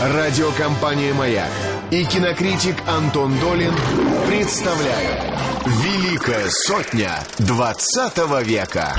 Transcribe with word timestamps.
Радиокомпания 0.00 1.14
«Маяк» 1.14 1.50
и 1.90 2.04
кинокритик 2.04 2.76
Антон 2.86 3.36
Долин 3.40 3.72
представляют 4.26 5.24
«Великая 5.64 6.50
сотня 6.50 7.18
20 7.38 8.46
века». 8.46 8.94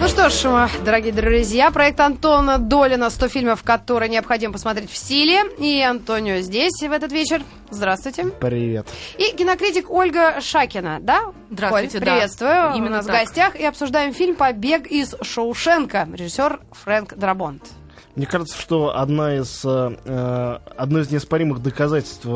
Ну 0.00 0.08
что 0.08 0.28
ж, 0.30 0.70
дорогие 0.84 1.12
друзья, 1.12 1.70
проект 1.70 2.00
Антона 2.00 2.58
Долина 2.58 3.04
«100 3.04 3.28
фильмов, 3.28 3.62
которые 3.62 4.08
необходимо 4.08 4.52
посмотреть 4.52 4.90
в 4.90 4.96
стиле». 4.96 5.42
И 5.58 5.80
Антонио 5.82 6.40
здесь 6.40 6.80
в 6.80 6.90
этот 6.90 7.12
вечер. 7.12 7.42
Здравствуйте. 7.70 8.24
Привет. 8.40 8.88
И 9.18 9.36
кинокритик 9.36 9.90
Ольга 9.90 10.40
Шакина, 10.40 10.98
да? 11.00 11.32
Здравствуйте, 11.50 11.98
Оль, 11.98 12.04
да. 12.04 12.12
приветствую. 12.12 12.72
Именно 12.74 12.86
У 12.86 12.90
нас 12.96 13.06
так. 13.06 13.14
в 13.14 13.18
гостях. 13.18 13.56
И 13.56 13.64
обсуждаем 13.64 14.14
фильм 14.14 14.34
«Побег 14.36 14.86
из 14.86 15.14
Шоушенка». 15.22 16.08
Режиссер 16.12 16.60
Фрэнк 16.72 17.14
Драбонт. 17.14 17.62
Мне 18.16 18.26
кажется, 18.26 18.60
что 18.60 18.96
одна 18.96 19.36
из, 19.36 19.64
э, 19.64 19.96
э, 20.04 20.58
одно 20.76 21.00
из 21.00 21.10
неоспоримых 21.10 21.62
доказательств 21.62 22.26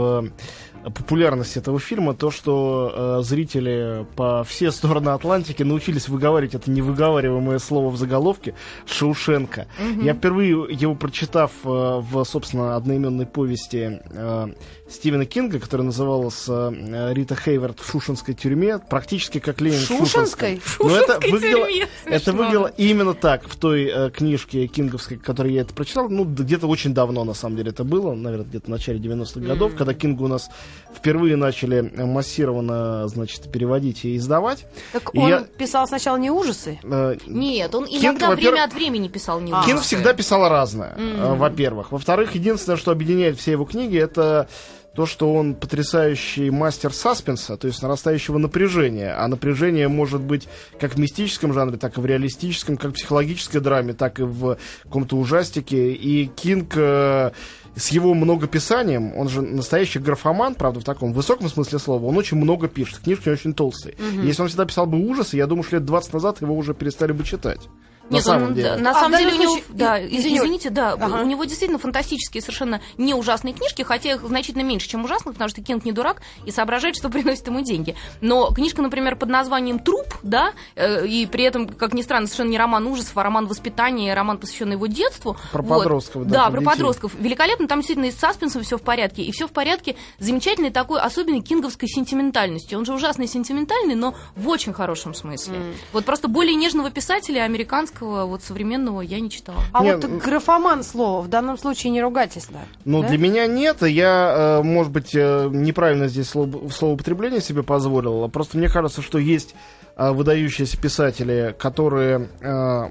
популярности 0.91 1.59
этого 1.59 1.79
фильма 1.79 2.15
то, 2.15 2.30
что 2.30 2.93
э, 3.20 3.23
зрители 3.23 4.06
по 4.16 4.45
все 4.45 4.70
стороны 4.70 5.10
Атлантики 5.10 5.62
научились 5.62 6.09
выговаривать 6.09 6.55
это 6.55 6.70
невыговариваемое 6.70 7.59
слово 7.59 7.91
в 7.91 7.97
заголовке 7.97 8.55
Шаушенко. 8.87 9.66
Я 10.02 10.15
впервые 10.15 10.66
его 10.70 10.95
прочитав 10.95 11.51
э, 11.65 11.69
в, 11.69 12.24
собственно, 12.24 12.77
одноименной 12.77 13.27
повести 13.27 14.01
э, 14.10 14.47
Стивена 14.88 15.24
Кинга, 15.24 15.59
которая 15.59 15.87
называлась 15.87 16.45
э, 16.47 17.12
Рита 17.15 17.34
Хейвард 17.34 17.80
в 17.80 17.91
Шушенской 17.91 18.34
тюрьме, 18.34 18.79
практически 18.79 19.38
как 19.38 19.60
Ленин 19.62 19.79
в 19.79 19.84
Шушенской? 19.87 20.60
Шушенском. 20.62 20.88
Но 20.88 20.97
это 20.97 21.20
выглядело, 21.20 21.66
тюрьме, 21.66 21.88
это 22.05 22.33
выглядело 22.33 22.66
именно 22.77 23.15
так 23.15 23.48
в 23.48 23.57
той 23.57 23.84
э, 23.84 24.10
книжке 24.10 24.66
кинговской, 24.66 25.16
которую 25.16 25.55
я 25.55 25.62
это 25.62 25.73
прочитал. 25.73 26.10
Ну, 26.10 26.24
где-то 26.24 26.66
очень 26.66 26.93
давно, 26.93 27.24
на 27.24 27.32
самом 27.32 27.57
деле, 27.57 27.71
это 27.71 27.82
было. 27.82 28.15
Наверное, 28.15 28.45
где-то 28.46 28.66
в 28.66 28.68
начале 28.68 28.99
90-х 28.99 29.40
годов, 29.40 29.74
когда 29.74 29.95
Кингу 29.95 30.24
у 30.24 30.29
нас 30.29 30.51
впервые 30.95 31.37
начали 31.37 31.80
массированно, 31.80 33.09
значит, 33.09 33.51
переводить 33.51 34.05
и 34.05 34.16
издавать. 34.18 34.66
Так 34.93 35.10
И 35.15 35.18
он 35.18 35.29
я- 35.30 35.40
писал 35.40 35.87
сначала 35.88 36.18
не 36.18 36.30
ужасы? 36.30 36.79
Э, 36.82 37.16
Нет, 37.27 37.74
он 37.74 37.87
Кинг, 37.87 38.02
иногда 38.05 38.30
время 38.32 38.65
от 38.65 38.74
времени 38.74 39.09
писал 39.09 39.40
не 39.40 39.51
А. 39.51 39.62
Кинг 39.65 39.79
ужасы. 39.79 39.96
всегда 39.96 40.12
писал 40.12 40.46
разное, 40.49 40.95
э, 40.96 41.35
во-первых. 41.37 41.90
Во-вторых, 41.90 42.35
единственное, 42.35 42.77
что 42.77 42.90
объединяет 42.90 43.38
все 43.38 43.52
его 43.52 43.65
книги, 43.65 43.96
это 43.99 44.46
то, 44.95 45.06
что 45.06 45.32
он 45.32 45.54
потрясающий 45.54 46.50
мастер 46.50 46.92
саспенса, 46.92 47.56
то 47.56 47.66
есть 47.66 47.82
нарастающего 47.82 48.38
напряжения. 48.38 49.12
А 49.12 49.26
напряжение 49.26 49.88
может 49.88 50.20
быть 50.20 50.48
как 50.78 50.95
в 50.95 50.98
мистическом 50.98 51.52
жанре, 51.52 51.76
так 51.76 51.98
и 51.98 52.00
в 52.00 52.06
реалистическом, 52.06 52.76
как 52.76 52.92
в 52.92 52.95
психологической 52.95 53.60
драме, 53.60 53.92
так 53.92 54.20
и 54.20 54.22
в 54.22 54.56
каком-то 54.84 55.16
ужастике. 55.16 55.92
И 55.92 56.26
Кинг 56.26 56.76
э, 56.76 57.32
с 57.76 57.88
его 57.88 58.15
многописанием, 58.15 59.16
он 59.16 59.28
же 59.28 59.42
настоящий 59.42 59.98
графоман, 59.98 60.54
правда, 60.54 60.80
в 60.80 60.84
таком 60.84 61.12
высоком 61.12 61.48
смысле 61.48 61.78
слова, 61.78 62.06
он 62.06 62.16
очень 62.16 62.37
много 62.37 62.68
пишет, 62.68 62.98
книжки 62.98 63.28
очень 63.28 63.52
толстые. 63.52 63.96
Если 64.22 64.42
он 64.42 64.48
всегда 64.48 64.65
писал 64.65 64.87
бы 64.87 64.98
ужасы, 64.98 65.37
я 65.37 65.47
думаю, 65.47 65.65
что 65.65 65.76
лет 65.76 65.84
20 65.84 66.12
назад 66.12 66.41
его 66.41 66.56
уже 66.56 66.72
перестали 66.75 67.12
бы 67.12 67.25
читать. 67.25 67.69
На 68.10 68.15
Нет, 68.16 68.25
самом 68.25 68.49
он, 68.49 68.55
деле. 68.55 68.71
да, 68.71 68.77
на 68.77 68.91
А, 68.91 68.94
самом 68.94 69.19
деле 69.19 69.33
у 69.33 69.37
него, 69.41 69.53
случае- 69.55 69.65
да, 69.71 69.99
и- 69.99 70.06
из- 70.09 70.21
извини, 70.21 70.38
извините, 70.38 70.71
да, 70.71 70.93
Ага. 70.93 71.22
у 71.22 71.27
него 71.27 71.44
действительно 71.44 71.78
фантастические, 71.78 72.43
совершенно 72.43 72.81
не 72.99 73.15
ужасные 73.15 73.55
книжки, 73.55 73.83
хотя 73.83 74.12
их 74.12 74.21
значительно 74.22 74.62
меньше, 74.62 74.88
чем 74.88 75.05
ужасных, 75.05 75.34
потому 75.34 75.49
что 75.49 75.62
Кинг 75.62 75.84
не 75.84 75.93
дурак 75.93 76.21
и 76.44 76.50
соображает, 76.50 76.97
что 76.97 77.09
приносит 77.11 77.47
ему 77.47 77.62
деньги. 77.62 77.94
Но 78.21 78.50
книжка, 78.53 78.83
например, 78.83 79.16
под 79.16 79.31
названием 79.31 79.78
«Труп», 79.78 80.06
да, 80.22 80.53
э, 80.77 81.06
и 81.06 81.25
при 81.27 81.44
этом, 81.44 81.66
как 81.69 81.94
ни 81.94 82.03
странно, 82.03 82.27
совершенно 82.27 82.50
не 82.50 82.59
роман 82.59 82.87
ужасов, 82.87 83.16
а 83.16 83.22
роман 83.22 83.47
воспитания, 83.47 84.12
роман, 84.15 84.39
посвященный 84.39 84.75
его 84.75 84.87
детству. 84.87 85.37
Про 85.53 85.62
Вот. 85.62 85.78
подростков, 85.78 86.27
да, 86.27 86.44
Да, 86.44 86.50
про 86.50 86.61
детей. 86.61 86.65
подростков. 86.66 87.12
Великолепно, 87.19 87.66
там 87.69 87.78
действительно 87.81 88.06
и 88.06 88.11
с 88.12 88.16
саспенсом 88.19 88.62
все 88.65 88.77
в 88.77 88.83
порядке, 88.83 89.22
и 89.22 89.33
все 89.33 89.47
в 89.49 89.50
порядке 89.53 89.97
замечательной 90.19 90.71
такой 90.71 91.01
особенной 91.01 91.41
кинговской 91.41 91.89
сентиментальностью. 91.89 92.78
Он 92.78 92.84
же 92.84 92.93
ужасно 92.93 93.27
сентиментальный, 93.27 93.95
но 93.95 94.15
в 94.37 94.49
очень 94.49 94.73
хорошем 94.75 95.15
смысле. 95.15 95.59
Вот 95.93 96.05
просто 96.05 96.28
более 96.28 96.55
нежного 96.55 96.91
писателя 96.91 97.43
американского, 97.45 97.94
вот 98.00 98.43
современного, 98.43 99.00
я 99.00 99.21
не 99.21 99.31
читала. 99.31 99.59
А 99.72 99.82
Не, 99.82 99.97
вот 99.97 100.05
графоман 100.05 100.82
слово 100.82 101.22
в 101.22 101.28
данном 101.28 101.59
случае 101.59 101.93
не 101.93 102.03
ругательство. 102.03 102.60
Ну, 102.84 103.03
да? 103.03 103.09
для 103.09 103.19
меня 103.19 103.47
нет. 103.47 103.82
Я, 103.82 104.60
э, 104.60 104.62
может 104.62 104.93
быть, 104.93 105.15
э, 105.15 105.49
неправильно 105.50 106.09
здесь 106.09 106.28
слово, 106.28 106.69
словоупотребление 106.69 107.41
себе 107.41 107.62
позволил. 107.62 108.25
а 108.25 108.28
Просто 108.28 108.59
мне 108.59 108.69
кажется, 108.69 109.03
что 109.03 109.19
есть 109.19 109.54
выдающиеся 109.97 110.77
писатели, 110.77 111.55
которые 111.59 112.28
э, 112.41 112.91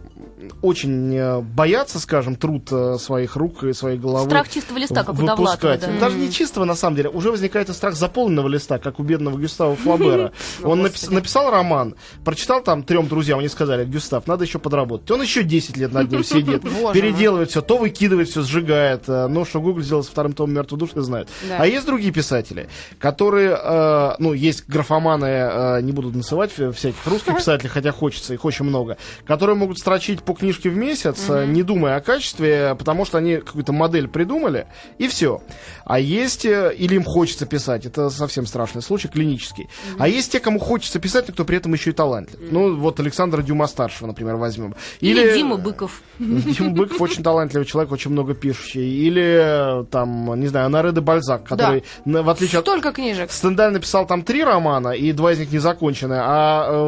очень 0.62 1.16
э, 1.16 1.42
боятся, 1.42 2.00
скажем, 2.00 2.36
труд 2.36 2.68
э, 2.72 2.98
своих 3.00 3.36
рук 3.36 3.64
и 3.64 3.74
своей 3.74 3.98
головы. 3.98 4.26
Страх 4.30 4.50
чистого 4.50 4.78
листа, 4.78 5.04
как 5.04 5.20
у. 5.20 5.26
Довлатова, 5.26 5.78
да. 5.78 5.88
Даже 6.00 6.18
не 6.18 6.32
чистого, 6.32 6.66
на 6.66 6.76
самом 6.76 6.96
деле. 6.96 7.10
Уже 7.10 7.32
возникает 7.32 7.70
и 7.70 7.74
страх 7.74 7.96
заполненного 7.96 8.48
листа, 8.48 8.78
как 8.80 9.00
у 9.00 9.04
бедного 9.04 9.38
Гюстава 9.38 9.76
Флабера. 9.76 10.32
Он 10.64 10.86
напис- 10.86 11.12
написал 11.12 11.52
роман, 11.52 11.96
прочитал 12.24 12.62
там 12.64 12.84
трем 12.84 13.08
друзьям, 13.08 13.40
они 13.40 13.50
сказали, 13.50 13.86
Гюстав, 13.86 14.28
надо 14.28 14.44
еще 14.46 14.60
подработать. 14.60 15.10
Он 15.12 15.22
еще 15.22 15.44
10 15.44 15.78
лет 15.78 15.92
над 15.92 16.12
ним 16.12 16.24
сидит, 16.24 16.62
Боже 16.82 16.94
переделывает 16.94 17.50
все, 17.50 17.62
то 17.62 17.78
выкидывает 17.78 18.30
все, 18.30 18.42
сжигает. 18.42 19.04
Э, 19.08 19.28
Ну, 19.28 19.46
что 19.46 19.60
Google 19.62 19.82
сделал 19.82 20.04
со 20.04 20.12
вторым 20.12 20.34
томом 20.34 20.56
«Мертвых 20.56 20.80
душ», 20.80 20.94
не 20.96 21.02
знают. 21.02 21.30
Да. 21.50 21.58
А 21.60 21.66
есть 21.68 21.86
другие 21.86 22.12
писатели, 22.14 22.70
которые, 23.00 23.58
э, 23.62 24.12
ну, 24.20 24.34
есть 24.34 24.68
графоманы, 24.68 25.26
э, 25.26 25.82
не 25.82 25.92
буду 25.92 26.12
называть 26.12 26.52
вя- 26.58 26.72
всяких 26.94 27.12
русских 27.12 27.38
писателей, 27.38 27.70
хотя 27.70 27.92
хочется, 27.92 28.34
их 28.34 28.46
очень 28.46 28.66
много, 28.66 28.98
которые 29.26 29.56
могут 29.56 29.80
строчить 29.80 30.24
по 30.24 30.34
книжке 30.34 30.70
в 30.70 30.76
месяц, 30.76 31.26
э, 31.30 31.46
не 31.46 31.64
думая 31.64 31.98
о 31.98 32.02
качестве, 32.02 32.76
потому 32.78 33.06
что 33.06 33.18
они 33.18 33.38
какую-то 33.38 33.74
модель 33.74 34.08
придумали, 34.08 34.68
и 34.98 35.08
все. 35.08 35.42
А 35.86 36.00
есть, 36.00 36.46
э, 36.46 36.74
или 36.78 36.96
им 36.96 37.04
хочется 37.04 37.46
писать, 37.46 37.86
это 37.86 38.10
совсем 38.10 38.46
страшный 38.46 38.82
случай, 38.82 39.08
клинический. 39.08 39.70
А 39.98 40.08
есть 40.08 40.32
те, 40.32 40.40
кому 40.40 40.60
хочется 40.60 41.00
писать, 41.00 41.28
но 41.28 41.34
кто 41.34 41.46
при 41.46 41.58
этом 41.58 41.74
еще 41.74 41.92
и 41.92 41.94
талантлив. 41.94 42.40
Ну, 42.52 42.76
вот 42.76 43.00
Александра 43.00 43.42
Дюма-старшего, 43.42 44.08
например, 44.08 44.36
возьмем. 44.36 44.76
Или, 45.00 45.34
Дима 45.34 45.58
Быков. 45.58 46.02
Дима 46.20 46.72
Быков 46.72 47.02
очень 47.02 47.24
талантливый 47.24 47.66
человек, 47.66 47.92
очень 47.92 48.12
много 48.12 48.34
пишущий. 48.34 48.84
Или, 48.84 49.82
э, 49.82 49.86
там, 49.92 50.40
не 50.40 50.48
знаю, 50.48 50.68
Анаре 50.68 50.92
де 50.92 51.02
Бальзак, 51.02 51.44
который, 51.44 51.84
в 52.06 52.30
отличие 52.30 52.60
от... 52.60 52.66
Столько 52.66 52.92
книжек. 52.92 53.32
Стендаль 53.32 53.74
написал 53.74 54.06
там 54.06 54.24
три 54.24 54.44
романа, 54.44 54.90
и 54.90 55.12
два 55.12 55.34
из 55.34 55.40
них 55.40 55.52
не 55.52 55.60
закончены, 55.60 56.18
а 56.20 56.66
э, 56.68 56.74
э, 56.74 56.83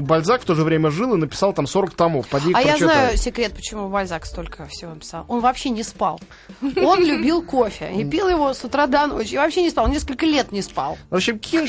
Бальзак 0.00 0.42
в 0.42 0.44
то 0.44 0.54
же 0.54 0.64
время 0.64 0.90
жил 0.90 1.14
и 1.14 1.18
написал 1.18 1.52
там 1.52 1.66
40 1.66 1.94
томов. 1.94 2.28
Поди 2.28 2.52
А 2.54 2.62
я 2.62 2.76
знаю 2.76 3.16
секрет, 3.16 3.52
почему 3.54 3.88
Бальзак 3.88 4.26
столько 4.26 4.66
всего 4.66 4.94
написал. 4.94 5.24
Он 5.28 5.40
вообще 5.40 5.70
не 5.70 5.82
спал. 5.82 6.20
Он 6.60 7.04
любил 7.04 7.42
кофе 7.42 7.90
и 7.94 8.04
пил 8.04 8.28
его 8.28 8.54
с 8.54 8.64
утра 8.64 8.86
до 8.86 9.06
ночи. 9.06 9.34
И 9.34 9.36
вообще 9.36 9.62
не 9.62 9.70
спал. 9.70 9.86
Он 9.86 9.92
несколько 9.92 10.26
лет 10.26 10.52
не 10.52 10.62
спал. 10.62 10.98
В 11.10 11.16
общем, 11.16 11.38
Кинг, 11.38 11.68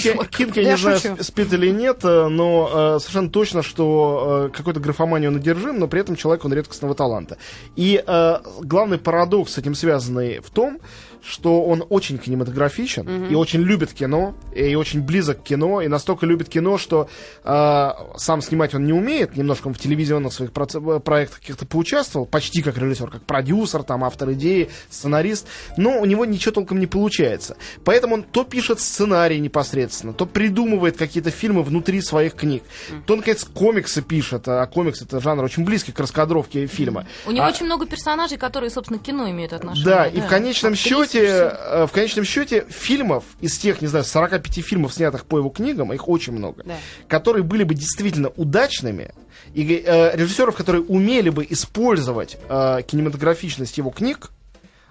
я, 0.58 0.72
не 0.72 0.78
знаю, 0.78 1.00
спит 1.22 1.54
или 1.54 1.70
нет, 1.70 2.04
э, 2.04 2.28
но 2.28 2.96
э, 2.96 3.00
совершенно 3.00 3.30
точно, 3.30 3.64
что 3.64 4.50
э, 4.54 4.56
какой-то 4.56 4.80
графоманию 4.80 5.32
он 5.32 5.38
одержим, 5.38 5.80
но 5.80 5.88
при 5.88 6.02
этом 6.02 6.16
человек, 6.16 6.46
он 6.46 6.54
редкостного 6.54 6.96
таланта. 6.96 7.38
И 7.76 8.04
э, 8.06 8.38
главный 8.62 8.98
парадокс 8.98 9.54
с 9.54 9.58
этим 9.58 9.76
связанный 9.76 10.40
в 10.40 10.50
том, 10.50 10.80
что 11.24 11.64
он 11.64 11.84
очень 11.90 12.18
кинематографичен 12.18 13.26
и 13.28 13.36
очень 13.36 13.62
любит 13.62 13.94
кино, 13.94 14.36
и 14.56 14.76
очень 14.76 15.02
близок 15.02 15.42
к 15.42 15.44
кино, 15.44 15.82
и 15.82 15.88
настолько 15.88 16.26
любит 16.26 16.50
кино, 16.50 16.78
что 16.78 17.10
э, 17.44 17.90
сам 18.18 18.42
снимать 18.42 18.74
он 18.74 18.86
не 18.86 18.94
умеет, 18.94 19.36
немножко 19.36 19.68
он 19.68 19.74
в 19.74 19.80
телевизионных 19.80 20.34
своих 20.34 20.52
проц- 20.52 20.76
э, 20.80 21.00
проектах 21.00 21.40
каких-то 21.40 21.66
поучаствовал, 21.66 22.26
почти 22.26 22.62
как 22.62 22.78
режиссер, 22.78 23.10
как 23.10 23.24
продюсер, 23.24 23.84
там, 23.84 24.04
автор 24.04 24.32
идеи, 24.34 24.70
сценарист, 24.90 25.48
но 25.78 26.00
у 26.00 26.06
него 26.06 26.26
ничего 26.26 26.52
толком 26.54 26.80
не 26.80 26.88
получается. 26.88 27.58
Поэтому 27.84 28.16
он 28.16 28.24
то 28.24 28.44
пишет 28.44 28.80
сценарий 28.80 29.40
непосредственно, 29.40 30.14
то 30.14 30.26
придумывает 30.26 30.98
какие-то 30.98 31.32
фильмы 31.32 31.64
внутри 31.64 32.02
своих 32.02 32.34
книг, 32.36 32.64
то, 33.06 33.16
наконец, 33.16 33.44
комиксы 33.44 34.02
пишет, 34.02 34.48
а 34.48 34.66
комикс 34.68 35.02
это 35.02 35.20
жанр 35.20 35.44
очень 35.44 35.64
близкий 35.66 35.92
к 35.92 36.00
раскадровке 36.00 36.66
фильма. 36.68 37.06
У 37.26 37.32
него 37.32 37.46
А- 37.46 37.50
очень 37.50 37.66
много 37.66 37.86
персонажей, 37.86 38.38
которые, 38.38 38.70
собственно, 38.70 39.00
к 39.00 39.04
кино 39.04 39.30
имеют 39.30 39.54
отношение. 39.54 39.86
да, 39.86 40.06
и 40.08 40.20
в 40.22 40.28
конечном 40.28 40.74
Актрисы, 40.74 40.90
счете, 41.12 41.52
э, 41.54 41.86
в 41.88 41.92
конечном 41.92 42.26
счете 42.26 42.66
фильмов 42.70 43.24
из 43.42 43.58
тех, 43.58 43.82
не 43.82 43.88
знаю, 43.88 44.06
45 44.06 44.62
фильмов, 44.64 44.94
снятых 44.94 45.26
по 45.26 45.38
его 45.38 45.50
книгам, 45.50 45.92
их 45.94 46.08
очень 46.08 46.34
много, 46.34 46.64
Да. 46.66 46.76
которые 47.08 47.44
были 47.44 47.64
бы 47.64 47.74
действительно 47.76 48.30
удачными, 48.30 49.12
и 49.54 49.84
э, 49.86 50.16
режиссеров, 50.16 50.56
которые 50.56 50.84
умели 50.84 51.30
бы 51.30 51.46
использовать 51.50 52.38
э, 52.50 52.82
кинематографичность 52.86 53.78
его 53.78 53.90
книг, 53.90 54.32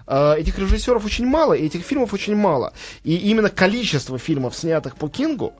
э, 0.07 0.35
этих 0.37 0.59
режиссеров 0.59 1.05
очень 1.05 1.25
мало, 1.25 1.53
и 1.53 1.65
этих 1.65 1.83
фильмов 1.83 2.13
очень 2.13 2.35
мало. 2.35 2.73
И 3.03 3.15
именно 3.15 3.49
количество 3.49 4.17
фильмов, 4.17 4.55
снятых 4.55 4.95
по 4.95 5.07
Кингу, 5.07 5.53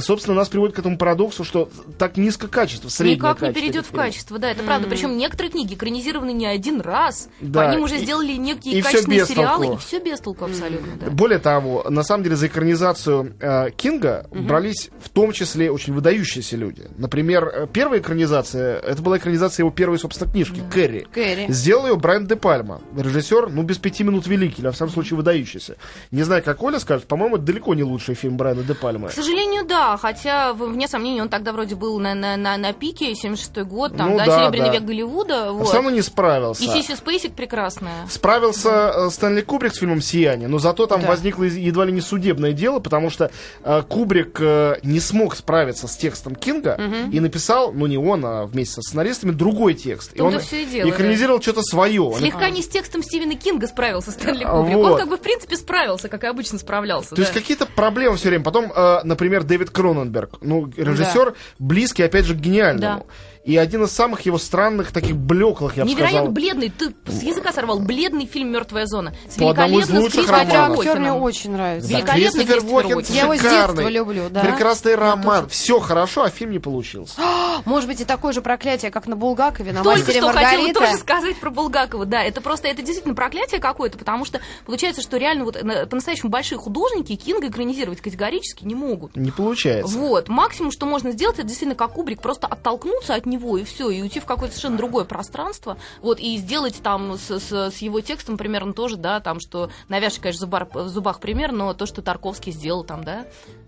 собственно, 0.00 0.36
нас 0.36 0.48
приводит 0.48 0.76
к 0.76 0.78
этому 0.78 0.96
парадоксу, 0.98 1.44
что 1.44 1.68
так 1.98 2.16
низко 2.16 2.48
качество, 2.48 2.88
среднее 2.88 3.16
Никак 3.16 3.36
не 3.36 3.40
качество 3.40 3.60
перейдет 3.60 3.76
этих 3.82 3.86
в 3.86 3.90
фильмов. 3.90 4.06
качество, 4.06 4.38
да, 4.38 4.50
это 4.50 4.62
правда. 4.62 4.88
Причем 4.88 5.16
некоторые 5.16 5.50
книги 5.52 5.74
экранизированы 5.74 6.32
не 6.32 6.46
один 6.46 6.80
раз. 6.80 7.28
Да, 7.40 7.66
По 7.66 7.70
ним 7.74 7.82
уже 7.82 7.98
сделали 7.98 8.32
некие 8.32 8.74
и 8.78 8.82
качественные 8.82 9.26
сериалы, 9.26 9.66
толку. 9.66 9.78
и 9.78 9.84
все 9.84 10.00
без 10.00 10.20
толку 10.20 10.44
абсолютно. 10.46 10.92
да. 11.00 11.10
Более 11.10 11.38
того, 11.38 11.84
на 11.88 12.02
самом 12.02 12.24
деле 12.24 12.36
за 12.36 12.46
экранизацию 12.46 13.34
э, 13.40 13.70
Кинга 13.76 14.26
брались 14.30 14.90
в 15.00 15.08
том 15.08 15.32
числе 15.32 15.70
очень 15.70 15.92
выдающиеся 15.92 16.56
люди. 16.56 16.88
Например, 16.96 17.44
э, 17.44 17.66
первая 17.72 18.00
экранизация, 18.00 18.78
это 18.78 19.02
была 19.02 19.18
экранизация 19.18 19.64
его 19.64 19.70
первой, 19.70 19.98
собственно, 19.98 20.30
книжки, 20.30 20.62
Кэрри. 20.72 21.06
Кэрри. 21.12 21.46
Сделал 21.52 21.86
ее 21.86 21.96
Брайан 21.96 22.26
Де 22.26 22.36
Пальма, 22.36 22.80
режиссер, 22.96 23.50
ну, 23.50 23.62
без 23.62 23.78
пяти 23.78 24.04
минут 24.04 24.26
великий, 24.26 24.60
или, 24.60 24.66
во 24.66 24.72
всяком 24.72 24.92
случае, 24.92 25.16
выдающийся. 25.16 25.76
Не 26.10 26.22
знаю, 26.22 26.42
как 26.42 26.62
Оля 26.62 26.78
скажет, 26.78 27.06
по-моему, 27.06 27.36
это 27.36 27.44
далеко 27.44 27.74
не 27.74 27.82
лучший 27.82 28.14
фильм 28.14 28.36
Брайана 28.36 28.62
Де 28.62 28.74
Пальма. 28.74 29.08
К 29.08 29.12
сожалению, 29.12 29.64
да, 29.66 29.81
хотя, 30.00 30.52
в- 30.52 30.64
вне 30.72 30.88
сомнений, 30.88 31.20
он 31.20 31.28
тогда 31.28 31.52
вроде 31.52 31.74
был 31.74 31.98
на, 31.98 32.14
на, 32.14 32.36
на, 32.36 32.56
на 32.56 32.72
пике, 32.72 33.12
76-й 33.12 33.64
год, 33.64 33.96
там, 33.96 34.10
Ну 34.10 34.18
да, 34.18 34.26
да, 34.26 34.38
Серебряный 34.40 34.68
да. 34.68 34.72
век 34.74 34.82
Голливуда. 34.84 35.44
Но 35.46 35.54
Вот. 35.58 35.66
все 35.66 35.76
равно 35.76 35.90
не 35.90 36.02
справился. 36.02 36.62
И 36.62 36.66
Сиси 36.68 36.94
Спейсик 36.94 37.34
прекрасная. 37.34 38.06
Справился 38.08 38.92
э, 38.94 39.10
Стэнли 39.10 39.40
Кубрик 39.42 39.74
с 39.74 39.78
фильмом 39.78 40.00
«Сияние», 40.00 40.48
но 40.48 40.58
зато 40.58 40.86
там 40.86 41.02
Да. 41.02 41.08
возникло 41.08 41.44
едва 41.44 41.84
ли 41.84 41.92
не 41.92 42.00
судебное 42.00 42.52
дело, 42.52 42.78
потому 42.80 43.10
что 43.10 43.30
э, 43.64 43.82
Кубрик 43.88 44.36
э, 44.40 44.76
не 44.82 45.00
смог 45.00 45.34
справиться 45.36 45.88
с 45.88 45.96
текстом 45.96 46.34
Кинга 46.34 46.78
и 47.12 47.20
написал, 47.20 47.72
ну 47.72 47.86
не 47.86 47.98
он, 47.98 48.24
а 48.24 48.44
вместе 48.46 48.74
со 48.76 48.82
сценаристами, 48.82 49.32
другой 49.32 49.74
текст. 49.74 50.12
И 50.16 50.20
он 50.20 50.36
и 50.38 50.64
дело, 50.66 50.88
экранизировал 50.88 51.40
что-то 51.42 51.62
свое. 51.62 52.00
Он- 52.02 52.14
Слегка 52.18 52.48
не 52.50 52.62
с 52.62 52.68
текстом 52.68 53.02
Стивена 53.02 53.34
Кинга 53.34 53.66
справился 53.66 54.10
Стэнли 54.12 54.44
А, 54.44 54.56
Кубрик. 54.58 54.76
вот. 54.76 54.92
Он 54.92 54.98
как 54.98 55.08
бы, 55.08 55.16
в 55.16 55.20
принципе, 55.20 55.56
справился, 55.56 56.08
как 56.08 56.24
и 56.24 56.26
обычно 56.26 56.58
справлялся. 56.58 57.10
То 57.10 57.16
да. 57.16 57.22
есть 57.22 57.34
какие-то 57.34 57.66
проблемы 57.66 58.16
все 58.16 58.28
время. 58.28 58.44
Потом, 58.44 58.72
э, 58.74 59.00
например, 59.04 59.42
Дэвид 59.44 59.70
Кроненберг, 59.72 60.38
ну, 60.42 60.70
режиссер, 60.76 61.34
близкий, 61.58 62.02
опять 62.02 62.24
же, 62.24 62.34
к 62.34 62.38
гениальному. 62.38 63.06
И 63.44 63.56
один 63.56 63.82
из 63.84 63.90
самых 63.90 64.20
его 64.20 64.38
странных, 64.38 64.92
таких 64.92 65.16
блеклых, 65.16 65.76
я 65.76 65.84
бы 65.84 65.90
Невероятно 65.90 66.18
сказал. 66.18 66.32
бледный, 66.32 66.70
ты 66.70 66.94
с 67.06 67.22
языка 67.22 67.52
сорвал, 67.52 67.80
бледный 67.80 68.26
фильм 68.26 68.52
«Мертвая 68.52 68.86
зона». 68.86 69.12
С 69.28 69.36
По 69.36 69.50
одному 69.50 69.80
из 69.80 69.88
великолепно 69.88 70.00
лучших 70.00 70.30
романов. 70.30 70.78
Актер 70.78 71.00
мне 71.00 71.12
очень 71.12 71.50
нравится. 71.50 71.90
Да, 71.90 71.98
Великолепный 71.98 72.44
Кристофер 72.44 72.72
Уокен. 72.72 73.14
Я 73.14 73.22
его 73.22 73.34
с 73.34 73.38
шикарный. 73.38 73.66
детства 73.66 73.88
люблю, 73.88 74.28
да. 74.30 74.40
Прекрасный 74.42 74.94
роман. 74.94 75.48
Все 75.48 75.80
хорошо, 75.80 76.22
а 76.22 76.30
фильм 76.30 76.52
не 76.52 76.60
получился. 76.60 77.20
Может 77.64 77.88
быть, 77.88 78.00
и 78.00 78.04
такое 78.04 78.32
же 78.32 78.42
проклятие, 78.42 78.92
как 78.92 79.08
на 79.08 79.16
Булгакове, 79.16 79.72
на 79.72 79.82
Только 79.82 79.98
«Мастере 79.98 80.20
что 80.20 80.32
хотела 80.32 80.50
Маргарита». 80.50 80.80
тоже 80.80 80.96
сказать 80.98 81.36
про 81.36 81.50
Булгакова. 81.50 82.06
Да, 82.06 82.22
это 82.22 82.40
просто, 82.40 82.68
это 82.68 82.82
действительно 82.82 83.14
проклятие 83.14 83.60
какое-то, 83.60 83.98
потому 83.98 84.24
что 84.24 84.40
получается, 84.66 85.02
что 85.02 85.16
реально 85.16 85.44
вот 85.44 85.58
по-настоящему 85.58 86.30
большие 86.30 86.58
художники 86.58 87.16
Кинга 87.16 87.48
экранизировать 87.48 88.00
категорически 88.00 88.64
не 88.64 88.76
могут. 88.76 89.16
Не 89.16 89.32
получается. 89.32 89.98
Вот, 89.98 90.28
максимум, 90.28 90.70
что 90.70 90.86
можно 90.86 91.10
сделать, 91.10 91.38
это 91.38 91.48
действительно 91.48 91.74
как 91.74 91.92
Кубрик, 91.92 92.22
просто 92.22 92.46
оттолкнуться 92.46 93.14
от 93.14 93.26
него 93.32 93.58
и 93.58 93.64
все, 93.64 93.90
и 93.90 94.00
уйти 94.02 94.20
в 94.20 94.24
какое-то 94.24 94.54
совершенно 94.54 94.76
другое 94.76 95.04
пространство, 95.04 95.76
вот, 96.00 96.20
и 96.20 96.36
сделать 96.36 96.80
там 96.82 97.16
с, 97.18 97.38
с- 97.40 97.70
с 97.70 97.78
его 97.78 98.00
текстом 98.00 98.36
примерно 98.36 98.72
тоже, 98.72 98.96
да, 98.96 99.20
там, 99.20 99.40
что 99.40 99.70
навязчик, 99.88 100.22
конечно, 100.22 100.46
в 100.46 100.52
в 100.74 100.88
зубах 100.88 101.20
пример, 101.20 101.52
но 101.52 101.74
то, 101.74 101.86
что 101.86 102.02
Тарковский 102.02 102.52
сделал 102.52 102.84
там, 102.84 103.04
да, 103.04 103.26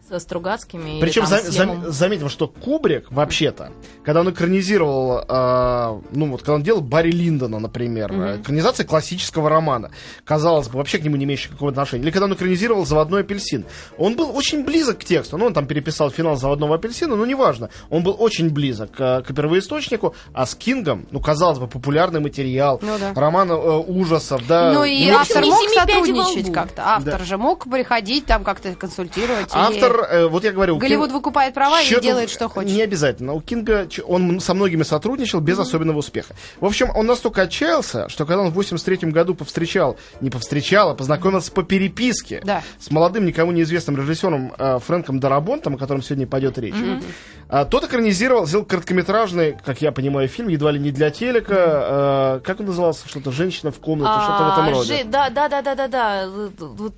со 0.09 0.19
Стругацкими. 0.19 1.01
Причем 1.01 1.23
там 1.23 1.31
за- 1.31 1.39
с 1.39 1.49
за- 1.55 1.65
Лемом. 1.65 1.93
заметим, 1.93 2.29
что 2.29 2.47
Кубрик, 2.49 3.11
вообще-то, 3.11 3.71
когда 4.05 4.21
он 4.21 4.31
экранизировал, 4.31 5.19
э, 5.27 6.01
ну 6.13 6.31
вот, 6.31 6.41
когда 6.41 6.55
он 6.55 6.63
делал 6.63 6.81
Барри 6.81 7.11
Линдона, 7.11 7.59
например, 7.59 8.13
э, 8.13 8.41
экранизация 8.41 8.85
классического 8.87 9.49
романа, 9.49 9.91
казалось 10.25 10.69
бы, 10.69 10.79
вообще 10.79 10.99
к 10.99 11.05
нему 11.05 11.17
не 11.17 11.25
имеющий 11.25 11.49
какого 11.49 11.71
отношения, 11.71 12.03
или 12.05 12.11
когда 12.11 12.27
он 12.27 12.35
экранизировал 12.35 12.85
«Заводной 12.85 13.21
апельсин», 13.23 13.65
он 13.99 14.15
был 14.17 14.35
очень 14.37 14.65
близок 14.65 14.99
к 14.99 15.05
тексту, 15.05 15.39
ну, 15.39 15.47
он 15.47 15.55
там 15.55 15.67
переписал 15.67 16.11
финал 16.11 16.37
«Заводного 16.37 16.75
апельсина», 16.77 17.17
но 17.17 17.25
неважно, 17.27 17.71
он 17.91 18.03
был 18.03 18.17
очень 18.19 18.51
близок 18.51 18.93
к, 18.93 19.23
к 19.23 19.35
первоисточнику, 19.35 20.15
а 20.33 20.47
с 20.47 20.55
Кингом, 20.55 21.07
ну, 21.11 21.21
казалось 21.21 21.59
бы, 21.59 21.67
популярный 21.67 22.21
материал, 22.21 22.79
Ну 22.83 22.99
да. 22.99 23.13
роман 23.19 23.51
э, 23.51 23.55
ужасов, 23.55 24.47
да. 24.47 24.73
Ну 24.73 24.85
и 24.85 25.11
ну, 25.11 25.17
автор 25.19 25.45
мог 25.45 25.69
сотрудничать 25.71 26.53
как-то. 26.53 26.83
Автор 26.85 27.23
же 27.25 27.37
мог 27.39 27.65
приходить 27.71 28.27
там 28.27 28.45
как-то 28.45 28.75
консультировать. 28.75 29.49
и 29.49 29.57
Автор, 29.57 29.94
э, 30.01 30.27
вот 30.27 30.45
я 30.45 30.53
говорю... 30.53 30.77
Голливуд 30.77 31.09
Кин- 31.09 31.17
выкупает 31.17 31.55
права 31.55 31.81
и 31.81 31.85
Счетов 31.85 32.03
делает, 32.03 32.31
что 32.31 32.49
хочет. 32.49 32.71
Не 32.71 32.83
обязательно. 32.83 33.33
У 33.35 33.41
Кинга 33.41 33.89
он 34.07 34.41
со 34.41 34.55
многими 34.55 34.83
сотрудничал 34.83 35.41
без 35.41 35.59
особенного 35.59 35.99
успеха. 35.99 36.35
В 36.61 36.65
общем, 36.67 36.91
он 36.95 37.07
настолько 37.07 37.43
отчаялся, 37.43 38.09
что 38.09 38.27
когда 38.27 38.43
он 38.43 38.51
в 38.51 38.55
83 38.55 39.11
году 39.11 39.35
повстречал, 39.35 39.97
не 40.21 40.31
повстречал, 40.31 40.91
а 40.91 40.95
познакомился 40.95 41.53
по 41.53 41.63
переписке 41.63 42.41
Да. 42.45 42.63
с 42.79 42.91
молодым, 42.91 43.27
никому 43.27 43.53
неизвестным 43.53 43.97
режиссером 43.97 44.53
э, 44.59 44.79
Фрэнком 44.85 45.21
Дарабонтом, 45.21 45.75
о 45.75 45.79
котором 45.79 46.03
сегодня 46.03 46.27
пойдет 46.27 46.59
речь. 46.59 46.75
А, 47.49 47.65
тот 47.67 47.85
экранизировал, 47.85 48.47
сделал 48.47 48.65
короткометражный, 48.65 49.57
как 49.65 49.81
я 49.83 49.93
понимаю, 49.93 50.29
фильм, 50.29 50.49
едва 50.49 50.71
ли 50.73 50.81
не 50.81 50.91
для 50.91 51.11
телека. 51.11 52.39
э, 52.39 52.41
как 52.45 52.61
он 52.61 52.67
назывался? 52.67 53.07
Что-то 53.09 53.31
«Женщина 53.33 53.71
в 53.71 53.79
комнате», 53.79 54.21
что-то 54.25 54.45
в 54.45 54.53
этом 54.53 54.65
А, 54.67 54.71
роде. 54.71 55.05
Да, 55.05 55.31
да, 55.31 55.49
да, 55.49 55.63
да, 55.63 55.75
да, 55.75 55.89
да. 55.89 56.29
Вот, 56.59 56.95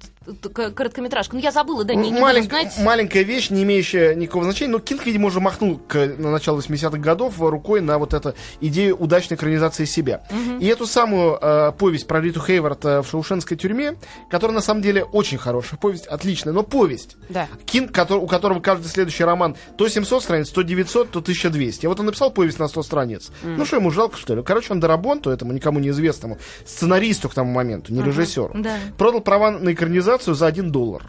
короткометражка. 0.52 1.36
Ну, 1.36 1.42
я 1.42 1.52
забыла, 1.52 1.84
да, 1.84 1.94
не, 1.94 2.10
не 2.10 2.20
Малень- 2.20 2.44
знать. 2.44 2.74
Маленькая 2.78 3.22
вещь, 3.22 3.50
не 3.50 3.62
имеющая 3.62 4.14
никакого 4.14 4.44
значения, 4.44 4.72
но 4.72 4.78
Кинг, 4.78 5.04
видимо, 5.06 5.26
уже 5.28 5.40
махнул 5.40 5.78
к, 5.78 5.94
на 6.18 6.30
начало 6.30 6.58
80-х 6.60 6.98
годов 6.98 7.34
рукой 7.40 7.80
на 7.80 7.98
вот 7.98 8.14
эту 8.14 8.34
идею 8.60 8.96
удачной 8.96 9.36
экранизации 9.36 9.84
себя. 9.84 10.22
И 10.60 10.66
эту 10.66 10.86
самую 10.86 11.38
э, 11.40 11.72
повесть 11.78 12.06
про 12.06 12.20
Риту 12.20 12.40
Хейвард 12.40 12.84
э, 12.84 13.02
в 13.02 13.08
шоушенской 13.08 13.56
тюрьме, 13.56 13.96
которая 14.30 14.54
на 14.54 14.60
самом 14.62 14.82
деле 14.82 15.04
очень 15.04 15.38
хорошая 15.38 15.78
повесть, 15.78 16.06
отличная, 16.06 16.52
но 16.52 16.62
повесть. 16.62 17.16
Да. 17.28 17.48
Кинг, 17.64 17.90
котор- 17.92 18.18
у 18.22 18.26
которого 18.26 18.60
каждый 18.60 18.86
следующий 18.88 19.24
роман 19.24 19.56
то 19.76 19.88
700 19.88 20.22
страниц, 20.22 20.50
то 20.50 20.62
900, 20.62 21.10
то 21.10 21.18
1200. 21.20 21.86
А 21.86 21.88
вот 21.88 22.00
он 22.00 22.06
написал 22.06 22.30
повесть 22.30 22.58
на 22.58 22.68
100 22.68 22.82
страниц. 22.82 23.30
Ну 23.42 23.64
что, 23.64 23.76
ему 23.76 23.90
жалко, 23.90 24.16
что 24.16 24.34
ли? 24.34 24.42
Короче, 24.42 24.72
он 24.72 24.80
Дарабонту, 24.80 25.30
этому 25.30 25.52
никому 25.52 25.78
неизвестному, 25.78 26.38
сценаристу 26.64 27.28
к 27.28 27.34
тому 27.34 27.52
моменту, 27.52 27.92
не 27.92 28.02
режиссеру, 28.02 28.52
да. 28.54 28.76
продал 28.98 29.20
права 29.20 29.50
на 29.50 29.72
экранизацию 29.72 30.15
за 30.22 30.46
1 30.46 30.70
доллар. 30.70 31.02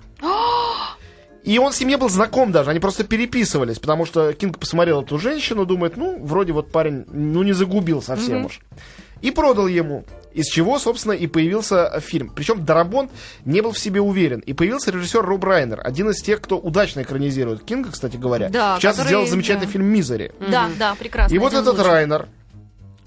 И 1.43 1.59
он 1.59 1.71
с 1.71 1.79
ним 1.79 1.89
не 1.89 1.97
был 1.97 2.09
знаком 2.09 2.51
даже, 2.51 2.71
они 2.71 2.79
просто 2.81 3.05
переписывались, 3.05 3.79
потому 3.79 4.05
что 4.05 4.33
Кинг 4.33 4.59
посмотрел 4.59 5.01
эту 5.01 5.17
женщину, 5.17 5.65
думает, 5.65 5.95
ну, 5.95 6.19
вроде 6.21 6.51
вот 6.51 6.71
парень, 6.71 7.05
ну, 7.07 7.41
не 7.41 7.53
загубил 7.53 8.01
совсем 8.01 8.45
уж. 8.45 8.59
И 9.21 9.31
продал 9.31 9.67
ему. 9.67 10.03
Из 10.33 10.45
чего, 10.45 10.77
собственно, 10.77 11.13
и 11.13 11.25
появился 11.25 11.99
фильм. 11.99 12.31
Причем 12.35 12.63
Дарабонт 12.63 13.11
не 13.45 13.61
был 13.61 13.71
в 13.71 13.79
себе 13.79 14.01
уверен. 14.01 14.39
И 14.41 14.53
появился 14.53 14.91
режиссер 14.91 15.25
Роб 15.25 15.43
Райнер, 15.43 15.81
один 15.83 16.11
из 16.11 16.21
тех, 16.21 16.41
кто 16.41 16.59
удачно 16.59 17.01
экранизирует 17.01 17.63
Кинга, 17.63 17.91
кстати 17.91 18.17
говоря. 18.17 18.49
Да, 18.49 18.77
Сейчас 18.77 18.97
который, 18.97 19.07
сделал 19.07 19.25
замечательный 19.25 19.65
да. 19.65 19.71
фильм 19.71 19.85
«Мизери». 19.85 20.31
Да, 20.39 20.69
да, 20.77 20.93
прекрасно. 20.93 21.33
И 21.33 21.39
вот 21.39 21.53
этот 21.53 21.69
лучших. 21.69 21.87
Райнер, 21.87 22.27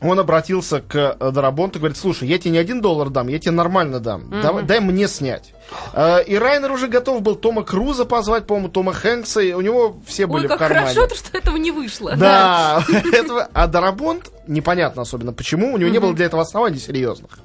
он 0.00 0.18
обратился 0.18 0.80
к 0.80 1.16
э, 1.20 1.30
Дарабонту 1.30 1.78
и 1.78 1.80
говорит, 1.80 1.96
слушай, 1.98 2.26
я 2.28 2.38
тебе 2.38 2.52
не 2.52 2.58
один 2.58 2.80
доллар 2.80 3.10
дам, 3.10 3.28
я 3.28 3.38
тебе 3.38 3.52
нормально 3.52 4.00
дам, 4.00 4.30
Давай- 4.42 4.64
дай 4.64 4.80
мне 4.80 5.06
снять. 5.08 5.52
Э, 5.92 6.22
И 6.24 6.36
Райнер 6.36 6.72
уже 6.72 6.88
готов 6.88 7.22
был 7.22 7.36
Тома 7.36 7.62
Круза 7.62 8.04
позвать, 8.04 8.46
по-моему, 8.46 8.68
Тома 8.70 8.92
Хэнкса, 8.92 9.40
и 9.40 9.52
у 9.52 9.60
него 9.60 9.96
все 10.06 10.26
были 10.26 10.42
Ой, 10.44 10.48
как 10.48 10.56
в 10.56 10.60
кармане. 10.60 10.86
хорошо, 10.94 11.06
то, 11.06 11.14
что 11.14 11.36
этого 11.36 11.56
не 11.56 11.70
вышло. 11.70 12.14
Да, 12.16 12.82
а 13.52 13.66
Дарабонт, 13.66 14.30
непонятно 14.46 15.02
особенно 15.02 15.32
почему, 15.32 15.74
у 15.74 15.76
него 15.76 15.90
не 15.90 15.98
было 15.98 16.14
для 16.14 16.26
этого 16.26 16.42
оснований 16.42 16.78
серьезных. 16.78 17.38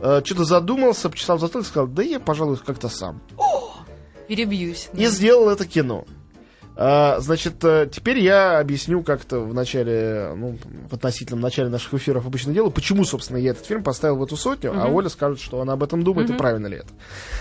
Э, 0.00 0.20
Что-то 0.24 0.44
задумался, 0.44 1.08
почесал 1.10 1.38
затылок 1.38 1.66
и 1.66 1.68
сказал, 1.68 1.86
да 1.88 2.02
я, 2.02 2.20
пожалуй, 2.20 2.56
как-то 2.58 2.88
сам. 2.88 3.20
Перебьюсь. 4.28 4.88
И 4.94 5.06
сделал 5.06 5.48
это 5.50 5.66
кино. 5.66 6.04
А, 6.78 7.20
значит, 7.20 7.64
э, 7.64 7.88
теперь 7.90 8.18
я 8.18 8.58
объясню 8.58 9.02
как-то 9.02 9.40
в 9.40 9.54
начале, 9.54 10.32
ну, 10.36 10.58
в 10.90 10.94
относительном 10.94 11.40
начале 11.40 11.70
наших 11.70 11.94
эфиров 11.94 12.26
обычно 12.26 12.52
делаю, 12.52 12.70
почему, 12.70 13.04
собственно, 13.04 13.38
я 13.38 13.52
этот 13.52 13.64
фильм 13.64 13.82
поставил 13.82 14.16
в 14.16 14.22
эту 14.22 14.36
сотню, 14.36 14.74
а 14.76 14.86
Оля 14.88 15.08
скажет, 15.08 15.40
что 15.40 15.60
она 15.62 15.72
об 15.72 15.82
этом 15.82 16.02
думает, 16.02 16.28
и 16.28 16.34
правильно 16.34 16.66
ли 16.66 16.78
это. 16.78 16.88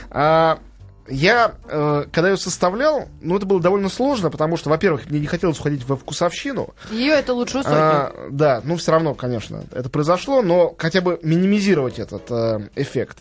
А, 0.10 0.60
я, 1.08 1.56
э, 1.66 2.06
когда 2.12 2.30
ее 2.30 2.38
составлял, 2.38 3.10
ну, 3.22 3.38
это 3.38 3.46
было 3.46 3.62
довольно 3.62 3.90
сложно, 3.90 4.32
потому 4.32 4.58
что, 4.58 4.70
во-первых, 4.70 5.08
мне 5.10 5.20
не 5.20 5.28
хотелось 5.28 5.60
уходить 5.60 5.88
во 5.88 5.98
вкусовщину. 5.98 6.74
Ее 6.90 7.14
это 7.14 7.34
лучшую 7.34 7.64
сотню. 7.64 7.78
А, 7.78 8.28
да, 8.32 8.62
ну, 8.64 8.76
все 8.78 8.92
равно, 8.92 9.14
конечно, 9.14 9.66
это 9.72 9.90
произошло, 9.90 10.42
но 10.42 10.74
хотя 10.78 11.02
бы 11.02 11.20
минимизировать 11.22 12.00
этот 12.00 12.32
э, 12.32 12.70
эффект. 12.76 13.20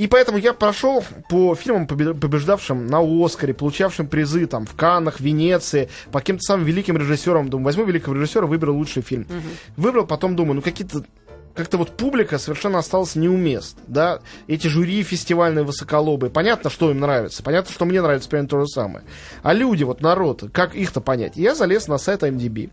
И 0.00 0.06
поэтому 0.06 0.38
я 0.38 0.54
прошел 0.54 1.04
по 1.28 1.54
фильмам, 1.54 1.84
побе- 1.86 2.14
побеждавшим 2.18 2.86
на 2.86 3.00
Оскаре, 3.02 3.52
получавшим 3.52 4.06
призы 4.06 4.46
там 4.46 4.64
в 4.64 4.74
Каннах, 4.74 5.20
Венеции, 5.20 5.90
по 6.10 6.20
каким-то 6.20 6.40
самым 6.42 6.64
великим 6.64 6.96
режиссерам. 6.96 7.50
Думаю, 7.50 7.66
возьму 7.66 7.84
великого 7.84 8.16
режиссера, 8.16 8.46
выберу 8.46 8.72
лучший 8.74 9.02
фильм. 9.02 9.26
Выбрал, 9.76 10.06
потом 10.06 10.36
думаю, 10.36 10.54
ну 10.54 10.62
какие-то 10.62 11.04
как-то 11.60 11.78
вот 11.78 11.90
публика 11.96 12.38
совершенно 12.38 12.78
осталась 12.78 13.14
неумест, 13.14 13.76
да, 13.86 14.20
эти 14.48 14.66
жюри 14.66 15.02
фестивальные 15.02 15.64
высоколобые, 15.64 16.30
понятно, 16.30 16.70
что 16.70 16.90
им 16.90 17.00
нравится, 17.00 17.42
понятно, 17.42 17.72
что 17.72 17.84
мне 17.84 18.02
нравится 18.02 18.28
примерно 18.28 18.48
то 18.48 18.60
же 18.60 18.66
самое, 18.66 19.04
а 19.42 19.52
люди, 19.52 19.84
вот 19.84 20.00
народ, 20.00 20.44
как 20.52 20.74
их-то 20.74 21.00
понять? 21.00 21.36
Я 21.36 21.54
залез 21.54 21.86
на 21.88 21.98
сайт 21.98 22.22
IMDb, 22.22 22.70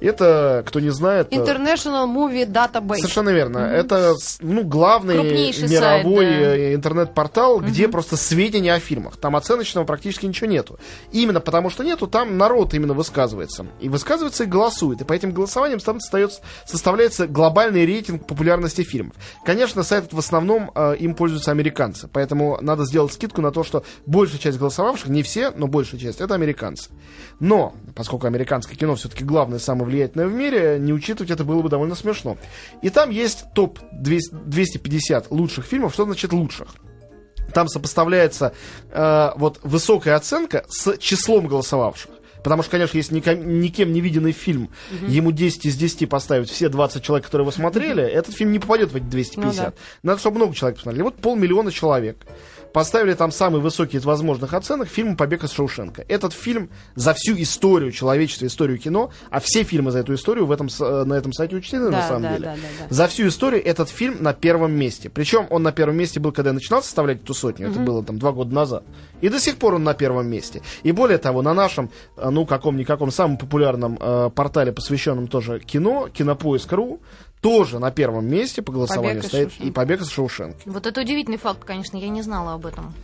это, 0.00 0.62
кто 0.66 0.80
не 0.80 0.90
знает... 0.90 1.28
э, 1.32 1.36
International 1.36 2.06
Movie 2.06 2.46
Database. 2.50 2.96
Совершенно 2.98 3.30
верно. 3.30 3.58
Это 3.58 4.14
с- 4.16 4.38
ну, 4.40 4.64
главный 4.64 5.14
Крупнейший 5.14 5.68
мировой 5.68 6.26
сайт, 6.26 6.40
да. 6.40 6.56
э, 6.56 6.74
интернет-портал, 6.74 7.60
где 7.60 7.88
просто 7.88 8.16
сведения 8.16 8.74
о 8.74 8.78
фильмах. 8.80 9.16
Там 9.16 9.36
оценочного 9.36 9.84
практически 9.84 10.26
ничего 10.26 10.48
нету. 10.50 10.78
Именно 11.12 11.40
потому, 11.40 11.70
что 11.70 11.84
нету, 11.84 12.06
там 12.06 12.36
народ 12.38 12.74
именно 12.74 12.94
высказывается. 12.94 13.66
И 13.80 13.88
высказывается 13.88 14.44
и 14.44 14.46
голосует. 14.46 15.00
И 15.00 15.04
по 15.04 15.12
этим 15.12 15.32
голосованиям 15.32 15.80
там 15.80 15.98
составляется 16.00 17.26
глобальный 17.26 17.86
рейтинг 17.86 18.15
популярности 18.18 18.82
фильмов. 18.82 19.14
Конечно, 19.44 19.82
сайт 19.82 20.12
в 20.12 20.18
основном 20.18 20.70
э, 20.74 20.96
им 20.98 21.14
пользуются 21.14 21.50
американцы. 21.50 22.08
Поэтому 22.12 22.58
надо 22.60 22.84
сделать 22.84 23.12
скидку 23.12 23.40
на 23.40 23.50
то, 23.50 23.64
что 23.64 23.84
большая 24.06 24.38
часть 24.38 24.58
голосовавших, 24.58 25.08
не 25.08 25.22
все, 25.22 25.50
но 25.50 25.66
большая 25.66 26.00
часть, 26.00 26.20
это 26.20 26.34
американцы. 26.34 26.90
Но, 27.40 27.74
поскольку 27.94 28.26
американское 28.26 28.76
кино 28.76 28.94
все-таки 28.96 29.24
главное, 29.24 29.58
самое 29.58 29.86
влиятельное 29.86 30.26
в 30.26 30.32
мире, 30.32 30.78
не 30.78 30.92
учитывать 30.92 31.30
это 31.30 31.44
было 31.44 31.62
бы 31.62 31.68
довольно 31.68 31.94
смешно. 31.94 32.36
И 32.82 32.90
там 32.90 33.10
есть 33.10 33.44
топ 33.54 33.78
200 33.92 34.36
250 34.46 35.30
лучших 35.30 35.64
фильмов. 35.64 35.94
Что 35.94 36.04
значит 36.04 36.32
лучших? 36.32 36.68
Там 37.52 37.68
сопоставляется 37.68 38.52
э, 38.90 39.30
вот 39.36 39.60
высокая 39.62 40.16
оценка 40.16 40.64
с 40.68 40.96
числом 40.98 41.46
голосовавших. 41.46 42.10
Потому 42.46 42.62
что, 42.62 42.70
конечно, 42.70 42.96
если 42.96 43.12
ником- 43.12 43.58
никем 43.60 43.92
не 43.92 44.00
виденный 44.00 44.30
фильм, 44.30 44.70
ему 45.08 45.32
10 45.32 45.66
из 45.66 45.74
10 45.74 46.06
поставить 46.08 46.48
все 46.48 46.68
20 46.68 47.02
человек, 47.02 47.24
которые 47.26 47.42
его 47.42 47.50
смотрели, 47.50 48.04
этот 48.04 48.36
фильм 48.36 48.52
не 48.52 48.60
попадет 48.60 48.92
в 48.92 48.94
эти 48.94 49.02
250. 49.02 49.56
Ну 49.56 49.70
да. 49.72 49.72
Надо, 50.04 50.20
чтобы 50.20 50.36
много 50.36 50.54
человек 50.54 50.76
посмотрели. 50.76 51.02
Вот 51.02 51.16
полмиллиона 51.16 51.72
человек 51.72 52.18
поставили 52.76 53.14
там 53.14 53.32
самый 53.32 53.62
высокий 53.62 53.96
из 53.96 54.04
возможных 54.04 54.52
оценок 54.52 54.88
фильм 54.88 55.16
«Побег 55.16 55.42
из 55.44 55.50
Шоушенка». 55.50 56.04
Этот 56.08 56.34
фильм 56.34 56.68
за 56.94 57.14
всю 57.14 57.32
историю 57.40 57.90
человечества, 57.90 58.44
историю 58.44 58.76
кино, 58.76 59.10
а 59.30 59.40
все 59.40 59.62
фильмы 59.62 59.92
за 59.92 60.00
эту 60.00 60.12
историю 60.12 60.44
в 60.44 60.52
этом, 60.52 60.68
э, 60.68 61.04
на 61.04 61.14
этом 61.14 61.32
сайте 61.32 61.56
учтены, 61.56 61.90
Да, 61.90 61.96
на 61.96 62.02
самом 62.06 62.22
да, 62.24 62.32
деле. 62.34 62.44
да, 62.44 62.52
да, 62.52 62.86
да. 62.90 62.94
За 62.94 63.08
всю 63.08 63.28
историю 63.28 63.64
этот 63.64 63.88
фильм 63.88 64.22
на 64.22 64.34
первом 64.34 64.72
месте. 64.72 65.08
Причем 65.08 65.46
он 65.48 65.62
на 65.62 65.72
первом 65.72 65.96
месте 65.96 66.20
был, 66.20 66.32
когда 66.32 66.50
я 66.50 66.54
начинал 66.54 66.82
составлять 66.82 67.22
эту 67.22 67.32
сотню, 67.32 67.70
это 67.70 67.80
было 67.80 68.04
там 68.04 68.18
два 68.18 68.32
года 68.32 68.54
назад. 68.54 68.84
И 69.22 69.30
до 69.30 69.40
сих 69.40 69.56
пор 69.56 69.76
он 69.76 69.84
на 69.84 69.94
первом 69.94 70.26
месте. 70.26 70.60
И 70.82 70.92
более 70.92 71.16
того, 71.16 71.40
на 71.40 71.54
нашем, 71.54 71.90
э, 72.18 72.28
ну, 72.28 72.44
каком-никаком 72.44 73.10
самом 73.10 73.38
популярном 73.38 73.96
э, 73.98 74.28
портале, 74.34 74.72
посвященном 74.72 75.28
тоже 75.28 75.60
кино, 75.60 76.10
кинопоиск.ру, 76.12 77.00
тоже 77.40 77.78
на 77.78 77.90
первом 77.90 78.26
месте 78.26 78.62
по 78.62 78.72
голосованию 78.72 79.22
«Побег 79.22 79.28
стоит 79.28 79.48
Шоушенка». 79.50 79.68
и 79.68 79.70
«Побег 79.72 80.00
из 80.00 80.08
Шоушенки». 80.08 80.68
Вот 80.68 80.86
это 80.86 81.00
удивительный 81.00 81.38
факт, 81.38 81.64
конечно, 81.64 81.96
я 81.96 82.08
не 82.08 82.22
знала 82.22 82.54
об 82.54 82.66
этом. 82.66 82.94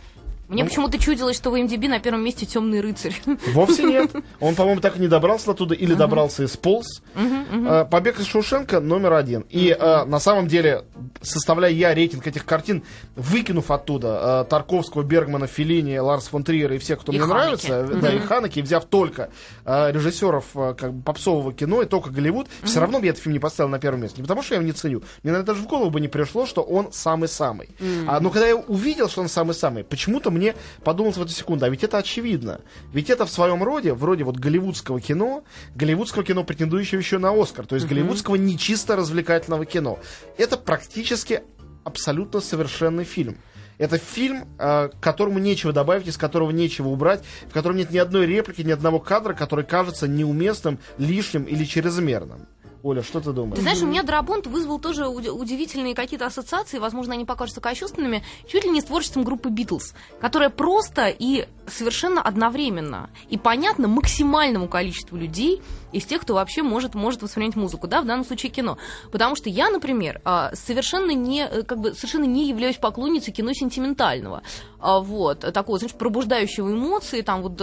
Ну, 0.49 0.55
Мне 0.55 0.65
почему-то 0.65 0.99
чудилось, 0.99 1.37
что 1.37 1.51
в 1.51 1.57
МДБ 1.57 1.87
на 1.87 1.99
первом 1.99 2.23
месте 2.23 2.45
темный 2.45 2.81
рыцарь. 2.81 3.15
Вовсе 3.53 3.83
нет. 3.83 4.11
Он, 4.41 4.55
по-моему, 4.55 4.81
так 4.81 4.97
и 4.97 4.99
не 4.99 5.07
добрался 5.07 5.51
оттуда, 5.51 5.73
или 5.73 5.93
добрался 5.93 6.43
и 6.43 6.47
сполз. 6.47 7.01
Э, 7.15 7.85
Побег 7.89 8.19
из 8.19 8.25
Шоушенка 8.25 8.79
номер 8.81 9.13
один. 9.13 9.45
И 9.49 9.69
э, 9.77 10.03
на 10.05 10.19
самом 10.19 10.47
деле, 10.47 10.83
составляя 11.21 11.71
я 11.71 11.93
рейтинг 11.93 12.27
этих 12.27 12.45
картин, 12.45 12.83
выкинув 13.15 13.71
оттуда 13.71 14.43
э, 14.45 14.49
Тарковского, 14.49 15.03
Бергмана, 15.03 15.47
Феллини, 15.47 15.97
Ларс 15.97 16.27
фон 16.27 16.43
Триера 16.43 16.75
и 16.75 16.77
всех, 16.77 16.99
кто 16.99 17.13
И 17.13 17.17
мне 17.17 17.25
Ханеке. 17.25 17.33
нравится, 17.69 17.95
э, 17.95 18.01
да, 18.01 18.13
и 18.13 18.19
Ханеки, 18.19 18.59
взяв 18.59 18.83
только 18.85 19.29
э, 19.65 19.91
режиссеров 19.93 20.45
как 20.53 20.93
бы 20.93 21.01
попсового 21.03 21.53
кино 21.53 21.81
и 21.81 21.85
только 21.85 22.09
Голливуд, 22.09 22.47
все 22.63 22.81
равно 22.81 22.99
бы 22.99 23.05
я 23.05 23.11
этот 23.11 23.23
фильм 23.23 23.33
не 23.33 23.39
поставил 23.39 23.69
на 23.69 23.79
первое 23.79 24.01
место. 24.01 24.17
Не 24.17 24.23
потому, 24.23 24.43
что 24.43 24.55
я 24.55 24.59
его 24.59 24.67
не 24.67 24.73
ценю. 24.73 25.03
Мне 25.23 25.41
даже 25.41 25.61
в 25.61 25.67
голову 25.67 25.89
бы 25.89 26.01
не 26.01 26.09
пришло, 26.09 26.45
что 26.45 26.61
он 26.61 26.91
самый-самый. 26.91 27.69
А, 28.07 28.19
но 28.19 28.29
когда 28.29 28.47
я 28.47 28.57
увидел, 28.57 29.07
что 29.07 29.21
он 29.21 29.29
самый-самый, 29.29 29.83
почему-то 29.83 30.31
мне 30.31 30.42
подумалось 30.83 31.17
в 31.17 31.21
эту 31.21 31.31
секунду, 31.31 31.65
а 31.65 31.69
ведь 31.69 31.83
это 31.83 31.97
очевидно. 31.97 32.61
Ведь 32.91 33.09
это 33.09 33.25
в 33.25 33.29
своем 33.29 33.63
роде, 33.63 33.93
вроде 33.93 34.23
вот 34.23 34.37
голливудского 34.37 34.99
кино, 34.99 35.43
голливудского 35.75 36.23
кино, 36.23 36.43
претендующего 36.43 36.99
еще 36.99 37.17
на 37.17 37.31
Оскар, 37.31 37.65
то 37.65 37.75
есть 37.75 37.87
голливудского 37.87 38.35
не 38.35 38.57
чисто 38.57 38.95
развлекательного 38.95 39.65
кино. 39.65 39.99
Это 40.37 40.57
практически 40.57 41.41
абсолютно 41.83 42.39
совершенный 42.39 43.03
фильм. 43.03 43.37
Это 43.77 43.97
фильм, 43.97 44.47
э, 44.59 44.89
к 44.89 44.99
которому 44.99 45.39
нечего 45.39 45.73
добавить, 45.73 46.07
из 46.07 46.17
которого 46.17 46.51
нечего 46.51 46.89
убрать, 46.89 47.23
в 47.49 47.53
котором 47.53 47.77
нет 47.77 47.91
ни 47.91 47.97
одной 47.97 48.25
реплики, 48.25 48.61
ни 48.61 48.71
одного 48.71 48.99
кадра, 48.99 49.33
который 49.33 49.65
кажется 49.65 50.07
неуместным, 50.07 50.79
лишним 50.97 51.43
или 51.43 51.65
чрезмерным. 51.65 52.47
Оля, 52.83 53.01
что 53.01 53.21
ты 53.21 53.31
думаешь? 53.31 53.55
Ты 53.55 53.61
знаешь, 53.61 53.81
у 53.81 53.87
меня 53.87 54.03
Драбонт 54.03 54.45
вызвал 54.45 54.77
тоже 54.77 55.07
уди- 55.07 55.29
удивительные 55.29 55.95
какие-то 55.95 56.25
ассоциации, 56.25 56.79
возможно, 56.79 57.13
они 57.13 57.23
покажутся 57.23 57.61
кощунственными, 57.61 58.25
чуть 58.45 58.65
ли 58.65 58.69
не 58.69 58.81
с 58.81 58.83
творчеством 58.83 59.23
группы 59.23 59.49
Битлз, 59.49 59.93
которая 60.19 60.49
просто 60.49 61.07
и 61.07 61.47
совершенно 61.67 62.21
одновременно 62.21 63.09
и 63.29 63.37
понятно 63.37 63.87
максимальному 63.87 64.67
количеству 64.67 65.17
людей 65.17 65.61
из 65.91 66.05
тех, 66.05 66.21
кто 66.21 66.33
вообще 66.33 66.63
может, 66.63 66.95
может 66.95 67.21
воспринять 67.21 67.55
музыку, 67.55 67.87
да, 67.87 68.01
в 68.01 68.05
данном 68.05 68.25
случае 68.25 68.51
кино. 68.51 68.77
Потому 69.11 69.35
что 69.35 69.49
я, 69.49 69.69
например, 69.69 70.21
а, 70.25 70.51
совершенно 70.55 71.11
не, 71.11 71.45
э, 71.45 71.63
как 71.63 71.79
бы, 71.79 71.93
совершенно 71.93 72.25
не 72.25 72.49
являюсь 72.49 72.77
поклонницей 72.77 73.31
кино 73.31 73.53
сентиментального, 73.53 74.41
а, 74.79 74.99
вот, 74.99 75.39
такого, 75.39 75.77
значит, 75.77 75.97
пробуждающего 75.97 76.71
эмоции, 76.71 77.21
там, 77.21 77.43
вот, 77.43 77.59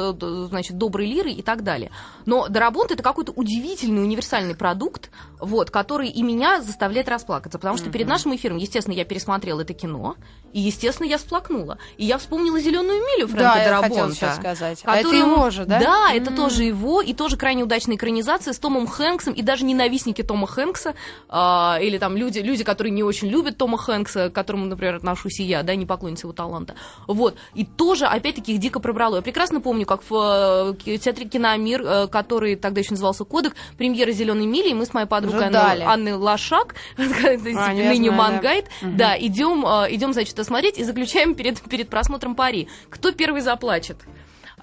значит, 0.49 0.79
доброй 0.79 1.07
лиры 1.07 1.33
и 1.33 1.43
так 1.43 1.65
далее. 1.65 1.91
Но 2.25 2.49
Дарабонт 2.49 2.93
это 2.93 3.03
какой-то 3.03 3.33
удивительный 3.33 4.03
универсальный 4.03 4.55
продукт, 4.55 5.11
вот, 5.41 5.71
который 5.71 6.09
и 6.09 6.23
меня 6.23 6.63
заставляет 6.63 7.09
расплакаться, 7.09 7.59
потому 7.59 7.77
что 7.77 7.91
перед 7.91 8.07
нашим 8.07 8.35
эфиром, 8.35 8.57
естественно, 8.57 8.95
я 8.95 9.05
пересмотрела 9.05 9.63
это 9.63 9.75
кино, 9.75 10.17
и, 10.53 10.61
естественно, 10.61 11.07
я 11.07 11.19
сплакнула. 11.19 11.79
И 11.97 12.05
я 12.05 12.19
вспомнила 12.19 12.59
«Зеленую 12.61 13.01
милю» 13.01 13.27
Фрэнка 13.29 13.55
Да, 13.55 13.65
Дарабонта. 13.65 13.90
Хотела 13.91 14.15
сейчас 14.15 14.37
сказать. 14.37 14.81
А 14.85 14.97
это 14.97 15.09
которую- 15.09 15.33
его 15.33 15.51
же, 15.51 15.65
да? 15.65 15.81
Да, 15.81 16.13
это 16.13 16.31
тоже 16.35 16.65
его, 16.65 17.01
и 17.03 17.13
тоже 17.15 17.37
крайне 17.37 17.63
удачная 17.63 17.97
экранизация 17.97 18.53
с 18.53 18.59
Томом 18.59 18.87
Хэнксом, 18.87 19.35
и 19.35 19.43
даже 19.43 19.65
ненавистники 19.65 20.23
Тома 20.23 20.47
Хэнкса, 20.47 20.95
а, 21.29 21.79
или 21.81 21.99
там 21.99 22.17
люди, 22.17 22.39
люди, 22.39 22.65
которые 22.65 22.93
не 22.93 23.03
очень 23.03 23.29
любят 23.29 23.57
Тома 23.57 23.79
Хэнкса, 23.79 24.31
к 24.31 24.33
которому, 24.33 24.67
например, 24.67 24.97
отношусь 24.97 25.41
и 25.41 25.45
я, 25.45 25.63
да, 25.63 25.75
не 25.75 25.87
поклонница 25.87 26.27
его 26.27 26.33
таланта. 26.33 26.75
Вот. 27.07 27.37
И 27.55 27.65
тоже, 27.65 28.07
опять-таки, 28.07 28.55
их 28.55 28.61
дико 28.61 28.81
пробрало. 28.81 29.17
Я 29.17 29.23
прекрасно 29.23 29.61
помню, 29.61 29.87
как 29.87 30.03
в 30.09 30.75
э, 30.87 30.97
театре 30.99 31.29
«Киномир», 31.29 31.83
э, 31.83 32.07
который 32.09 32.57
тогда 32.57 32.81
еще 32.81 32.93
назывался 32.93 33.25
«Кодек», 33.25 33.55
премьера 33.77 34.11
«Зеленой 34.13 34.47
мили», 34.47 34.71
и 34.71 34.75
мы 34.75 34.87
с 34.87 34.95
моей 34.95 35.07
подругой. 35.07 35.47
Анной, 35.47 35.85
Анной 35.85 36.13
Лошак, 36.15 36.75
А, 36.97 37.73
ныне. 37.73 38.11
Мангайт, 38.11 38.67
да, 38.83 39.19
идем, 39.19 39.65
э, 39.67 39.95
идем, 39.95 40.13
значит, 40.13 40.39
смотреть 40.45 40.79
и 40.79 40.85
заключаем 40.85 41.35
перед, 41.35 41.61
перед 41.63 41.89
просмотром 41.89 42.35
пари. 42.35 42.69
Кто 42.89 43.13
первый 43.13 43.41
заплачет? 43.81 43.97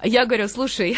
Я 0.04 0.26
говорю, 0.26 0.46
слушай, 0.46 0.96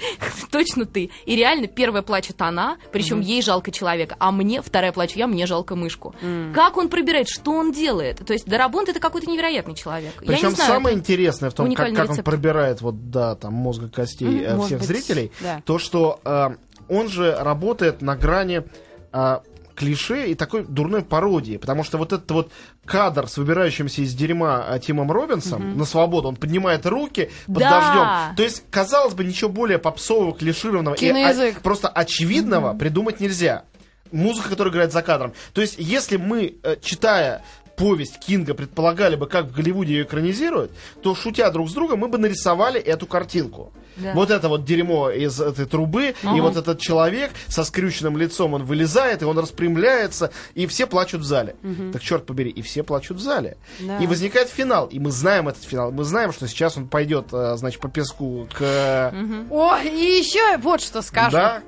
точно 0.50 0.84
ты. 0.84 1.10
И 1.24 1.36
реально 1.36 1.68
первая 1.68 2.02
плачет 2.02 2.42
она, 2.42 2.76
причем 2.92 3.20
ей 3.20 3.40
жалко 3.40 3.70
человека, 3.70 4.14
а 4.18 4.30
мне 4.30 4.60
вторая 4.60 4.92
плачу 4.92 5.18
я, 5.18 5.26
мне 5.26 5.46
жалко 5.46 5.74
мышку. 5.74 6.14
Как 6.54 6.76
он 6.76 6.90
пробирает, 6.90 7.28
что 7.30 7.52
он 7.52 7.72
делает? 7.72 8.18
То 8.18 8.34
есть 8.34 8.44
Дарабонт 8.44 8.90
это 8.90 9.00
какой-то 9.00 9.30
невероятный 9.30 9.74
человек. 9.74 10.12
Причем 10.18 10.50
не 10.50 10.54
знаю, 10.56 10.70
самое 10.70 10.96
интересное 10.98 11.48
в 11.48 11.54
том, 11.54 11.72
как, 11.74 11.94
как 11.94 12.10
он 12.10 12.16
пробирает 12.18 12.82
вот, 12.82 13.10
да, 13.10 13.36
там, 13.36 13.54
мозга 13.54 13.88
костей 13.88 14.44
э, 14.44 14.54
может 14.54 14.66
всех 14.66 14.78
быть, 14.80 14.88
зрителей, 14.88 15.32
да. 15.40 15.62
то, 15.64 15.78
что 15.78 16.20
э, 16.22 16.50
он 16.90 17.08
же 17.08 17.34
работает 17.34 18.02
на 18.02 18.16
грани 18.16 18.64
э, 19.12 19.38
клише 19.82 20.28
и 20.30 20.34
такой 20.34 20.64
дурной 20.64 21.02
пародии, 21.02 21.56
потому 21.56 21.82
что 21.82 21.98
вот 21.98 22.12
этот 22.12 22.30
вот 22.30 22.52
кадр 22.84 23.26
с 23.26 23.36
выбирающимся 23.36 24.02
из 24.02 24.14
дерьма 24.14 24.64
э, 24.68 24.78
Тимом 24.78 25.10
Робинсом 25.10 25.76
на 25.76 25.84
свободу, 25.84 26.28
он 26.28 26.36
поднимает 26.36 26.86
руки 26.86 27.30
под 27.46 27.58
Да. 27.58 27.70
дождем. 27.80 28.36
То 28.36 28.42
есть, 28.44 28.64
казалось 28.70 29.14
бы, 29.14 29.24
ничего 29.24 29.50
более 29.50 29.78
попсового, 29.78 30.32
клишированного 30.32 30.94
и 30.94 30.98
Киноязык. 30.98 31.58
а- 31.58 31.60
просто 31.60 31.88
очевидного 31.88 32.74
придумать 32.74 33.18
нельзя. 33.20 33.64
Музыка, 34.12 34.50
которая 34.50 34.72
играет 34.72 34.92
за 34.92 35.02
кадром. 35.02 35.32
То 35.54 35.60
есть, 35.62 35.76
если 35.78 36.16
мы, 36.18 36.56
э, 36.62 36.76
читая 36.82 37.42
повесть 37.76 38.18
Кинга 38.18 38.54
предполагали 38.54 39.16
бы, 39.16 39.26
как 39.26 39.46
в 39.46 39.52
Голливуде 39.52 39.94
ее 39.94 40.04
экранизируют, 40.04 40.72
то, 41.02 41.14
шутя 41.14 41.50
друг 41.50 41.68
с 41.70 41.72
другом, 41.72 42.00
мы 42.00 42.08
бы 42.08 42.18
нарисовали 42.18 42.80
эту 42.80 43.06
картинку. 43.06 43.72
Да. 43.96 44.12
Вот 44.14 44.30
это 44.30 44.48
вот 44.48 44.64
дерьмо 44.64 45.10
из 45.10 45.40
этой 45.40 45.66
трубы, 45.66 46.14
и 46.22 46.40
вот 46.40 46.56
этот 46.56 46.80
человек 46.80 47.30
со 47.48 47.62
скрюченным 47.62 48.16
лицом, 48.16 48.54
он 48.54 48.64
вылезает, 48.64 49.22
и 49.22 49.24
он 49.26 49.38
распрямляется, 49.38 50.30
и 50.54 50.66
все 50.66 50.86
плачут 50.86 51.20
в 51.20 51.24
зале. 51.24 51.56
Так, 51.92 52.00
черт 52.02 52.24
побери, 52.24 52.50
и 52.50 52.62
все 52.62 52.82
плачут 52.82 53.18
в 53.18 53.20
зале. 53.20 53.58
Да. 53.80 53.98
И 53.98 54.06
возникает 54.06 54.48
финал, 54.48 54.86
и 54.86 54.98
мы 54.98 55.10
знаем 55.10 55.48
этот 55.48 55.64
финал, 55.64 55.92
мы 55.92 56.04
знаем, 56.04 56.32
что 56.32 56.48
сейчас 56.48 56.76
он 56.76 56.88
пойдет, 56.88 57.26
э, 57.32 57.56
значит, 57.56 57.80
по 57.80 57.88
песку 57.88 58.48
к... 58.52 58.62
э, 58.62 59.44
О, 59.50 59.76
и 59.82 60.18
еще 60.18 60.56
вот 60.58 60.80
что 60.80 61.02
скажу. 61.02 61.32
Да? 61.32 61.62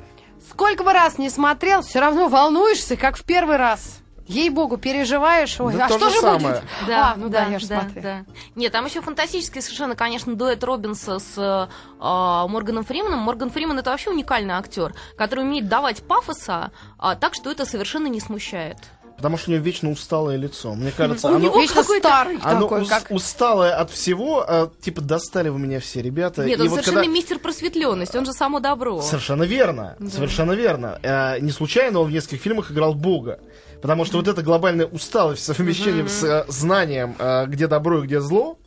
Сколько 0.48 0.84
бы 0.84 0.92
раз 0.92 1.18
не 1.18 1.30
смотрел, 1.30 1.82
все 1.82 2.00
равно 2.00 2.28
волнуешься, 2.28 2.96
как 2.96 3.16
в 3.16 3.24
первый 3.24 3.56
раз. 3.56 4.00
Ей-богу, 4.26 4.78
переживаешь. 4.78 5.60
Ой, 5.60 5.74
Да 5.74 5.84
а 5.84 5.88
то 5.88 5.98
что 5.98 6.10
же 6.10 6.20
самое. 6.20 6.38
будет? 6.38 6.62
Да, 6.86 7.12
А, 7.12 7.16
ну 7.16 7.28
да, 7.28 7.46
я 7.46 7.58
же 7.58 7.66
смотрю. 7.66 8.00
да. 8.02 8.24
Нет, 8.54 8.72
там 8.72 8.86
еще 8.86 9.02
фантастический 9.02 9.60
совершенно, 9.60 9.94
конечно, 9.94 10.34
дуэт 10.34 10.64
Робинса 10.64 11.18
с 11.18 11.36
э, 11.36 11.68
а, 12.00 12.46
Морганом 12.48 12.84
Фрименом. 12.84 13.18
Морган 13.20 13.50
Фриман 13.50 13.78
это 13.78 13.90
вообще 13.90 14.10
уникальный 14.10 14.54
актер, 14.54 14.94
который 15.18 15.44
умеет 15.44 15.68
давать 15.68 16.02
пафоса 16.02 16.72
а, 16.98 17.16
так, 17.16 17.34
что 17.34 17.50
это 17.50 17.66
совершенно 17.66 18.06
не 18.06 18.20
смущает. 18.20 18.78
Потому 19.16 19.38
что 19.38 19.50
у 19.50 19.54
него 19.54 19.64
вечно 19.64 19.90
усталое 19.90 20.36
лицо. 20.36 20.74
Мне 20.74 20.90
кажется, 20.90 21.28
У 21.28 21.30
оно, 21.30 21.38
него 21.38 21.60
Вечно 21.60 21.82
старый 21.82 22.38
оно 22.42 22.62
такой, 22.62 22.82
ус- 22.82 22.88
как... 22.88 23.10
усталое 23.10 23.74
от 23.74 23.90
всего. 23.90 24.44
а, 24.46 24.70
типа, 24.80 25.00
достали 25.02 25.48
вы 25.48 25.58
меня 25.60 25.78
все, 25.80 26.02
ребята. 26.02 26.44
Нет, 26.44 26.58
И 26.58 26.62
он 26.62 26.68
вот 26.68 26.74
совершенно 26.76 27.00
когда- 27.02 27.12
мистер 27.14 27.38
просветленность, 27.38 28.14
он 28.16 28.26
же 28.26 28.32
само 28.32 28.60
добро. 28.60 29.00
Совершенно 29.02 29.44
верно. 29.44 29.96
Совершенно 30.12 30.52
верно. 30.52 30.98
Э, 31.02 31.38
не 31.40 31.52
случайно 31.52 32.00
он 32.00 32.08
в 32.08 32.12
нескольких 32.12 32.40
фильмах 32.42 32.70
играл 32.72 32.94
Бога. 32.94 33.38
Потому 33.80 34.04
что 34.04 34.16
вот 34.18 34.28
эта 34.28 34.42
глобальная 34.42 34.86
усталость 34.86 35.42
в 35.42 35.44
совмещении 35.46 36.06
с 36.06 36.22
э, 36.24 36.44
знанием, 36.48 37.14
э, 37.18 37.46
где 37.46 37.66
добро 37.66 38.02
и 38.02 38.06
где 38.06 38.20
зло, 38.20 38.58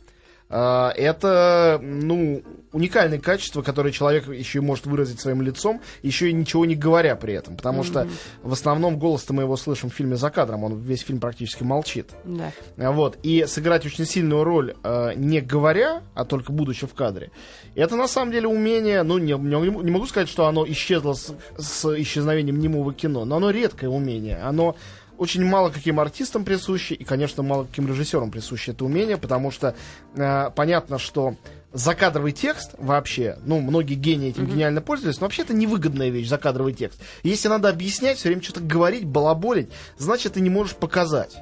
это, 0.50 1.78
ну, 1.82 2.42
уникальное 2.72 3.18
качество, 3.18 3.62
которое 3.62 3.92
человек 3.92 4.28
еще 4.28 4.58
и 4.58 4.62
может 4.62 4.86
выразить 4.86 5.20
своим 5.20 5.42
лицом, 5.42 5.80
еще 6.02 6.30
и 6.30 6.32
ничего 6.32 6.64
не 6.66 6.74
говоря 6.74 7.16
при 7.16 7.34
этом. 7.34 7.56
Потому 7.56 7.82
что 7.84 8.06
в 8.42 8.52
основном 8.52 8.98
голос-то 8.98 9.32
мы 9.32 9.42
его 9.42 9.56
слышим 9.56 9.90
в 9.90 9.94
фильме 9.94 10.16
за 10.16 10.30
кадром, 10.30 10.64
он 10.64 10.78
весь 10.80 11.02
фильм 11.02 11.20
практически 11.20 11.62
молчит. 11.62 12.10
Да. 12.24 12.52
А 12.76 12.92
Вот. 12.92 13.18
И 13.22 13.44
сыграть 13.46 13.86
очень 13.86 14.04
сильную 14.04 14.44
роль, 14.44 14.74
э, 14.82 15.12
не 15.16 15.40
говоря, 15.40 16.02
а 16.14 16.24
только 16.24 16.52
будучи 16.52 16.86
в 16.86 16.94
кадре, 16.94 17.30
это 17.74 17.96
на 17.96 18.08
самом 18.08 18.32
деле 18.32 18.48
умение, 18.48 19.02
ну, 19.02 19.18
не, 19.18 19.32
не- 19.32 19.82
не 19.84 19.90
могу 19.90 20.06
сказать, 20.06 20.28
что 20.28 20.46
оно 20.46 20.66
исчезло 20.66 21.14
с, 21.14 21.34
с 21.56 21.98
исчезновением 22.00 22.58
немого 22.58 22.92
кино, 22.92 23.24
но 23.24 23.36
оно 23.36 23.50
редкое 23.50 23.88
умение. 23.88 24.38
Оно 24.38 24.76
очень 25.18 25.44
мало 25.44 25.70
каким 25.70 26.00
артистам 26.00 26.44
присуще, 26.44 26.94
и, 26.94 27.04
конечно, 27.04 27.42
мало 27.42 27.64
каким 27.64 27.86
режиссерам 27.88 28.30
присуще 28.30 28.72
это 28.72 28.84
умение, 28.84 29.18
потому 29.18 29.50
что 29.50 29.74
э, 30.14 30.50
понятно, 30.54 30.98
что 30.98 31.34
закадровый 31.72 32.32
текст 32.32 32.74
вообще, 32.78 33.38
ну, 33.44 33.60
многие 33.60 33.94
гении 33.94 34.30
этим 34.30 34.46
гениально 34.46 34.80
пользовались, 34.80 35.20
но 35.20 35.26
вообще 35.26 35.42
это 35.42 35.54
невыгодная 35.54 36.08
вещь, 36.08 36.28
закадровый 36.28 36.72
текст. 36.72 37.00
Если 37.22 37.48
надо 37.48 37.68
объяснять, 37.68 38.18
все 38.18 38.28
время 38.28 38.42
что-то 38.42 38.60
говорить, 38.60 39.04
балаболить, 39.04 39.68
значит, 39.98 40.34
ты 40.34 40.40
не 40.40 40.50
можешь 40.50 40.76
показать. 40.76 41.36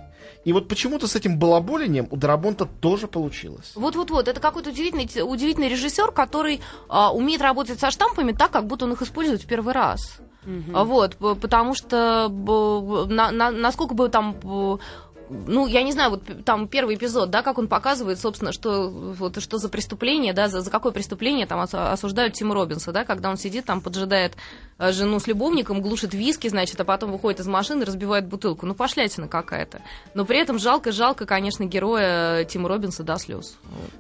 И 0.45 0.53
вот 0.53 0.69
почему-то 0.69 1.09
с 1.09 1.17
этим 1.17 1.39
балаболением 1.39 2.07
у 2.11 2.17
Дарабонта 2.17 2.67
тоже 2.67 3.09
получилось. 3.09 3.73
Вот-вот-вот, 3.75 4.29
это 4.29 4.41
какой-то 4.41 4.71
удивительный, 4.71 5.09
удивительный 5.23 5.69
режиссер, 5.69 6.13
который 6.13 6.61
а, 6.89 7.13
умеет 7.13 7.41
работать 7.41 7.81
со 7.81 7.91
штампами 7.91 8.31
так, 8.31 8.53
как 8.53 8.67
будто 8.67 8.85
он 8.85 8.93
их 8.93 9.03
использует 9.03 9.43
в 9.43 9.47
первый 9.47 9.75
раз. 9.75 10.19
А 10.75 10.85
Вот, 10.85 11.17
потому 11.17 11.75
что 11.75 12.29
на- 12.29 13.31
на- 13.33 13.51
насколько 13.51 13.95
бы 13.95 14.09
там 14.09 14.37
ну, 15.29 15.67
я 15.67 15.83
не 15.83 15.91
знаю, 15.91 16.11
вот 16.11 16.23
там 16.45 16.69
первый 16.69 16.95
эпизод, 16.95 17.31
да, 17.31 17.43
как 17.43 17.59
он 17.59 17.67
показывает, 17.67 18.21
собственно, 18.21 18.53
что, 18.53 18.89
вот, 18.89 19.43
что 19.43 19.59
за 19.59 19.69
преступление, 19.69 20.33
да, 20.33 20.47
за, 20.47 20.61
за 20.61 20.71
какое 20.71 20.93
преступление 20.93 21.47
там 21.47 21.59
ос- 21.61 21.75
осуждают 21.75 22.35
Тима 22.35 22.55
Робинса, 22.55 22.93
да, 22.93 23.05
когда 23.05 23.29
он 23.31 23.37
сидит 23.37 23.65
там, 23.65 23.81
поджидает 23.81 24.37
жену 24.79 25.19
с 25.19 25.27
любовником, 25.27 25.81
глушит 25.81 26.15
виски, 26.15 26.49
значит, 26.49 26.81
а 26.81 26.85
потом 26.85 27.13
выходит 27.13 27.41
из 27.41 27.47
машины 27.47 27.85
разбивает 27.85 28.27
бутылку. 28.27 28.67
Ну, 28.67 28.75
пошлятина 28.75 29.29
какая-то. 29.29 29.81
Но 30.15 30.25
при 30.25 30.39
этом 30.39 30.59
жалко-жалко, 30.59 31.27
конечно, 31.27 31.65
героя 31.65 32.45
Тима 32.45 32.69
Робинса 32.69 33.03
до 33.03 33.17
слез. 33.17 33.59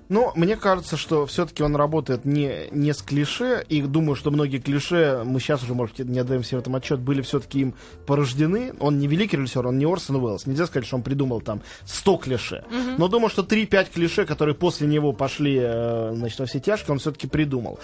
Но 0.08 0.32
мне 0.34 0.56
кажется, 0.56 0.96
что 0.96 1.26
все-таки 1.26 1.62
он 1.62 1.76
работает 1.76 2.24
не, 2.24 2.68
не 2.70 2.92
с 2.92 3.02
клише, 3.02 3.64
и 3.68 3.80
думаю, 3.82 4.16
что 4.16 4.30
многие 4.30 4.58
клише, 4.58 5.22
мы 5.24 5.40
сейчас 5.40 5.62
уже, 5.62 5.74
может, 5.74 5.98
не 5.98 6.18
отдаем 6.18 6.44
себе 6.44 6.58
в 6.58 6.60
этом 6.60 6.76
отчет, 6.76 7.00
были 7.00 7.22
все-таки 7.22 7.60
им 7.60 7.74
порождены. 8.06 8.74
Он 8.78 8.98
не 8.98 9.06
великий 9.06 9.36
режиссер, 9.36 9.66
он 9.66 9.78
не 9.78 9.86
Орсон 9.86 10.16
Уэллс. 10.16 10.46
Нельзя 10.46 10.66
сказать, 10.66 10.86
что 10.86 10.96
он 10.96 11.02
придумал 11.02 11.40
там 11.40 11.62
100 11.86 12.16
клише. 12.18 12.64
Но 12.98 13.08
думаю, 13.08 13.30
что 13.30 13.42
3-5 13.42 13.92
клише, 13.92 14.26
которые 14.26 14.54
после 14.54 14.86
него 14.86 15.12
пошли 15.12 15.58
э, 15.60 16.12
значит, 16.14 16.38
во 16.38 16.46
все 16.46 16.60
тяжкие, 16.60 16.92
он 16.92 16.98
все-таки 16.98 17.26
придумал. 17.26 17.78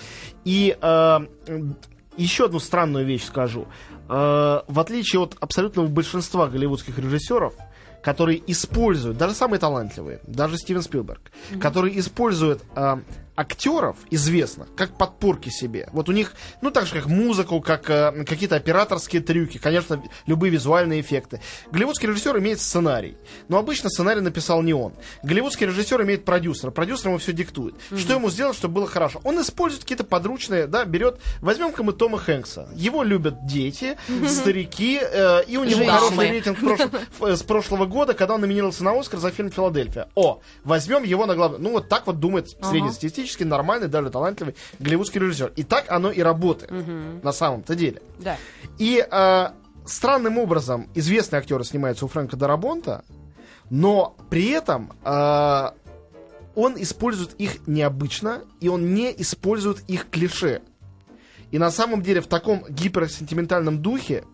И 0.44 0.76
э, 0.80 1.18
еще 2.16 2.46
одну 2.46 2.58
странную 2.58 3.04
вещь 3.06 3.24
скажу. 3.24 3.66
Э, 4.08 4.60
в 4.66 4.80
отличие 4.80 5.22
от 5.22 5.36
абсолютного 5.40 5.86
большинства 5.86 6.48
голливудских 6.48 6.98
режиссеров, 6.98 7.54
которые 8.02 8.42
используют, 8.50 9.16
даже 9.16 9.34
самые 9.34 9.60
талантливые, 9.60 10.20
даже 10.26 10.58
Стивен 10.58 10.82
Спилберг, 10.82 11.30
которые 11.60 11.98
используют 11.98 12.62
э, 12.74 12.96
актеров 13.34 13.96
известных 14.10 14.74
как 14.74 14.96
подпорки 14.96 15.48
себе. 15.48 15.88
Вот 15.92 16.08
у 16.08 16.12
них, 16.12 16.34
ну 16.60 16.70
так 16.70 16.86
же 16.86 16.94
как 16.94 17.06
музыку, 17.06 17.60
как 17.60 17.88
э, 17.88 18.24
какие-то 18.24 18.56
операторские 18.56 19.22
трюки, 19.22 19.58
конечно, 19.58 20.02
любые 20.26 20.50
визуальные 20.50 21.00
эффекты. 21.00 21.40
Голливудский 21.70 22.08
режиссер 22.08 22.38
имеет 22.38 22.60
сценарий, 22.60 23.16
но 23.48 23.58
обычно 23.58 23.88
сценарий 23.88 24.20
написал 24.20 24.62
не 24.62 24.74
он. 24.74 24.92
Голливудский 25.22 25.66
режиссер 25.66 26.02
имеет 26.02 26.24
продюсера, 26.24 26.70
продюсер 26.70 27.08
ему 27.08 27.18
все 27.18 27.32
диктует. 27.32 27.74
Что 27.96 28.14
ему 28.14 28.30
сделать, 28.30 28.56
чтобы 28.56 28.74
было 28.74 28.86
хорошо? 28.86 29.20
Он 29.24 29.40
использует 29.40 29.82
какие-то 29.82 30.04
подручные, 30.04 30.66
да, 30.66 30.84
берет, 30.84 31.18
возьмем-ка 31.40 31.82
мы 31.82 31.92
Тома 31.92 32.18
Хэнкса. 32.18 32.68
Его 32.74 33.02
любят 33.02 33.46
дети, 33.46 33.96
старики, 34.28 35.00
э, 35.00 35.44
и 35.44 35.56
у 35.56 35.64
него 35.64 35.78
Женщины. 35.78 35.98
хороший 35.98 36.30
рейтинг 36.30 36.58
э, 37.20 37.36
с 37.36 37.42
прошлого 37.42 37.86
года, 37.92 38.14
когда 38.14 38.34
он 38.34 38.40
номинировался 38.40 38.82
на 38.82 38.98
Оскар 38.98 39.20
за 39.20 39.30
фильм 39.30 39.50
«Филадельфия». 39.50 40.08
О, 40.14 40.40
возьмем 40.64 41.04
его 41.04 41.26
на 41.26 41.34
главную. 41.34 41.62
Ну, 41.62 41.70
вот 41.72 41.88
так 41.88 42.06
вот 42.06 42.18
думает 42.18 42.50
среднестатистический, 42.62 43.44
нормальный, 43.44 43.88
даже 43.88 44.10
талантливый 44.10 44.56
голливудский 44.78 45.20
режиссер. 45.20 45.52
И 45.56 45.62
так 45.62 45.90
оно 45.90 46.10
и 46.10 46.20
работает 46.20 46.72
на 47.22 47.32
самом-то 47.32 47.74
деле. 47.74 48.02
Да. 48.18 48.36
И 48.78 49.06
э, 49.08 49.48
странным 49.84 50.38
образом 50.38 50.88
известные 50.94 51.38
актеры 51.38 51.64
снимаются 51.64 52.04
у 52.04 52.08
Фрэнка 52.08 52.36
Дарабонта, 52.36 53.04
но 53.70 54.16
при 54.30 54.50
этом 54.50 54.92
э, 55.04 55.70
он 56.54 56.74
использует 56.76 57.34
их 57.34 57.66
необычно, 57.66 58.42
и 58.60 58.68
он 58.68 58.94
не 58.94 59.12
использует 59.16 59.82
их 59.88 60.10
клише. 60.10 60.62
И 61.50 61.58
на 61.58 61.70
самом 61.70 62.02
деле 62.02 62.20
в 62.20 62.26
таком 62.26 62.64
гиперсентиментальном 62.68 63.82
духе 63.82 64.24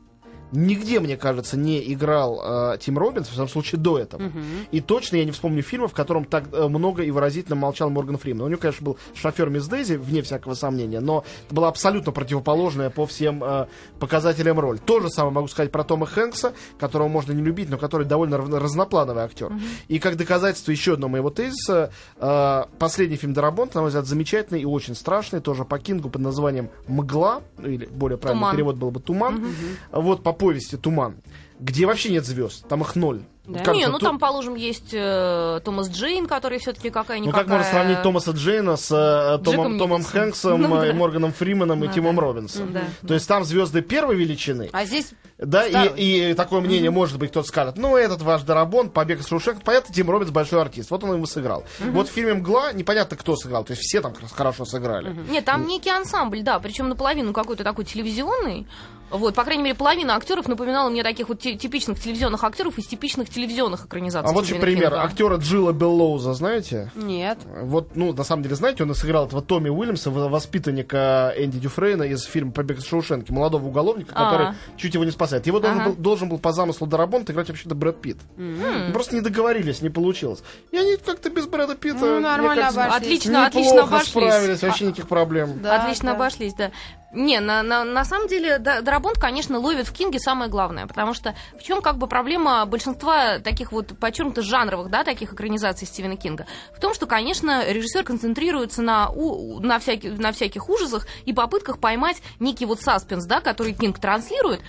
нигде, 0.52 1.00
мне 1.00 1.16
кажется, 1.16 1.56
не 1.56 1.92
играл 1.92 2.40
э, 2.72 2.78
Тим 2.78 2.98
Робинс, 2.98 3.28
в 3.28 3.34
самом 3.34 3.48
случае, 3.48 3.80
до 3.80 3.98
этого. 3.98 4.32
И 4.70 4.80
точно 4.80 5.16
я 5.16 5.24
не 5.24 5.32
вспомню 5.32 5.62
фильма, 5.62 5.88
в 5.88 5.92
котором 5.94 6.24
так 6.24 6.44
э, 6.52 6.68
много 6.68 7.02
и 7.02 7.11
выразительно 7.11 7.56
молчал 7.56 7.90
Морган 7.90 8.18
Фриман. 8.18 8.46
У 8.46 8.48
него, 8.48 8.61
конечно, 8.61 8.84
был 8.84 8.98
шофер 9.14 9.50
Мисс 9.50 9.66
Дейзи, 9.66 9.94
вне 9.94 10.22
всякого 10.22 10.54
сомнения, 10.54 11.00
но 11.00 11.24
это 11.46 11.54
была 11.54 11.68
абсолютно 11.68 12.12
противоположная 12.12 12.90
по 12.90 13.06
всем 13.06 13.42
э, 13.42 13.66
показателям 13.98 14.58
роль. 14.58 14.78
То 14.78 15.00
же 15.00 15.11
самое 15.11 15.34
могу 15.34 15.48
сказать 15.48 15.72
про 15.72 15.84
Тома 15.84 16.06
Хэнкса, 16.06 16.52
которого 16.78 17.08
можно 17.08 17.32
не 17.32 17.42
любить, 17.42 17.68
но 17.70 17.78
который 17.78 18.06
довольно 18.06 18.38
разноплановый 18.38 19.22
актер. 19.22 19.52
И 19.88 19.98
как 19.98 20.16
доказательство 20.16 20.70
еще 20.70 20.94
одного 20.94 21.12
моего 21.12 21.30
тезиса, 21.30 21.90
э, 22.16 22.64
последний 22.78 23.16
фильм 23.16 23.32
Дарабонта, 23.32 23.76
на 23.76 23.80
мой 23.82 23.88
взгляд, 23.88 24.06
замечательный 24.06 24.62
и 24.62 24.64
очень 24.64 24.94
страшный, 24.94 25.40
тоже 25.40 25.64
по 25.64 25.78
Кингу 25.78 26.11
под 26.11 26.22
названием 26.22 26.70
«Мгла», 26.87 27.42
или 27.62 27.87
более 27.87 28.18
правильный 28.18 28.40
Туман. 28.40 28.56
перевод 28.56 28.76
был 28.76 28.90
бы 28.90 29.00
«Туман», 29.00 29.46
вот 29.92 30.22
по 30.22 30.32
повести 30.38 30.77
«Туман», 30.77 31.16
где 31.61 31.87
вообще 31.87 32.11
нет 32.11 32.24
звезд, 32.24 32.66
там 32.68 32.83
их 32.83 32.94
ноль. 32.96 33.22
Да? 33.46 33.61
Как 33.64 33.74
не, 33.74 33.87
ну 33.87 33.98
ту- 33.98 34.05
там, 34.05 34.18
положим, 34.18 34.57
есть 34.57 34.90
э, 34.92 35.61
Томас 35.64 35.88
Джейн, 35.88 36.27
который 36.27 36.59
все-таки 36.59 36.88
ну 36.88 36.92
какая-никакая... 36.92 37.44
как 37.44 37.51
можно 37.51 37.70
сравнить 37.72 38.03
Томаса 38.03 38.33
Джейна 38.33 38.77
с 38.77 38.90
э, 38.92 39.42
Томом, 39.42 39.79
Томом 39.79 40.01
Николсом. 40.01 40.20
Хэнксом, 40.20 40.61
Ну 40.61 40.68
да. 40.79 40.92
Морганом 40.92 41.33
Фриманом 41.33 41.83
и 41.83 41.87
Ну 41.87 41.92
Тимом 41.94 42.16
да. 42.16 42.20
Робинсом? 42.22 42.72
Да, 42.74 42.83
То 43.07 43.14
есть 43.14 43.27
там 43.27 43.44
звезды 43.46 43.81
первой 43.81 44.16
величины, 44.16 44.68
А 44.74 44.85
здесь 44.85 45.12
да, 45.38 45.62
Второй. 45.66 45.98
и, 45.98 46.31
и 46.33 46.35
такое 46.35 46.61
мнение, 46.61 46.90
может 46.90 47.18
быть, 47.18 47.31
кто-то 47.31 47.48
скажет, 47.48 47.79
ну, 47.79 47.96
этот 47.96 48.20
ваш 48.20 48.42
Дарабон, 48.42 48.90
Побег 48.90 49.20
из 49.20 49.29
Шоушенка, 49.29 49.62
понятно, 49.64 49.94
Тим 49.94 50.11
Робинс 50.11 50.31
большой 50.31 50.61
артист, 50.61 50.90
вот 50.90 51.03
он 51.05 51.14
его 51.14 51.24
сыграл. 51.24 51.64
Вот 51.79 52.09
в 52.09 52.12
фильме 52.12 52.35
«Мгла» 52.35 52.74
непонятно, 52.74 53.16
кто 53.16 53.35
сыграл, 53.35 53.64
то 53.64 53.70
есть 53.70 53.83
все 53.83 54.03
там 54.03 54.12
хор- 54.14 54.29
хорошо 54.31 54.66
сыграли. 54.66 55.16
Нет, 55.31 55.46
там 55.46 55.66
некий 55.66 55.88
ансамбль, 55.88 56.42
да, 56.42 56.59
причем 56.59 56.90
наполовину 56.90 57.33
какой-то 57.33 57.64
такой 57.64 57.87
телевизионный. 57.87 58.66
Вот, 59.11 59.35
по 59.35 59.44
крайней 59.44 59.62
мере, 59.62 59.75
половина 59.75 60.14
актеров 60.16 60.49
напоминала 60.49 60.90
мне 60.90 61.03
таких 61.03 61.29
вот 61.29 61.40
типичных 61.40 62.01
телевизионных 62.01 62.44
актеров 62.44 62.79
из 62.79 62.87
типичных 62.87 63.31
телевизионных 63.31 63.87
экранизаций. 63.87 64.31
А 64.31 64.33
вот 64.35 64.44
еще 64.44 64.57
пример, 64.57 64.90
Кинга. 64.90 65.03
актера 65.03 65.37
Джилла 65.37 65.73
Беллоуза, 65.73 66.35
знаете? 66.35 66.90
нет. 66.94 67.38
Вот, 67.62 67.97
ну, 67.97 68.12
на 68.12 68.25
самом 68.25 68.42
деле, 68.42 68.55
знаете, 68.55 68.83
он 68.85 68.94
сыграл 68.94 69.27
этого 69.27 69.42
Томми 69.42 69.68
Уильямса, 69.68 70.11
воспитанника 70.11 71.33
Энди 71.37 71.59
Дюфрейна 71.59 72.03
из 72.05 72.25
фильма 72.25 72.53
«Побег 72.53 72.79
из 72.79 72.85
Шоушенки», 72.87 73.31
молодого 73.33 73.66
уголовника, 73.66 74.12
А. 74.14 74.25
который 74.25 74.49
чуть 74.77 74.94
его 74.94 75.05
не 75.05 75.11
спасает. 75.11 75.47
Его 75.47 75.61
должен, 75.61 75.85
был, 75.85 75.94
должен 75.94 76.29
был 76.29 76.38
по 76.38 76.53
замыслу 76.53 76.87
Дарабонта 76.87 77.33
играть 77.33 77.49
вообще-то 77.49 77.75
Брэд 77.75 78.01
Питт. 78.01 78.18
Ну, 78.37 78.92
Просто 78.92 79.14
не 79.14 79.21
договорились, 79.21 79.83
не 79.83 79.90
получилось. 79.90 80.42
И 80.71 80.77
они 80.77 80.97
как-то 80.97 81.31
без 81.31 81.47
Брэда 81.47 81.75
Питта, 81.77 81.99
Ну, 82.01 82.21
нормально 82.21 82.62
кажется, 82.62 82.85
обошлись. 82.85 83.03
Отлично, 83.21 83.47
отлично 83.47 83.83
обошлись. 83.83 84.09
справились, 84.09 84.62
вообще 84.62 84.85
никаких 84.87 85.09
проблем. 85.09 85.61
Да, 85.62 85.83
Отлично 85.83 86.11
да. 86.11 86.16
обошлись, 86.16 86.55
да. 86.55 86.71
Не, 87.11 87.40
на, 87.40 87.62
на, 87.62 87.85
на 87.85 88.05
самом 88.05 88.29
деле, 88.29 88.59
да, 88.59 88.83
Дарабонт, 88.83 89.18
конечно, 89.18 89.59
ловит 89.59 89.87
в 89.88 89.92
Кинге 89.94 90.18
самое 90.21 90.51
главное, 90.51 90.87
потому 90.87 91.14
что 91.14 91.35
в 91.59 91.62
чем 91.62 91.81
как 91.81 91.97
бы 91.97 92.07
проблема 92.07 92.66
большинства 92.66 93.38
таких 93.38 93.73
вот 93.73 93.99
подчеркнуто 93.99 94.42
жанровых, 94.42 94.90
да, 94.90 95.05
таких 95.05 95.33
экранизаций 95.33 95.87
Стивена 95.87 96.16
Кинга? 96.16 96.44
В 96.77 96.81
том, 96.81 96.92
что, 96.92 97.07
конечно, 97.07 97.66
режиссер 97.66 98.05
концентрируется 98.05 98.83
на, 98.83 99.09
у- 99.09 99.59
на, 99.61 99.79
всяких, 99.79 100.18
на 100.18 100.33
всяких 100.33 100.68
ужасах 100.68 101.07
и 101.25 101.33
попытках 101.33 101.79
поймать 101.81 102.21
некий 102.40 102.66
вот 102.66 102.83
саспенс, 102.83 103.25
да, 103.25 103.40
который 103.40 103.73
Кинг 103.73 103.99
транслирует, 103.99 104.61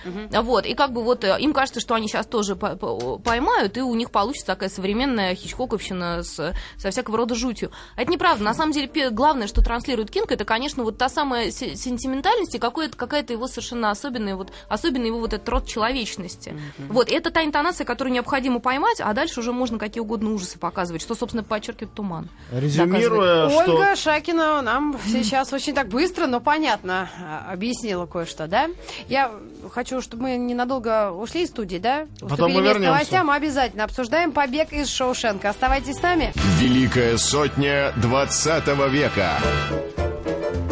вот, 0.42 0.64
и 0.64 0.72
как 0.74 0.92
бы 0.92 1.02
вот 1.04 1.24
э, 1.24 1.36
им 1.40 1.52
кажется, 1.52 1.80
что 1.80 1.94
они 1.94 2.08
сейчас 2.08 2.26
тоже 2.26 2.56
по- 2.56 2.74
по- 2.76 3.18
поймают, 3.18 3.76
и 3.76 3.82
у 3.82 3.94
них 3.94 4.10
получится 4.10 4.46
такая 4.46 4.70
современная 4.70 5.34
хичкоковщина 5.34 6.22
с, 6.22 6.54
со 6.78 6.90
всякого 6.90 7.18
рода 7.18 7.34
жутью. 7.34 7.70
Это 7.96 8.10
неправда. 8.10 8.42
На 8.44 8.54
самом 8.54 8.72
деле, 8.72 9.10
главное, 9.10 9.46
что 9.46 9.60
транслирует 9.62 10.10
Кинг, 10.10 10.32
это, 10.32 10.46
конечно, 10.46 10.84
вот 10.84 10.96
та 10.96 11.10
самая 11.10 11.50
се- 11.50 11.76
сентиментальность, 11.76 12.29
сентиментальность 12.30 12.54
и 12.54 12.58
какой-то, 12.58 12.96
какая-то 12.96 13.32
его 13.32 13.46
совершенно 13.46 13.90
особенная, 13.90 14.36
вот, 14.36 14.52
особенный 14.68 15.06
его 15.06 15.20
вот 15.20 15.32
этот 15.32 15.48
род 15.48 15.66
человечности. 15.66 16.54
Вот, 16.88 17.08
и 17.08 17.14
это 17.14 17.30
та 17.30 17.44
интонация, 17.44 17.84
которую 17.84 18.12
необходимо 18.12 18.60
поймать, 18.60 19.00
а 19.00 19.12
дальше 19.12 19.40
уже 19.40 19.52
можно 19.52 19.78
какие 19.78 20.00
угодно 20.00 20.32
ужасы 20.32 20.58
показывать, 20.58 21.02
что, 21.02 21.14
собственно, 21.14 21.42
подчеркивает 21.42 21.94
туман. 21.94 22.28
Резюмируя, 22.52 23.48
что... 23.48 23.58
Ольга 23.58 23.96
Шакина 23.96 24.62
нам 24.62 24.96
сейчас 25.06 25.52
очень 25.52 25.74
так 25.74 25.88
быстро, 25.88 26.26
но 26.26 26.40
понятно 26.40 27.08
а, 27.20 27.52
объяснила 27.52 28.06
кое-что, 28.06 28.46
да? 28.46 28.68
Я 29.08 29.32
хочу, 29.72 30.00
чтобы 30.00 30.24
мы 30.24 30.36
ненадолго 30.36 31.10
ушли 31.12 31.42
из 31.42 31.48
студии, 31.48 31.78
да? 31.78 32.06
Потом 32.20 32.28
мы 32.30 32.34
Уступили 32.34 32.56
место 32.56 32.68
вернемся. 32.68 32.90
новостям, 32.90 33.26
мы 33.26 33.34
обязательно 33.34 33.84
обсуждаем 33.84 34.32
побег 34.32 34.72
из 34.72 34.88
Шоушенка. 34.88 35.50
Оставайтесь 35.50 35.96
с 35.96 36.02
нами. 36.02 36.32
Великая 36.58 37.16
сотня 37.16 37.92
20 37.96 38.66
века. 38.90 39.38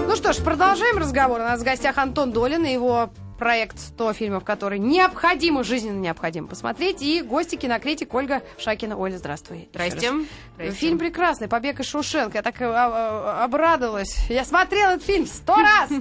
Ну 0.08 0.16
что 0.16 0.32
ж, 0.32 0.38
продолжаем 0.38 0.96
разговор. 0.96 1.38
У 1.38 1.42
нас 1.42 1.60
в 1.60 1.64
гостях 1.64 1.98
Антон 1.98 2.32
Долин 2.32 2.64
и 2.64 2.72
его 2.72 3.10
проект 3.38 3.78
100 3.78 4.14
фильмов, 4.14 4.42
которые 4.42 4.78
необходимо, 4.78 5.62
жизненно 5.62 5.98
необходимо 5.98 6.48
посмотреть. 6.48 7.02
И 7.02 7.20
гости 7.20 7.56
кинокритик 7.56 8.14
Ольга 8.14 8.42
Шакина. 8.56 8.96
Оля, 8.96 9.18
здравствуй. 9.18 9.68
Здрасте. 9.70 10.10
Раз. 10.10 10.20
Здрасте. 10.54 10.74
Фильм 10.76 10.98
прекрасный, 10.98 11.46
«Побег 11.46 11.80
из 11.80 11.86
Шоушенка». 11.88 12.38
Я 12.38 12.42
так 12.42 12.58
э, 12.62 12.64
а, 12.64 13.42
а, 13.42 13.44
обрадовалась. 13.44 14.16
Я 14.30 14.46
смотрела 14.46 14.92
этот 14.92 15.04
фильм 15.04 15.26
сто 15.26 15.54
раз. 15.56 15.90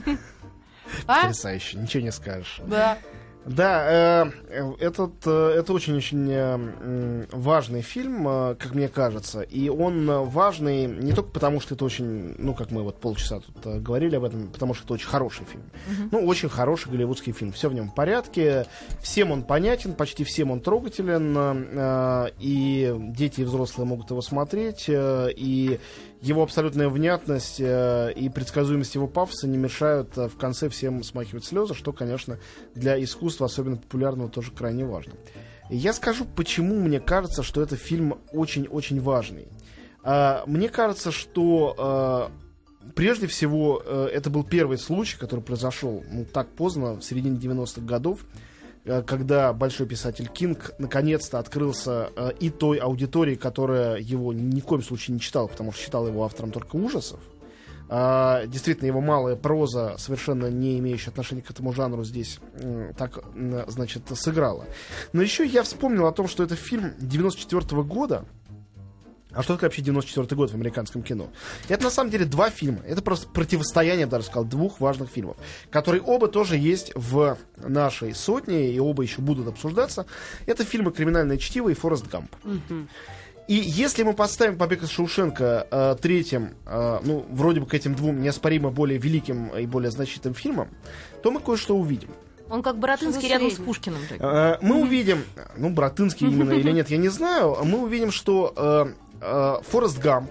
А? 1.05 1.23
Потрясающе, 1.23 1.79
ничего 1.79 2.03
не 2.03 2.13
скажешь. 2.13 2.61
Да. 2.65 2.97
Да, 3.47 4.29
э, 4.49 4.71
этот, 4.79 5.13
э, 5.25 5.53
это 5.57 5.71
очень-очень 5.71 6.27
э, 6.29 7.25
важный 7.31 7.81
фильм, 7.81 8.27
э, 8.27 8.55
как 8.55 8.75
мне 8.75 8.89
кажется. 8.89 9.41
И 9.41 9.69
он 9.69 10.09
э, 10.09 10.19
важный 10.25 10.85
не 10.85 11.13
только 11.13 11.29
потому, 11.29 11.61
что 11.61 11.75
это 11.75 11.85
очень, 11.85 12.35
ну, 12.37 12.53
как 12.53 12.71
мы 12.71 12.83
вот 12.83 12.99
полчаса 12.99 13.39
тут 13.39 13.55
э, 13.65 13.79
говорили 13.79 14.17
об 14.17 14.25
этом, 14.25 14.49
потому 14.49 14.73
что 14.73 14.83
это 14.83 14.93
очень 14.95 15.07
хороший 15.07 15.45
фильм. 15.45 15.63
Ну, 16.11 16.25
очень 16.25 16.49
хороший 16.49 16.91
голливудский 16.91 17.31
фильм. 17.31 17.53
Все 17.53 17.69
в 17.69 17.73
нем 17.73 17.89
в 17.89 17.95
порядке, 17.95 18.65
всем 19.01 19.31
он 19.31 19.43
понятен, 19.43 19.93
почти 19.93 20.25
всем 20.25 20.51
он 20.51 20.59
трогателен. 20.59 21.33
э, 21.37 22.27
И 22.39 22.93
дети 22.97 23.41
и 23.41 23.43
взрослые 23.45 23.87
могут 23.87 24.09
его 24.09 24.21
смотреть. 24.21 24.85
э, 24.89 25.29
И 25.35 25.79
его 26.19 26.41
абсолютная 26.41 26.89
внятность 26.89 27.57
э, 27.59 28.11
и 28.15 28.27
предсказуемость 28.29 28.95
его 28.95 29.07
пафоса 29.07 29.47
не 29.47 29.55
мешают 29.57 30.17
э, 30.17 30.27
в 30.27 30.35
конце 30.35 30.67
всем 30.67 31.03
смахивать 31.03 31.45
слезы, 31.45 31.75
что, 31.75 31.93
конечно, 31.93 32.39
для 32.73 33.01
искусства, 33.01 33.36
особенно 33.45 33.77
популярного, 33.77 34.29
тоже 34.29 34.51
крайне 34.51 34.85
важно. 34.85 35.13
Я 35.69 35.93
скажу, 35.93 36.25
почему 36.25 36.75
мне 36.75 36.99
кажется, 36.99 37.43
что 37.43 37.61
этот 37.61 37.79
фильм 37.79 38.19
очень-очень 38.31 39.01
важный. 39.01 39.47
А, 40.03 40.43
Мне 40.45 40.69
кажется, 40.69 41.11
что 41.11 42.31
э, 42.87 42.91
прежде 42.95 43.27
всего 43.27 43.81
э, 43.85 44.09
это 44.13 44.29
был 44.29 44.43
первый 44.45 44.77
случай, 44.77 45.17
который 45.17 45.41
произошел 45.41 46.03
ну, 46.09 46.25
так 46.25 46.47
поздно, 46.49 46.95
в 46.95 47.01
середине 47.01 47.37
90-х 47.37 47.81
годов, 47.81 48.25
э, 48.85 49.01
когда 49.01 49.51
большой 49.51 49.87
писатель 49.87 50.27
Кинг 50.27 50.71
наконец-то 50.79 51.39
открылся 51.39 52.11
э, 52.15 52.31
и 52.39 52.49
той 52.49 52.77
аудитории, 52.77 53.35
которая 53.35 53.97
его 53.97 54.31
ни 54.31 54.61
в 54.61 54.65
коем 54.65 54.81
случае 54.81 55.15
не 55.15 55.19
читала, 55.19 55.47
потому 55.47 55.73
что 55.73 55.81
считала 55.81 56.07
его 56.07 56.23
автором 56.23 56.51
только 56.51 56.77
ужасов. 56.77 57.19
А, 57.89 58.45
действительно, 58.47 58.87
его 58.87 59.01
малая 59.01 59.35
проза, 59.35 59.95
совершенно 59.97 60.47
не 60.47 60.77
имеющая 60.79 61.09
отношения 61.11 61.41
к 61.41 61.49
этому 61.49 61.71
жанру, 61.73 62.03
здесь 62.03 62.39
так, 62.97 63.19
значит, 63.67 64.03
сыграла. 64.15 64.65
Но 65.13 65.21
еще 65.21 65.45
я 65.45 65.63
вспомнил 65.63 66.05
о 66.07 66.11
том, 66.11 66.27
что 66.27 66.43
это 66.43 66.55
фильм 66.55 66.93
94 66.99 67.83
года, 67.83 68.25
а 69.31 69.43
что 69.43 69.53
такое 69.53 69.69
вообще 69.69 69.83
94 69.83 70.35
год 70.35 70.49
в 70.51 70.55
американском 70.55 71.03
кино? 71.03 71.29
Это 71.69 71.83
на 71.83 71.89
самом 71.91 72.09
деле 72.09 72.25
два 72.25 72.49
фильма. 72.49 72.79
Это 72.87 73.03
просто 73.03 73.27
противостояние, 73.27 74.01
я 74.01 74.07
бы 74.07 74.11
даже 74.11 74.25
сказал, 74.25 74.45
двух 74.45 74.79
важных 74.79 75.09
фильмов, 75.11 75.37
которые 75.69 76.01
оба 76.01 76.27
тоже 76.27 76.57
есть 76.57 76.91
в 76.95 77.37
нашей 77.57 78.15
сотне, 78.15 78.71
и 78.71 78.79
оба 78.79 79.03
еще 79.03 79.21
будут 79.21 79.47
обсуждаться. 79.47 80.07
Это 80.47 80.63
фильмы 80.63 80.91
«Криминальное 80.91 81.37
чтиво» 81.37 81.69
и 81.69 81.75
«Форест 81.75 82.07
Гамп». 82.07 82.35
И 83.47 83.53
если 83.53 84.03
мы 84.03 84.13
поставим 84.13 84.57
«Побег 84.57 84.83
из 84.83 84.89
Шоушенка» 84.89 85.67
э, 85.71 85.95
третьим, 86.01 86.55
э, 86.65 86.99
ну, 87.03 87.25
вроде 87.29 87.61
бы 87.61 87.65
к 87.65 87.73
этим 87.73 87.95
двум 87.95 88.21
неоспоримо 88.21 88.71
более 88.71 88.99
великим 88.99 89.47
и 89.55 89.65
более 89.65 89.89
значительным 89.89 90.35
фильмам, 90.35 90.67
то 91.23 91.31
мы 91.31 91.39
кое-что 91.39 91.77
увидим. 91.77 92.09
Он 92.49 92.61
как 92.61 92.77
Боротынский 92.77 93.29
рядом 93.29 93.51
с? 93.51 93.55
Пушкиным. 93.55 93.99
так. 94.09 94.19
Э, 94.21 94.57
Мы 94.61 94.81
увидим, 94.81 95.23
ну, 95.57 95.69
Братынский 95.69 96.27
именно 96.27 96.53
или 96.53 96.71
нет, 96.71 96.89
я 96.89 96.97
не 96.97 97.09
знаю, 97.09 97.57
мы 97.63 97.83
увидим, 97.83 98.11
что 98.11 98.53
э, 98.55 98.85
э, 99.21 99.55
Форест 99.69 99.99
Гамп 99.99 100.29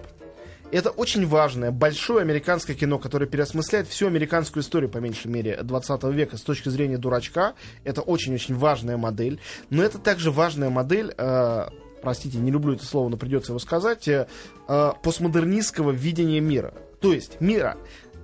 это 0.73 0.91
очень 0.91 1.27
важное, 1.27 1.71
большое 1.71 2.23
американское 2.23 2.75
кино, 2.77 2.99
которое 2.99 3.27
переосмысляет 3.27 3.87
всю 3.89 4.09
американскую 4.09 4.63
историю, 4.63 4.91
по 4.91 4.99
меньшей 4.99 5.29
мере, 5.29 5.63
20 5.63 6.03
века 6.05 6.37
с 6.37 6.43
точки 6.43 6.69
зрения 6.69 6.99
дурачка. 6.99 7.55
Это 7.85 8.03
очень-очень 8.03 8.57
важная 8.57 8.97
модель. 8.97 9.41
Но 9.71 9.83
это 9.83 9.99
также 9.99 10.31
важная 10.31 10.69
модель, 10.69 11.15
э, 11.17 11.69
простите, 12.07 12.39
не 12.39 12.53
люблю 12.53 12.75
это 12.75 12.87
слово, 12.87 13.09
но 13.09 13.17
придется 13.17 13.51
его 13.51 13.59
сказать, 13.59 14.07
э, 14.07 14.29
э, 14.69 14.93
постмодернистского 15.03 15.91
видения 15.91 16.39
мира. 16.39 16.73
То 17.01 17.13
есть 17.13 17.41
мира, 17.41 17.77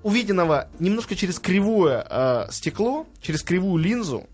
увиденного 0.05 0.69
немножко 0.79 1.17
через 1.17 1.41
кривое 1.41 2.07
э, 2.09 2.47
стекло, 2.53 3.09
через 3.21 3.43
кривую 3.43 3.83
линзу, 3.83 4.29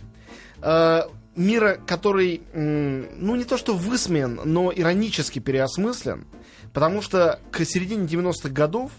э, 0.60 1.00
мира, 1.34 1.80
который, 1.86 2.42
ну 2.52 3.36
не 3.36 3.44
то 3.44 3.56
что 3.56 3.72
высмеян, 3.72 4.38
но 4.44 4.70
иронически 4.70 5.38
переосмыслен, 5.38 6.26
потому 6.74 7.00
что 7.00 7.40
к 7.50 7.64
середине 7.64 8.06
90-х 8.06 8.50
годов 8.50 8.90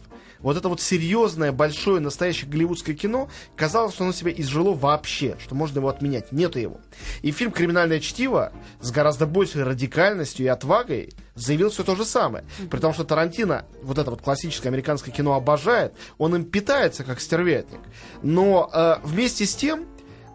вот 0.41 0.57
это 0.57 0.69
вот 0.69 0.81
серьезное, 0.81 1.51
большое, 1.51 1.99
настоящее 1.99 2.49
голливудское 2.49 2.95
кино, 2.95 3.29
казалось, 3.55 3.93
что 3.93 4.03
оно 4.03 4.13
себя 4.13 4.31
изжило 4.31 4.73
вообще, 4.73 5.35
что 5.39 5.55
можно 5.55 5.79
его 5.79 5.89
отменять. 5.89 6.31
Нету 6.31 6.59
его. 6.59 6.79
И 7.21 7.31
фильм 7.31 7.51
«Криминальное 7.51 7.99
чтиво» 7.99 8.51
с 8.79 8.91
гораздо 8.91 9.25
большей 9.25 9.63
радикальностью 9.63 10.45
и 10.45 10.49
отвагой 10.49 11.13
заявил 11.35 11.69
все 11.69 11.83
то 11.83 11.95
же 11.95 12.05
самое. 12.05 12.45
При 12.69 12.79
том, 12.79 12.93
что 12.93 13.03
Тарантино 13.03 13.65
вот 13.81 13.97
это 13.97 14.11
вот 14.11 14.21
классическое 14.21 14.71
американское 14.71 15.13
кино 15.13 15.33
обожает, 15.33 15.93
он 16.17 16.35
им 16.35 16.45
питается 16.45 17.03
как 17.03 17.19
стервятник. 17.19 17.81
Но 18.21 18.69
э, 18.73 18.95
вместе 19.03 19.45
с 19.45 19.55
тем 19.55 19.85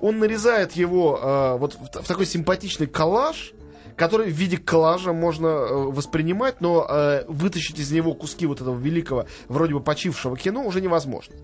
он 0.01 0.19
нарезает 0.19 0.73
его 0.73 1.19
э, 1.19 1.57
вот 1.57 1.75
в, 1.75 2.03
в 2.03 2.07
такой 2.07 2.27
симпатичный 2.27 2.87
коллаж, 2.87 3.54
который 3.97 4.31
в 4.31 4.35
виде 4.35 4.57
коллажа 4.57 5.13
можно 5.13 5.47
э, 5.47 5.75
воспринимать, 5.75 6.61
но 6.61 6.87
э, 6.89 7.25
вытащить 7.29 7.79
из 7.79 7.91
него 7.93 8.15
куски 8.15 8.47
вот 8.47 8.61
этого 8.61 8.79
великого, 8.79 9.27
вроде 9.49 9.75
бы 9.75 9.81
почившего 9.81 10.37
кино 10.37 10.65
уже 10.65 10.81
невозможно. 10.81 11.35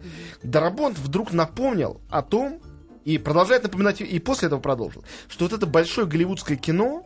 Дарабонт 0.43 0.99
вдруг 0.99 1.33
напомнил 1.33 2.01
о 2.11 2.23
том, 2.23 2.61
и 3.05 3.19
продолжает 3.19 3.63
напоминать, 3.63 4.01
и 4.01 4.19
после 4.19 4.47
этого 4.47 4.61
продолжил, 4.61 5.05
что 5.29 5.45
вот 5.45 5.53
это 5.53 5.67
большое 5.67 6.07
голливудское 6.07 6.57
кино, 6.57 7.05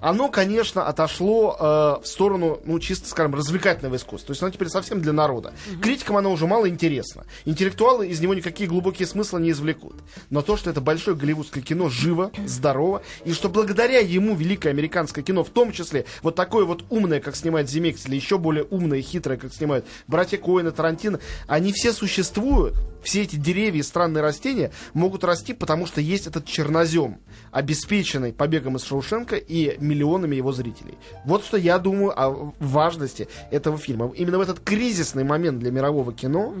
оно, 0.00 0.28
конечно, 0.28 0.86
отошло 0.86 1.56
э, 1.58 1.64
в 2.02 2.06
сторону, 2.06 2.60
ну, 2.64 2.78
чисто, 2.78 3.08
скажем, 3.08 3.34
развлекательного 3.34 3.96
искусства. 3.96 4.28
То 4.28 4.32
есть 4.32 4.42
оно 4.42 4.52
теперь 4.52 4.68
совсем 4.68 5.00
для 5.00 5.12
народа. 5.12 5.52
Критикам 5.82 6.16
оно 6.16 6.32
уже 6.32 6.46
мало 6.46 6.68
интересно. 6.68 7.24
Интеллектуалы 7.44 8.06
из 8.08 8.20
него 8.20 8.34
никакие 8.34 8.68
глубокие 8.68 9.06
смыслы 9.06 9.40
не 9.40 9.50
извлекут. 9.50 9.96
Но 10.30 10.42
то, 10.42 10.56
что 10.56 10.70
это 10.70 10.80
большое 10.80 11.16
голливудское 11.16 11.62
кино 11.62 11.88
живо, 11.88 12.30
здорово, 12.46 13.02
и 13.24 13.32
что 13.32 13.48
благодаря 13.48 13.98
ему 13.98 14.34
великое 14.34 14.70
американское 14.70 15.24
кино, 15.24 15.44
в 15.44 15.50
том 15.50 15.72
числе 15.72 16.04
вот 16.22 16.34
такое 16.34 16.64
вот 16.64 16.84
умное, 16.90 17.20
как 17.20 17.34
снимает 17.36 17.68
Земекс, 17.68 18.06
или 18.06 18.16
еще 18.16 18.38
более 18.38 18.64
умное 18.64 18.98
и 18.98 19.02
хитрое, 19.02 19.36
как 19.36 19.52
снимают 19.52 19.86
братья 20.06 20.38
Коэна, 20.38 20.70
Тарантино, 20.70 21.20
они 21.46 21.72
все 21.72 21.92
существуют, 21.92 22.74
все 23.02 23.22
эти 23.22 23.36
деревья 23.36 23.80
и 23.80 23.84
странные 23.84 24.22
растения 24.22 24.72
могут 24.94 25.24
расти, 25.24 25.52
потому 25.52 25.86
что 25.86 26.00
есть 26.00 26.26
этот 26.26 26.44
чернозем, 26.46 27.18
обеспеченный 27.50 28.32
побегом 28.32 28.76
из 28.76 28.84
Шоушенка 28.84 29.36
и 29.36 29.76
миллионами 29.78 30.36
его 30.36 30.52
зрителей. 30.52 30.98
Вот 31.24 31.44
что 31.44 31.56
я 31.56 31.78
думаю 31.78 32.18
о 32.18 32.52
важности 32.58 33.28
этого 33.50 33.78
фильма. 33.78 34.12
Именно 34.14 34.38
в 34.38 34.42
этот 34.42 34.60
кризисный 34.60 35.24
момент 35.24 35.58
для 35.58 35.70
мирового 35.70 36.12
кино, 36.12 36.54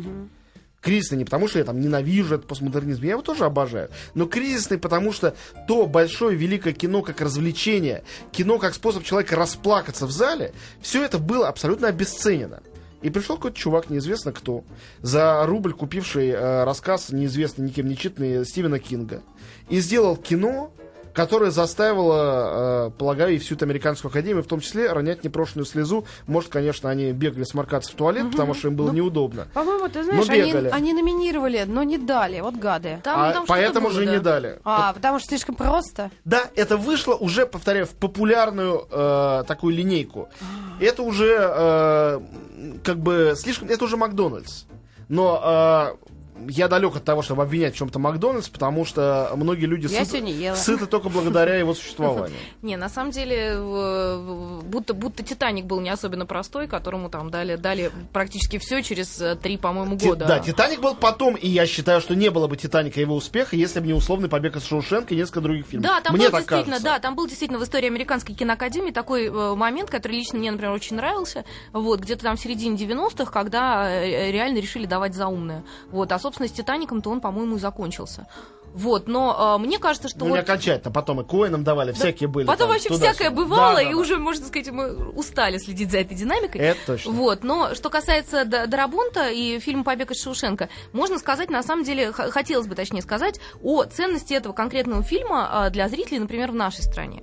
кризисный 0.80 1.18
не 1.18 1.24
потому, 1.24 1.48
что 1.48 1.58
я 1.58 1.64
там 1.64 1.80
ненавижу 1.80 2.36
этот 2.36 2.46
постмодернизм, 2.46 3.02
я 3.02 3.10
его 3.12 3.22
тоже 3.22 3.44
обожаю, 3.44 3.90
но 4.14 4.26
кризисный 4.26 4.78
потому, 4.78 5.12
что 5.12 5.34
то 5.66 5.86
большое 5.86 6.36
великое 6.36 6.72
кино 6.72 7.02
как 7.02 7.20
развлечение, 7.20 8.04
кино 8.32 8.58
как 8.58 8.74
способ 8.74 9.04
человека 9.04 9.36
расплакаться 9.36 10.06
в 10.06 10.10
зале, 10.10 10.52
все 10.80 11.04
это 11.04 11.18
было 11.18 11.48
абсолютно 11.48 11.88
обесценено. 11.88 12.62
И 13.00 13.10
пришел 13.10 13.36
какой-то 13.36 13.56
чувак, 13.56 13.90
неизвестно 13.90 14.32
кто, 14.32 14.64
за 15.02 15.44
рубль 15.46 15.72
купивший 15.72 16.28
э, 16.30 16.64
рассказ, 16.64 17.10
неизвестно 17.10 17.62
никем 17.62 17.88
не 17.88 17.96
читанный, 17.96 18.44
Стивена 18.44 18.78
Кинга, 18.78 19.22
и 19.68 19.78
сделал 19.80 20.16
кино, 20.16 20.72
которое 21.18 21.50
заставило, 21.50 22.86
э, 22.86 22.90
полагаю, 22.96 23.34
и 23.34 23.38
всю 23.38 23.56
эту 23.56 23.64
американскую 23.64 24.08
академию, 24.08 24.44
в 24.44 24.46
том 24.46 24.60
числе, 24.60 24.92
ронять 24.92 25.24
непрошенную 25.24 25.66
слезу. 25.66 26.06
Может, 26.28 26.48
конечно, 26.48 26.88
они 26.90 27.10
бегали 27.10 27.42
сморкаться 27.42 27.90
в 27.90 27.96
туалет, 27.96 28.30
потому 28.30 28.54
что 28.54 28.68
им 28.68 28.76
было 28.76 28.92
неудобно. 28.92 29.48
По-моему, 29.52 29.88
ты 29.88 30.04
знаешь, 30.04 30.28
Но 30.28 30.32
они, 30.32 30.42
бегали. 30.44 30.68
они 30.68 30.92
номинировали, 30.92 31.64
но 31.66 31.82
не 31.82 31.98
дали. 31.98 32.38
Вот 32.40 32.54
гады. 32.54 33.00
Там, 33.02 33.20
А 33.20 33.32
там 33.32 33.46
поэтому 33.48 33.90
же 33.90 34.04
да. 34.04 34.12
не 34.12 34.20
дали. 34.20 34.60
А, 34.62 34.92
потому 34.92 35.18
что 35.18 35.30
слишком 35.30 35.56
просто. 35.56 36.12
Да, 36.24 36.44
это 36.54 36.76
вышло 36.76 37.16
уже, 37.16 37.46
повторяю, 37.46 37.86
в 37.86 37.96
популярную 37.96 38.86
э, 38.88 39.42
такую 39.48 39.74
линейку. 39.74 40.28
Это 40.78 41.02
уже 41.02 41.36
э, 41.36 42.20
как 42.84 43.00
бы 43.00 43.34
слишком, 43.36 43.68
это 43.70 43.84
уже 43.84 43.96
Макдональдс. 43.96 44.66
Но 45.08 45.96
э, 46.00 46.08
я 46.48 46.68
далек 46.68 46.96
от 46.96 47.04
того, 47.04 47.22
чтобы 47.22 47.42
обвинять 47.42 47.74
в 47.74 47.78
чем-то 47.78 47.98
Макдональдс, 47.98 48.48
потому 48.48 48.84
что 48.84 49.30
многие 49.34 49.66
люди 49.66 49.86
Я 49.90 50.04
сыты, 50.04 50.54
сыты 50.56 50.86
только 50.86 51.08
благодаря 51.08 51.56
его 51.56 51.74
существованию. 51.74 52.36
Не, 52.62 52.76
на 52.76 52.88
самом 52.88 53.10
деле, 53.10 53.58
будто, 54.62 54.94
будто 54.94 55.22
Титаник 55.22 55.64
был 55.64 55.80
не 55.80 55.90
особенно 55.90 56.26
простой, 56.26 56.68
которому 56.68 57.08
там 57.10 57.30
дали, 57.30 57.56
дали 57.56 57.90
практически 58.12 58.58
все 58.58 58.82
через 58.82 59.20
э, 59.20 59.36
три, 59.36 59.56
по-моему, 59.56 59.96
года. 59.96 60.26
Да, 60.26 60.38
Титаник 60.38 60.80
был 60.80 60.94
потом, 60.94 61.34
и 61.34 61.48
я 61.48 61.66
считаю, 61.66 62.00
что 62.00 62.14
не 62.14 62.30
было 62.30 62.46
бы 62.46 62.56
Титаника 62.56 63.00
его 63.00 63.14
успеха, 63.14 63.56
если 63.56 63.80
бы 63.80 63.86
не 63.86 63.92
условный 63.92 64.28
побег 64.28 64.56
из 64.56 64.64
Шоушенка 64.64 65.14
и 65.14 65.16
несколько 65.16 65.40
других 65.40 65.66
фильмов. 65.66 65.88
Да, 65.88 66.00
там 66.00 66.14
Мне 66.14 66.28
был 66.28 66.38
действительно, 66.38 66.76
кажется. 66.76 66.84
да, 66.84 66.98
там 66.98 67.14
был 67.14 67.26
действительно 67.26 67.58
в 67.58 67.64
истории 67.64 67.86
американской 67.86 68.34
киноакадемии 68.34 68.90
такой 68.90 69.26
э, 69.26 69.54
момент, 69.54 69.90
который 69.90 70.12
лично 70.12 70.38
мне, 70.38 70.50
например, 70.50 70.74
очень 70.74 70.96
нравился. 70.96 71.44
Вот, 71.72 72.00
где-то 72.00 72.24
там 72.24 72.36
в 72.36 72.40
середине 72.40 72.76
90-х, 72.76 73.30
когда 73.30 73.90
э, 73.90 74.30
реально 74.30 74.58
решили 74.58 74.86
давать 74.86 75.14
заумное. 75.14 75.64
Вот, 75.90 76.10
а 76.12 76.18
собственно 76.28 76.48
с 76.48 76.52
Титаником-то 76.52 77.10
он, 77.10 77.20
по-моему, 77.20 77.56
и 77.56 77.58
закончился. 77.58 78.26
Вот, 78.74 79.08
но 79.08 79.56
э, 79.56 79.62
мне 79.62 79.78
кажется, 79.78 80.08
что 80.08 80.20
Ну, 80.20 80.26
вот... 80.26 80.34
не 80.34 80.40
окончательно, 80.40 80.92
потом 80.92 81.22
и 81.22 81.24
Коэнам 81.24 81.64
давали, 81.64 81.92
всякие 81.92 82.28
были. 82.28 82.46
Потом 82.46 82.66
там, 82.66 82.74
вообще 82.74 82.90
туда-сюда. 82.90 83.12
всякое 83.14 83.30
бывало, 83.34 83.76
Да, 83.76 83.80
и 83.82 83.86
да, 83.86 83.90
да. 83.92 83.96
уже, 83.96 84.18
можно 84.18 84.46
сказать, 84.46 84.70
мы 84.70 84.94
устали 85.12 85.56
следить 85.56 85.90
за 85.90 85.98
этой 85.98 86.14
динамикой. 86.14 86.60
Это 86.60 86.78
точно. 86.86 87.12
Вот, 87.12 87.42
но 87.42 87.74
что 87.74 87.88
касается 87.88 88.44
Дарабонта 88.44 89.30
и 89.30 89.58
фильма 89.58 89.84
«Побег 89.84 90.10
из 90.10 90.22
Шоушенка», 90.22 90.68
можно 90.92 91.18
сказать, 91.18 91.48
на 91.48 91.62
самом 91.62 91.84
деле, 91.84 92.12
хотелось 92.12 92.66
бы 92.66 92.74
точнее 92.74 93.00
сказать, 93.00 93.40
о 93.62 93.84
ценности 93.84 94.34
этого 94.34 94.52
конкретного 94.52 95.02
фильма 95.02 95.48
а, 95.50 95.70
для 95.70 95.88
зрителей, 95.88 96.18
например, 96.18 96.52
в 96.52 96.54
нашей 96.54 96.82
стране. 96.82 97.22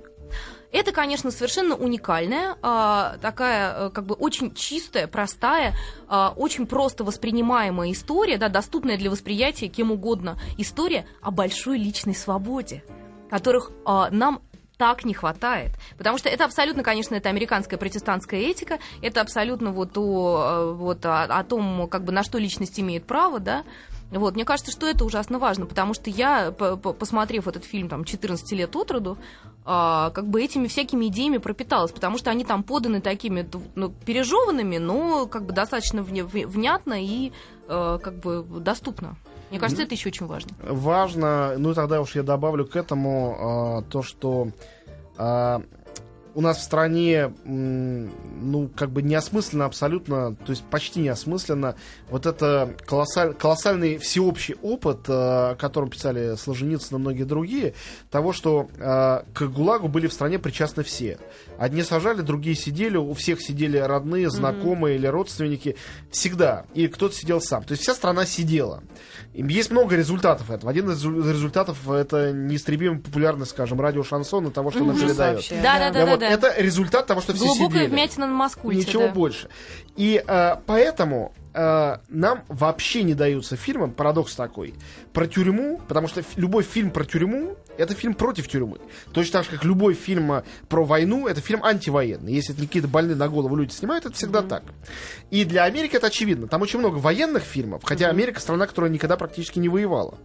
Это, 0.72 0.92
конечно, 0.92 1.30
совершенно 1.30 1.74
уникальная, 1.74 2.56
а, 2.62 3.16
такая, 3.22 3.74
э, 3.74 3.90
как 3.90 4.06
бы, 4.06 4.14
очень 4.14 4.54
чистая, 4.54 5.06
простая, 5.06 5.74
а, 6.08 6.32
очень 6.36 6.66
просто 6.66 7.04
воспринимаемая 7.04 7.92
история, 7.92 8.36
да, 8.36 8.48
доступная 8.48 8.98
для 8.98 9.10
восприятия 9.10 9.68
кем 9.68 9.92
угодно 9.92 10.38
история 10.58 11.06
о 11.22 11.30
большой 11.30 11.78
личной 11.78 12.14
свободе, 12.14 12.84
которых 13.30 13.70
а, 13.84 14.10
нам 14.10 14.42
так 14.76 15.04
не 15.04 15.14
хватает. 15.14 15.70
Потому 15.96 16.18
что 16.18 16.28
это 16.28 16.44
абсолютно, 16.44 16.82
конечно, 16.82 17.14
это 17.14 17.28
американская 17.28 17.78
протестантская 17.78 18.40
этика, 18.40 18.78
это 19.02 19.20
абсолютно 19.20 19.72
вот 19.72 19.96
о, 19.96 20.72
э, 20.72 20.72
вот 20.74 21.04
о, 21.06 21.22
о 21.24 21.44
том, 21.44 21.88
как 21.88 22.04
бы 22.04 22.12
на 22.12 22.22
что 22.22 22.38
личность 22.38 22.78
имеет 22.78 23.06
право, 23.06 23.40
да. 23.40 23.64
Вот, 24.10 24.34
мне 24.34 24.44
кажется, 24.44 24.70
что 24.70 24.86
это 24.86 25.04
ужасно 25.04 25.38
важно, 25.38 25.66
потому 25.66 25.92
что 25.92 26.10
я, 26.10 26.52
по- 26.52 26.76
по- 26.76 26.92
посмотрев 26.92 27.48
этот 27.48 27.64
фильм 27.64 27.88
там 27.88 28.04
14 28.04 28.52
лет 28.52 28.74
от 28.76 28.90
роду, 28.90 29.18
а, 29.64 30.10
как 30.10 30.28
бы 30.28 30.42
этими 30.42 30.68
всякими 30.68 31.06
идеями 31.06 31.38
пропиталась, 31.38 31.90
потому 31.90 32.18
что 32.18 32.30
они 32.30 32.44
там 32.44 32.62
поданы 32.62 33.00
такими 33.00 33.48
ну, 33.74 33.90
пережеванными, 33.90 34.78
но 34.78 35.26
как 35.26 35.44
бы 35.44 35.52
достаточно 35.52 36.02
внятно 36.02 37.02
и 37.02 37.32
э, 37.68 37.98
как 38.02 38.14
бы 38.20 38.44
доступно. 38.60 39.16
Мне 39.50 39.60
кажется, 39.60 39.82
это 39.82 39.94
еще 39.94 40.08
очень 40.08 40.26
важно. 40.26 40.52
Важно, 40.62 41.54
ну 41.58 41.70
и 41.72 41.74
тогда 41.74 42.00
уж 42.00 42.14
я 42.16 42.22
добавлю 42.22 42.66
к 42.66 42.74
этому 42.76 43.36
а, 43.38 43.82
то, 43.82 44.02
что 44.02 44.48
а, 45.16 45.62
у 46.36 46.42
нас 46.42 46.58
в 46.58 46.62
стране, 46.62 47.32
ну, 47.44 48.68
как 48.76 48.90
бы 48.90 49.02
неосмысленно 49.02 49.64
абсолютно, 49.64 50.34
то 50.34 50.50
есть 50.50 50.62
почти 50.64 51.00
неосмысленно, 51.00 51.76
вот 52.10 52.26
это 52.26 52.74
колоссаль- 52.86 53.32
колоссальный 53.34 53.96
всеобщий 53.98 54.54
опыт, 54.62 55.00
а, 55.08 55.52
о 55.52 55.54
котором 55.56 55.88
писали 55.90 56.36
Солженицын 56.36 56.98
и 56.98 57.00
многие 57.00 57.24
другие, 57.24 57.72
того, 58.10 58.32
что 58.34 58.68
а, 58.78 59.24
к 59.34 59.42
ГУЛАГу 59.46 59.88
были 59.88 60.06
в 60.06 60.12
стране 60.12 60.38
причастны 60.38 60.82
все. 60.82 61.18
Одни 61.58 61.82
сажали, 61.82 62.20
другие 62.20 62.54
сидели, 62.54 62.98
у 62.98 63.14
всех 63.14 63.40
сидели 63.40 63.78
родные, 63.78 64.28
знакомые 64.30 64.96
или 64.96 65.06
родственники, 65.06 65.76
всегда. 66.10 66.66
И 66.74 66.86
кто-то 66.86 67.14
сидел 67.14 67.40
сам. 67.40 67.64
То 67.64 67.72
есть 67.72 67.82
вся 67.82 67.94
страна 67.94 68.26
сидела. 68.26 68.82
Есть 69.32 69.70
много 69.70 69.96
результатов 69.96 70.50
этого. 70.50 70.70
Один 70.70 70.90
из 70.90 71.02
резу- 71.02 71.30
результатов 71.30 71.88
это 71.90 72.32
неистребимая 72.32 72.98
популярность, 73.00 73.52
скажем, 73.52 73.80
радио 73.80 74.02
шансон 74.02 74.48
и 74.48 74.50
того, 74.50 74.70
что 74.70 74.84
нам 74.84 74.96
передает. 75.08 75.36
Вообще, 75.36 75.60
Да, 75.62 75.78
да, 75.78 75.90
да, 75.90 76.06
вот 76.06 76.22
да. 76.28 76.34
Это 76.34 76.60
результат 76.60 77.06
того, 77.06 77.20
что 77.20 77.32
все 77.34 77.44
Глубокая 77.44 77.82
сидели. 77.84 77.90
вмятина 77.90 78.26
на 78.26 78.34
маскульте. 78.34 78.80
Ничего 78.80 79.06
да. 79.06 79.12
больше. 79.12 79.48
И 79.96 80.22
э, 80.26 80.56
поэтому 80.66 81.32
э, 81.54 81.96
нам 82.08 82.44
вообще 82.48 83.02
не 83.02 83.14
даются 83.14 83.56
фильмы, 83.56 83.90
парадокс 83.90 84.34
такой, 84.34 84.74
про 85.12 85.26
тюрьму, 85.26 85.80
потому 85.88 86.08
что 86.08 86.22
любой 86.36 86.62
фильм 86.62 86.90
про 86.90 87.04
тюрьму 87.04 87.56
это 87.78 87.94
фильм 87.94 88.14
против 88.14 88.48
тюрьмы. 88.48 88.78
Точно 89.12 89.40
так 89.40 89.44
же, 89.44 89.50
как 89.50 89.64
любой 89.64 89.94
фильм 89.94 90.32
э, 90.32 90.42
про 90.68 90.84
войну, 90.84 91.26
это 91.26 91.40
фильм 91.40 91.64
антивоенный. 91.64 92.32
Если 92.32 92.52
какие-то 92.52 92.88
больные 92.88 93.16
на 93.16 93.28
голову 93.28 93.56
люди 93.56 93.72
снимают, 93.72 94.06
это 94.06 94.14
всегда 94.14 94.42
так. 94.42 94.62
И 95.30 95.44
для 95.44 95.64
Америки 95.64 95.96
это 95.96 96.08
очевидно. 96.08 96.48
Там 96.48 96.62
очень 96.62 96.78
много 96.78 96.96
военных 96.96 97.42
фильмов, 97.42 97.82
хотя 97.84 98.08
Америка 98.08 98.40
страна, 98.40 98.66
которая 98.66 98.90
никогда 98.90 99.16
практически 99.16 99.58
не 99.58 99.68
воевала. 99.68 100.18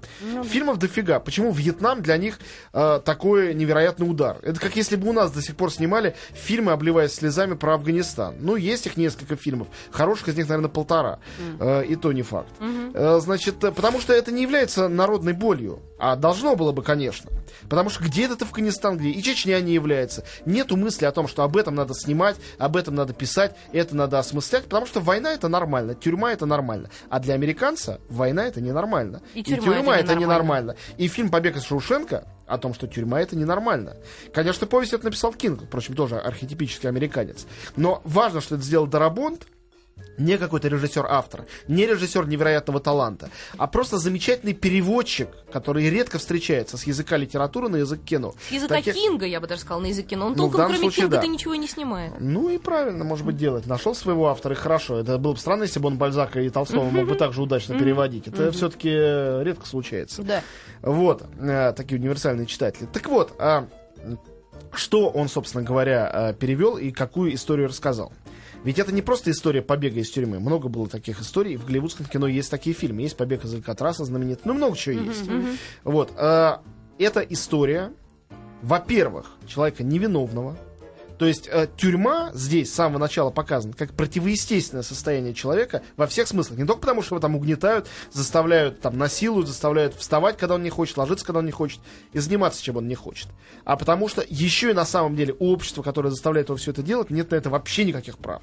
Фильмов 0.43 0.77
дофига. 0.77 1.19
Почему 1.19 1.51
Вьетнам 1.51 2.01
для 2.01 2.17
них 2.17 2.39
э, 2.73 3.01
такой 3.03 3.53
невероятный 3.53 4.09
удар? 4.09 4.37
Это 4.41 4.59
как 4.59 4.75
если 4.75 4.95
бы 4.95 5.09
у 5.09 5.13
нас 5.13 5.31
до 5.31 5.41
сих 5.41 5.55
пор 5.55 5.71
снимали 5.71 6.15
фильмы, 6.33 6.71
обливаясь 6.71 7.13
слезами 7.13 7.55
про 7.55 7.75
Афганистан. 7.75 8.35
Ну, 8.39 8.55
есть 8.55 8.85
их 8.85 8.97
несколько 8.97 9.35
фильмов. 9.35 9.67
Хороших 9.91 10.29
из 10.29 10.37
них, 10.37 10.47
наверное, 10.47 10.69
полтора. 10.69 11.19
Э, 11.59 11.83
и 11.83 11.95
то 11.95 12.11
не 12.11 12.21
факт. 12.23 12.49
Э, 12.93 13.19
значит, 13.19 13.63
э, 13.63 13.71
потому 13.71 13.99
что 13.99 14.13
это 14.13 14.31
не 14.31 14.41
является 14.43 14.87
народной 14.87 15.33
болью. 15.33 15.79
А 15.99 16.15
должно 16.15 16.55
было 16.55 16.71
бы, 16.71 16.83
конечно. 16.83 17.29
Потому 17.69 17.89
что 17.89 18.03
где 18.03 18.25
этот 18.25 18.41
Афганистан, 18.41 18.97
где 18.97 19.09
и 19.09 19.21
Чечня 19.21 19.59
не 19.61 19.73
является. 19.73 20.23
Нету 20.45 20.77
мысли 20.77 21.05
о 21.05 21.11
том, 21.11 21.27
что 21.27 21.43
об 21.43 21.57
этом 21.57 21.75
надо 21.75 21.93
снимать, 21.93 22.35
об 22.57 22.75
этом 22.75 22.95
надо 22.95 23.13
писать, 23.13 23.55
это 23.71 23.95
надо 23.95 24.19
осмыслять, 24.19 24.65
потому 24.65 24.85
что 24.85 24.99
война 24.99 25.33
это 25.33 25.47
нормально, 25.47 25.95
тюрьма 25.95 26.31
это 26.33 26.45
нормально. 26.45 26.89
А 27.09 27.19
для 27.19 27.33
американца 27.33 27.99
война 28.09 28.45
это 28.45 28.61
ненормально. 28.61 29.21
И 29.33 29.43
тюрьма 29.43 29.97
это 29.97 30.11
это 30.11 30.15
ненормально. 30.15 30.71
ненормально. 30.71 30.75
И 30.97 31.07
фильм 31.07 31.29
«Побег 31.29 31.57
из 31.57 31.63
Шоушенка» 31.63 32.27
о 32.45 32.57
том, 32.57 32.73
что 32.73 32.87
тюрьма 32.87 33.21
это 33.21 33.35
ненормально. 33.35 33.97
Конечно, 34.33 34.67
повесть 34.67 34.93
это 34.93 35.05
написал 35.05 35.33
Кинг, 35.33 35.63
впрочем, 35.63 35.95
тоже 35.95 36.17
архетипический 36.17 36.89
американец. 36.89 37.45
Но 37.75 38.01
важно, 38.03 38.41
что 38.41 38.55
это 38.55 38.63
сделал 38.63 38.87
Дарабонт, 38.87 39.47
не 40.17 40.37
какой-то 40.37 40.67
режиссер-автор, 40.67 41.45
не 41.67 41.85
режиссер 41.85 42.27
невероятного 42.27 42.79
таланта, 42.79 43.29
а 43.57 43.67
просто 43.67 43.97
замечательный 43.97 44.53
переводчик, 44.53 45.29
который 45.51 45.89
редко 45.89 46.17
встречается 46.19 46.77
с 46.77 46.83
языка 46.83 47.17
литературы 47.17 47.69
на 47.69 47.77
язык 47.77 48.03
кино. 48.03 48.33
С 48.49 48.51
языка 48.51 48.75
Таких- 48.75 48.93
Кинга, 48.95 49.25
я 49.25 49.39
бы 49.39 49.47
даже 49.47 49.61
сказала, 49.61 49.81
на 49.81 49.87
языке, 49.87 50.15
но 50.15 50.27
он 50.27 50.31
Ну, 50.33 50.37
толком, 50.37 50.61
кроме 50.65 50.77
случае, 50.79 51.03
Кинга-то 51.03 51.21
да. 51.21 51.27
ничего 51.27 51.55
не 51.55 51.67
снимает. 51.67 52.13
Ну 52.19 52.49
и 52.49 52.57
правильно, 52.57 53.03
может 53.03 53.25
быть, 53.25 53.37
делать. 53.37 53.65
Нашел 53.65 53.95
своего 53.95 54.27
автора, 54.29 54.53
и 54.53 54.57
хорошо. 54.57 54.99
Это 54.99 55.17
было 55.17 55.33
бы 55.33 55.39
странно, 55.39 55.63
если 55.63 55.79
бы 55.79 55.87
он 55.87 55.97
Бальзака 55.97 56.41
и 56.41 56.49
Толстого 56.49 56.89
мог 56.89 57.07
бы 57.07 57.15
так 57.15 57.33
же 57.33 57.41
удачно 57.41 57.77
переводить. 57.77 58.27
Это 58.27 58.51
все-таки 58.51 58.89
редко 58.89 59.65
случается. 59.65 60.21
Да. 60.23 60.43
Вот, 60.81 61.23
э, 61.39 61.73
такие 61.75 61.99
универсальные 61.99 62.45
читатели. 62.47 62.87
Так 62.91 63.07
вот, 63.07 63.33
а, 63.39 63.67
что 64.73 65.09
он, 65.09 65.27
собственно 65.27 65.63
говоря, 65.63 66.09
э, 66.13 66.33
перевел 66.33 66.77
и 66.77 66.91
какую 66.91 67.33
историю 67.33 67.67
рассказал? 67.67 68.11
Ведь 68.63 68.77
это 68.77 68.93
не 68.93 69.01
просто 69.01 69.31
история 69.31 69.61
побега 69.61 69.99
из 69.99 70.09
тюрьмы. 70.11 70.39
Много 70.39 70.69
было 70.69 70.87
таких 70.87 71.19
историй. 71.21 71.55
В 71.55 71.65
голливудском 71.65 72.05
кино 72.05 72.27
есть 72.27 72.51
такие 72.51 72.75
фильмы. 72.75 73.01
Есть 73.01 73.17
«Побег 73.17 73.43
из 73.43 73.53
Алькатраса» 73.53 74.05
знаменитый. 74.05 74.43
Ну, 74.45 74.53
много 74.53 74.77
чего 74.77 75.01
есть. 75.01 75.23
Вот. 75.83 76.11
э, 76.15 76.57
Это 76.99 77.21
история, 77.21 77.91
во-первых, 78.61 79.31
человека 79.47 79.83
невиновного. 79.83 80.55
То 81.21 81.27
есть 81.27 81.47
э, 81.51 81.67
тюрьма 81.77 82.31
здесь 82.33 82.71
с 82.71 82.73
самого 82.73 82.97
начала 82.97 83.29
показана 83.29 83.75
как 83.77 83.93
противоестественное 83.93 84.81
состояние 84.81 85.35
человека 85.35 85.83
во 85.95 86.07
всех 86.07 86.27
смыслах. 86.27 86.57
Не 86.57 86.65
только 86.65 86.81
потому, 86.81 87.03
что 87.03 87.13
его 87.13 87.21
там 87.21 87.35
угнетают, 87.35 87.87
заставляют, 88.11 88.81
там, 88.81 88.97
насилуют, 88.97 89.47
заставляют 89.47 89.93
вставать, 89.93 90.37
когда 90.37 90.55
он 90.55 90.63
не 90.63 90.71
хочет, 90.71 90.97
ложиться, 90.97 91.23
когда 91.23 91.37
он 91.37 91.45
не 91.45 91.51
хочет, 91.51 91.79
и 92.11 92.17
заниматься, 92.17 92.63
чем 92.63 92.77
он 92.77 92.87
не 92.87 92.95
хочет. 92.95 93.27
А 93.65 93.77
потому 93.77 94.07
что 94.07 94.25
еще 94.27 94.71
и 94.71 94.73
на 94.73 94.83
самом 94.83 95.15
деле 95.15 95.35
у 95.37 95.51
общества, 95.53 95.83
которое 95.83 96.09
заставляет 96.09 96.49
его 96.49 96.57
все 96.57 96.71
это 96.71 96.81
делать, 96.81 97.11
нет 97.11 97.29
на 97.29 97.35
это 97.35 97.51
вообще 97.51 97.85
никаких 97.85 98.17
прав. 98.17 98.41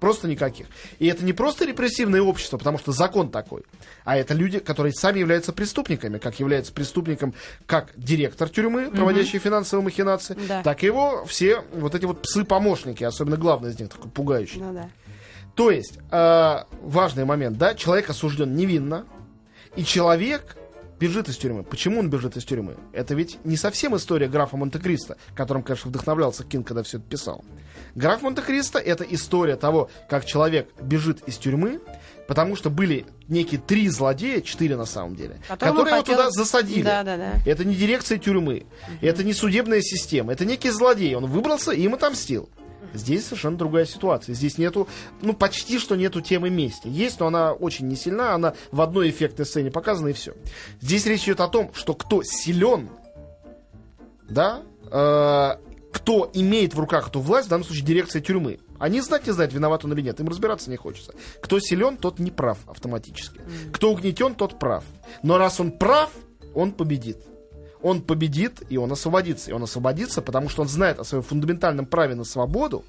Просто 0.00 0.28
никаких. 0.28 0.66
И 1.00 1.06
это 1.06 1.24
не 1.24 1.32
просто 1.32 1.64
репрессивное 1.64 2.22
общество, 2.22 2.56
потому 2.56 2.78
что 2.78 2.92
закон 2.92 3.30
такой, 3.30 3.62
а 4.04 4.16
это 4.16 4.32
люди, 4.32 4.60
которые 4.60 4.92
сами 4.92 5.18
являются 5.18 5.52
преступниками, 5.52 6.18
как 6.18 6.38
является 6.38 6.72
преступником 6.72 7.34
как 7.66 7.92
директор 7.96 8.48
тюрьмы, 8.48 8.90
проводящий 8.90 9.38
финансовые 9.40 9.84
махинации, 9.84 10.36
Да. 10.48 10.62
так 10.62 10.82
и 10.82 10.86
его 10.86 11.24
все 11.24 11.62
вот 11.72 11.94
эти 11.94 12.04
вот 12.04 12.22
псы-помощники, 12.22 13.02
особенно 13.02 13.36
главный 13.36 13.70
из 13.70 13.80
них, 13.80 13.88
такой 13.88 14.10
пугающий. 14.10 14.60
Ну 14.60 14.72
да. 14.72 14.88
То 15.54 15.72
есть, 15.72 15.98
э, 16.12 16.56
важный 16.82 17.24
момент, 17.24 17.58
да, 17.58 17.74
человек 17.74 18.08
осужден 18.10 18.54
невинно, 18.54 19.04
и 19.74 19.84
человек 19.84 20.56
бежит 21.00 21.28
из 21.28 21.36
тюрьмы. 21.36 21.64
Почему 21.64 21.98
он 22.00 22.10
бежит 22.10 22.36
из 22.36 22.44
тюрьмы? 22.44 22.76
Это 22.92 23.14
ведь 23.14 23.38
не 23.44 23.56
совсем 23.56 23.96
история 23.96 24.28
графа 24.28 24.56
Монте-Кристо, 24.56 25.16
которым, 25.34 25.62
конечно, 25.64 25.88
вдохновлялся 25.90 26.44
Кинг, 26.44 26.66
когда 26.68 26.82
все 26.82 26.98
это 26.98 27.06
писал. 27.08 27.44
Граф 27.94 28.22
Монте-Кристо— 28.22 28.78
это 28.80 29.04
история 29.04 29.56
того, 29.56 29.90
как 30.08 30.24
человек 30.24 30.68
бежит 30.80 31.22
из 31.26 31.36
тюрьмы, 31.36 31.80
потому 32.26 32.56
что 32.56 32.70
были 32.70 33.06
некие 33.28 33.60
три 33.60 33.88
злодея, 33.88 34.40
четыре 34.40 34.76
на 34.76 34.84
самом 34.86 35.16
деле, 35.16 35.40
Которым 35.48 35.76
которые 35.76 35.94
его 35.96 36.04
хотел- 36.04 36.16
туда 36.16 36.30
засадили. 36.30 36.82
Да, 36.82 37.02
да, 37.02 37.16
да. 37.16 37.32
Это 37.46 37.64
не 37.64 37.74
дирекция 37.74 38.18
тюрьмы, 38.18 38.66
это 39.00 39.24
не 39.24 39.32
судебная 39.32 39.80
система, 39.80 40.32
это 40.32 40.44
некий 40.44 40.70
злодей. 40.70 41.14
Он 41.14 41.26
выбрался 41.26 41.72
и 41.72 41.82
им 41.82 41.94
отомстил. 41.94 42.48
Здесь 42.94 43.24
совершенно 43.26 43.58
другая 43.58 43.84
ситуация. 43.84 44.34
Здесь 44.34 44.56
нету, 44.56 44.88
ну, 45.20 45.34
почти 45.34 45.78
что 45.78 45.94
нету 45.94 46.22
темы 46.22 46.48
мести. 46.48 46.88
Есть, 46.88 47.20
но 47.20 47.26
она 47.26 47.52
очень 47.52 47.86
не 47.86 47.96
сильна, 47.96 48.32
она 48.34 48.54
в 48.72 48.80
одной 48.80 49.10
эффектной 49.10 49.44
сцене 49.44 49.70
показана, 49.70 50.08
и 50.08 50.12
все. 50.14 50.32
Здесь 50.80 51.04
речь 51.04 51.24
идет 51.24 51.40
о 51.40 51.48
том, 51.48 51.70
что 51.74 51.92
кто 51.92 52.22
силен, 52.22 52.88
да, 54.28 54.62
э, 54.90 55.56
кто 55.98 56.30
имеет 56.32 56.74
в 56.74 56.78
руках 56.78 57.08
эту 57.08 57.20
власть, 57.20 57.48
в 57.48 57.50
данном 57.50 57.64
случае 57.64 57.84
дирекция 57.84 58.22
тюрьмы. 58.22 58.60
Они 58.78 59.00
знать 59.00 59.26
не 59.26 59.32
знают, 59.32 59.52
виноват 59.52 59.84
он 59.84 59.92
или 59.92 60.02
нет. 60.02 60.20
Им 60.20 60.28
разбираться 60.28 60.70
не 60.70 60.76
хочется. 60.76 61.12
Кто 61.42 61.58
силен, 61.58 61.96
тот 61.96 62.18
не 62.18 62.30
прав 62.30 62.58
автоматически. 62.66 63.40
Кто 63.72 63.90
угнетен, 63.90 64.34
тот 64.34 64.58
прав. 64.58 64.84
Но 65.22 65.38
раз 65.38 65.58
он 65.60 65.72
прав, 65.72 66.10
он 66.54 66.72
победит. 66.72 67.18
Он 67.82 68.02
победит, 68.02 68.62
и 68.68 68.76
он 68.76 68.92
освободится. 68.92 69.50
И 69.50 69.54
он 69.54 69.62
освободится, 69.62 70.22
потому 70.22 70.48
что 70.48 70.62
он 70.62 70.68
знает 70.68 70.98
о 70.98 71.04
своем 71.04 71.22
фундаментальном 71.22 71.86
праве 71.86 72.14
на 72.14 72.24
свободу. 72.24 72.84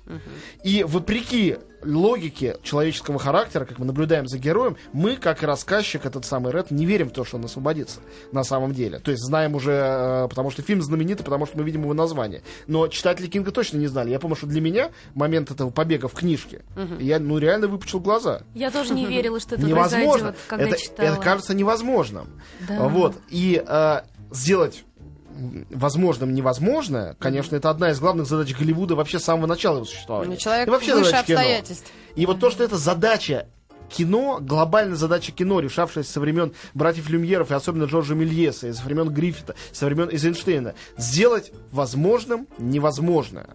И 0.63 0.83
вопреки 0.83 1.57
логике 1.83 2.57
человеческого 2.63 3.19
характера, 3.19 3.65
как 3.65 3.79
мы 3.79 3.85
наблюдаем 3.85 4.27
за 4.27 4.37
героем, 4.37 4.77
мы, 4.93 5.15
как 5.15 5.43
и 5.43 5.45
рассказчик, 5.45 6.05
этот 6.05 6.25
самый 6.25 6.51
Ред, 6.51 6.71
не 6.71 6.85
верим 6.85 7.09
в 7.09 7.13
то, 7.13 7.23
что 7.23 7.37
он 7.37 7.45
освободится 7.45 7.99
на 8.31 8.43
самом 8.43 8.73
деле. 8.73 8.99
То 8.99 9.11
есть 9.11 9.23
знаем 9.23 9.55
уже, 9.55 9.71
э, 9.71 10.27
потому 10.29 10.51
что 10.51 10.61
фильм 10.61 10.81
знаменитый, 10.81 11.23
потому 11.23 11.45
что 11.45 11.57
мы 11.57 11.63
видим 11.63 11.83
его 11.83 11.93
название. 11.93 12.43
Но 12.67 12.87
читатели 12.87 13.27
Кинга 13.27 13.51
точно 13.51 13.77
не 13.77 13.87
знали. 13.87 14.09
Я 14.09 14.19
помню, 14.19 14.35
что 14.35 14.47
для 14.47 14.61
меня 14.61 14.91
момент 15.13 15.51
этого 15.51 15.69
побега 15.69 16.07
в 16.07 16.13
книжке, 16.13 16.61
я 16.99 17.19
ну 17.19 17.37
реально 17.37 17.67
выпучил 17.67 17.99
глаза. 17.99 18.43
Я 18.53 18.71
тоже 18.71 18.93
не 18.93 19.05
верила, 19.05 19.39
что 19.39 19.55
это 19.55 19.65
невозможно. 19.65 20.33
произойдет, 20.33 20.35
когда 20.47 20.65
это, 20.65 20.77
читала. 20.77 21.07
это 21.07 21.21
кажется 21.21 21.53
невозможным. 21.53 22.27
Да. 22.67 22.87
Вот. 22.87 23.15
И 23.29 23.63
э, 23.65 24.01
сделать 24.31 24.83
возможным 25.69 26.33
невозможное, 26.33 27.15
конечно, 27.19 27.55
это 27.55 27.69
одна 27.69 27.91
из 27.91 27.99
главных 27.99 28.27
задач 28.27 28.53
Голливуда 28.57 28.95
вообще 28.95 29.19
с 29.19 29.23
самого 29.23 29.47
начала 29.47 29.77
его 29.77 29.85
существования. 29.85 30.31
Ну, 30.31 30.37
Человек 30.37 30.67
И 30.67 30.71
вообще 30.71 30.95
выше 30.95 31.23
кино. 31.25 31.41
И 32.15 32.25
вот 32.25 32.39
то, 32.39 32.49
что 32.49 32.63
это 32.63 32.77
задача 32.77 33.47
кино, 33.89 34.39
глобальная 34.41 34.95
задача 34.95 35.31
кино, 35.31 35.59
решавшаяся 35.59 36.11
со 36.11 36.19
времен 36.19 36.53
братьев 36.73 37.09
Люмьеров 37.09 37.51
и 37.51 37.53
особенно 37.53 37.85
Джорджа 37.85 38.15
Мельеса, 38.15 38.67
и 38.67 38.73
со 38.73 38.83
времен 38.83 39.09
Гриффита, 39.09 39.55
со 39.71 39.85
времен 39.85 40.09
Эйзенштейна, 40.09 40.75
сделать 40.97 41.51
возможным 41.71 42.47
невозможное. 42.57 43.47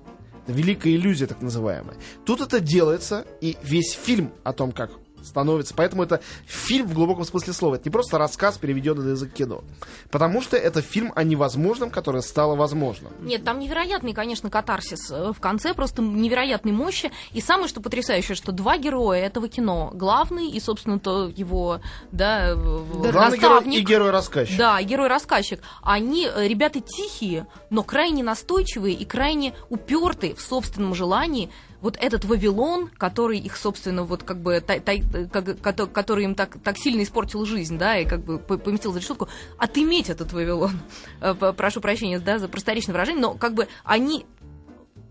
Это 0.45 0.53
великая 0.53 0.95
иллюзия, 0.95 1.27
так 1.27 1.41
называемая. 1.41 1.97
Тут 2.27 2.41
это 2.41 2.61
делается, 2.61 3.25
и 3.41 3.57
весь 3.63 3.93
фильм 3.93 4.33
о 4.43 4.53
том, 4.53 4.73
как 4.73 4.91
становится. 5.25 5.75
Поэтому 5.75 6.03
это 6.03 6.21
фильм 6.47 6.87
в 6.87 6.95
глубоком 6.95 7.25
смысле 7.25 7.53
слова. 7.53 7.77
Это 7.77 7.85
не 7.87 7.91
просто 7.91 8.19
рассказ, 8.19 8.59
переведенный 8.59 9.05
на 9.05 9.11
язык 9.11 9.33
кино. 9.33 9.63
Потому 10.11 10.43
что 10.43 10.57
это 10.57 10.83
фильм 10.83 11.13
о 11.15 11.25
невозможном, 11.25 11.91
которое 11.91 12.23
стало 12.23 12.55
возможным. 12.55 13.13
Нет, 13.21 13.45
там 13.45 13.59
невероятный, 13.59 14.13
конечно, 14.13 14.51
катарсис 14.51 15.11
э, 15.11 15.33
в 15.33 15.41
конце, 15.41 15.75
просто 15.75 16.03
невероятной 16.03 16.73
мощи. 16.73 17.11
И 17.33 17.41
самое, 17.41 17.69
что 17.69 17.81
потрясающее, 17.81 18.35
что 18.35 18.53
два 18.53 18.79
героя 18.79 19.27
этого 19.27 19.49
кино, 19.49 19.91
главный 19.95 20.49
и, 20.51 20.61
собственно, 20.61 20.99
то 20.99 21.29
его, 21.29 21.81
да, 22.13 22.55
Главный 22.55 23.39
герой 23.39 23.75
и 23.75 23.81
герой-рассказчик. 23.81 24.59
Да, 24.59 24.83
герой-рассказчик. 24.83 25.61
Они 25.83 26.27
э, 26.27 26.49
ребята 26.49 26.81
тихие, 26.81 27.47
но 27.71 27.83
крайне 27.83 28.23
настойчивые 28.23 28.95
и 28.95 29.05
крайне 29.05 29.55
упертые 29.69 30.35
в 30.35 30.41
собственном 30.41 30.95
желании 30.95 31.51
вот 31.85 31.99
этот 32.01 32.25
Вавилон, 32.25 32.89
который 32.97 33.39
их, 33.39 33.59
собственно, 33.59 34.05
вот 34.05 34.23
как 34.23 34.41
бы, 34.41 34.63
тай- 34.63 34.81
тай- 34.81 35.05
как- 35.31 35.61
кото- 35.61 35.87
который 35.87 36.25
им 36.25 36.35
так, 36.35 36.57
так 36.65 36.79
сильно 36.79 37.03
испортил 37.03 37.45
жизнь, 37.45 37.77
да, 37.77 37.99
и 37.99 38.07
как 38.07 38.25
бы 38.25 38.39
по- 38.39 38.57
поместил 38.57 38.91
за 38.95 39.01
решетку, 39.01 39.29
отыметь 39.59 40.09
этот 40.09 40.33
Вавилон. 40.33 40.81
Э, 41.21 41.35
Прошу 41.55 41.83
прощения, 41.83 42.19
да, 42.19 42.39
за 42.39 42.49
просторечное 42.49 42.95
выражение, 42.95 43.21
но 43.21 43.35
как 43.35 43.53
бы 43.53 43.69
они 43.85 44.25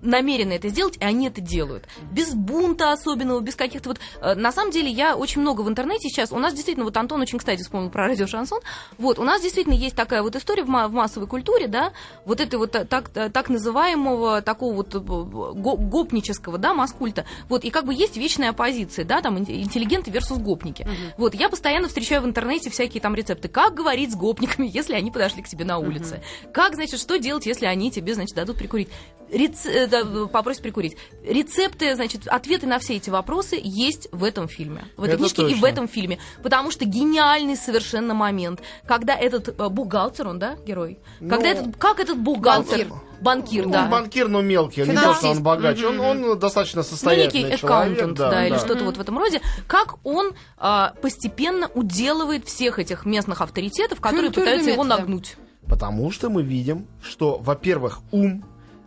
намерены 0.03 0.53
это 0.53 0.69
сделать, 0.69 0.97
и 0.97 1.03
они 1.03 1.27
это 1.27 1.41
делают. 1.41 1.87
Без 2.11 2.33
бунта 2.33 2.91
особенного, 2.91 3.39
без 3.39 3.55
каких-то 3.55 3.89
вот... 3.89 3.99
э, 4.21 4.35
На 4.35 4.51
самом 4.51 4.71
деле, 4.71 4.89
я 4.89 5.15
очень 5.15 5.41
много 5.41 5.61
в 5.61 5.69
интернете 5.69 6.09
сейчас... 6.09 6.31
У 6.31 6.37
нас 6.39 6.53
действительно, 6.53 6.85
вот 6.85 6.95
Антон 6.97 7.21
очень, 7.21 7.39
кстати, 7.39 7.61
вспомнил 7.63 7.89
про 7.89 8.07
радио 8.07 8.27
Шансон. 8.27 8.59
Вот, 8.97 9.17
у 9.19 9.23
нас 9.23 9.41
действительно 9.41 9.73
есть 9.73 9.95
такая 9.95 10.21
вот 10.21 10.35
история 10.35 10.63
в, 10.63 10.69
ма- 10.69 10.87
в 10.87 10.93
массовой 10.93 11.27
культуре, 11.27 11.67
да, 11.67 11.93
вот 12.25 12.39
этой 12.41 12.55
вот 12.59 12.71
та- 12.71 12.85
так, 12.85 13.09
та- 13.09 13.29
так 13.29 13.49
называемого 13.49 14.41
такого 14.41 14.73
вот 14.75 14.93
э, 14.95 14.99
го- 14.99 15.77
гопнического, 15.77 16.57
да, 16.57 16.73
маскульта. 16.73 17.25
Вот, 17.49 17.63
и 17.63 17.69
как 17.69 17.85
бы 17.85 17.93
есть 17.93 18.17
вечная 18.17 18.49
оппозиция, 18.49 19.05
да, 19.05 19.21
там 19.21 19.37
ин- 19.37 19.45
интеллигенты 19.47 20.11
versus 20.11 20.37
гопники. 20.41 20.87
Вот, 21.17 21.33
я 21.35 21.49
постоянно 21.49 21.87
встречаю 21.87 22.21
в 22.21 22.25
интернете 22.25 22.69
всякие 22.69 23.01
там 23.01 23.15
рецепты. 23.15 23.47
Как 23.47 23.73
говорить 23.73 24.11
с 24.11 24.15
гопниками, 24.15 24.67
если 24.73 24.93
они 24.95 25.11
подошли 25.11 25.41
к 25.43 25.47
тебе 25.47 25.65
на 25.65 25.77
улице? 25.77 26.21
Как, 26.53 26.75
значит, 26.75 26.99
что 26.99 27.17
делать, 27.17 27.45
если 27.45 27.65
они 27.65 27.91
тебе, 27.91 28.13
значит, 28.13 28.35
дадут 28.35 28.57
прикурить? 28.57 28.89
Рец- 29.31 29.65
э, 29.65 29.87
да, 30.01 30.27
попросят 30.27 30.61
прикурить. 30.63 30.97
Рецепты, 31.23 31.93
значит, 31.95 32.27
ответы 32.27 32.67
на 32.67 32.79
все 32.79 32.95
эти 32.95 33.09
вопросы 33.09 33.59
есть 33.63 34.07
в 34.11 34.23
этом 34.23 34.47
фильме. 34.47 34.85
В 34.97 35.03
этой 35.03 35.11
Это 35.11 35.17
книжке 35.19 35.41
и 35.43 35.45
в 35.45 35.49
точно. 35.61 35.65
этом 35.67 35.87
фильме. 35.87 36.19
Потому 36.41 36.71
что 36.71 36.85
гениальный 36.85 37.55
совершенно 37.55 38.13
момент, 38.13 38.61
когда 38.87 39.15
этот 39.15 39.49
э, 39.59 39.69
бухгалтер, 39.69 40.27
он, 40.27 40.39
да, 40.39 40.55
герой? 40.65 40.99
Когда 41.19 41.37
Ну, 41.37 41.45
этот, 41.45 41.77
как 41.77 41.99
этот 41.99 42.17
бухгалтер... 42.17 42.87
банкир. 42.87 42.93
Банкир, 43.23 43.65
Он 43.67 43.71
да. 43.71 43.87
банкир, 43.87 44.27
но 44.27 44.41
мелкий, 44.41 44.81
он 44.81 44.89
не 44.89 44.95
то, 44.97 45.13
что 45.13 45.29
он 45.29 45.41
богач. 45.43 45.81
Он, 45.81 45.97
он 46.01 46.37
достаточно 46.39 46.79
Ну, 46.81 46.83
состоятельный 46.83 47.51
некий 47.51 47.57
человек. 47.61 47.93
аккаунтент, 47.93 48.17
да, 48.17 48.45
или 48.47 48.57
что-то 48.57 48.83
вот 48.83 48.97
в 48.97 49.01
этом 49.01 49.17
роде, 49.17 49.39
как 49.65 49.95
он 50.03 50.33
а, 50.57 50.93
постепенно 51.01 51.69
уделывает 51.73 52.45
всех 52.45 52.79
этих 52.79 53.05
местных 53.05 53.39
авторитетов, 53.39 54.01
которые 54.01 54.25
Культурными 54.25 54.57
пытаются 54.57 54.71
его 54.71 54.83
нагнуть. 54.83 55.37
Потому 55.69 56.11
что 56.11 56.29
мы 56.29 56.43
видим, 56.43 56.85
что, 57.01 57.37
во-первых, 57.37 57.99
ум, 58.11 58.43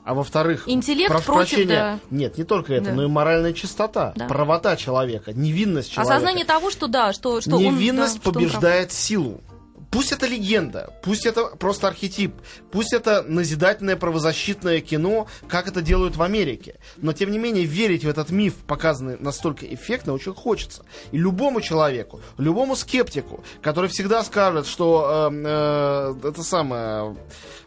а 0.07 0.15
во-вторых, 0.15 0.63
Интеллект 0.67 1.11
прошу 1.11 1.25
против, 1.25 1.57
прощения, 1.57 1.99
нет, 2.11 2.39
не 2.39 2.45
только 2.45 2.75
это, 2.75 2.87
Да. 2.87 2.93
но 2.93 3.03
и 3.03 3.09
моральная 3.09 3.53
чистота, 3.53 4.13
Да. 4.15 4.27
правота 4.27 4.77
человека, 4.77 5.33
невинность 5.33 5.91
человека. 5.91 6.15
Осознание 6.15 6.45
того, 6.45 6.71
что 6.71 6.87
да, 6.87 7.13
что, 7.13 7.41
что 7.41 7.57
он... 7.57 7.63
Невинность 7.63 8.15
да, 8.15 8.21
что 8.21 8.31
он 8.31 8.35
побеждает 8.35 8.93
силу. 8.93 9.41
Пусть 9.91 10.13
это 10.13 10.27
легенда, 10.27 10.93
пусть 11.03 11.27
это 11.27 11.47
просто 11.47 11.89
архетип, 11.89 12.35
пусть 12.71 12.93
это 12.93 13.23
назидательное 13.23 13.97
правозащитное 13.97 14.81
кино, 14.81 15.27
как 15.49 15.67
это 15.67 15.83
делают 15.83 16.17
в 16.17 16.23
Америке. 16.23 16.77
Но, 16.99 17.13
тем 17.13 17.33
не 17.33 17.39
менее, 17.39 17.65
верить 17.65 18.05
в 18.05 18.09
этот 18.09 18.31
миф, 18.31 18.55
показанный 18.55 19.17
настолько 19.19 19.67
эффектно, 19.67 20.13
очень 20.13 20.35
хочется. 20.35 20.85
И 21.11 21.19
любому 21.19 21.61
человеку, 21.61 22.21
любому 22.39 22.77
скептику, 22.77 23.43
который 23.61 23.91
всегда 23.91 24.23
скажет, 24.23 24.69
что 24.69 25.31
э, 25.33 26.15
э, 26.23 26.29
это 26.29 26.43
самое, 26.45 27.17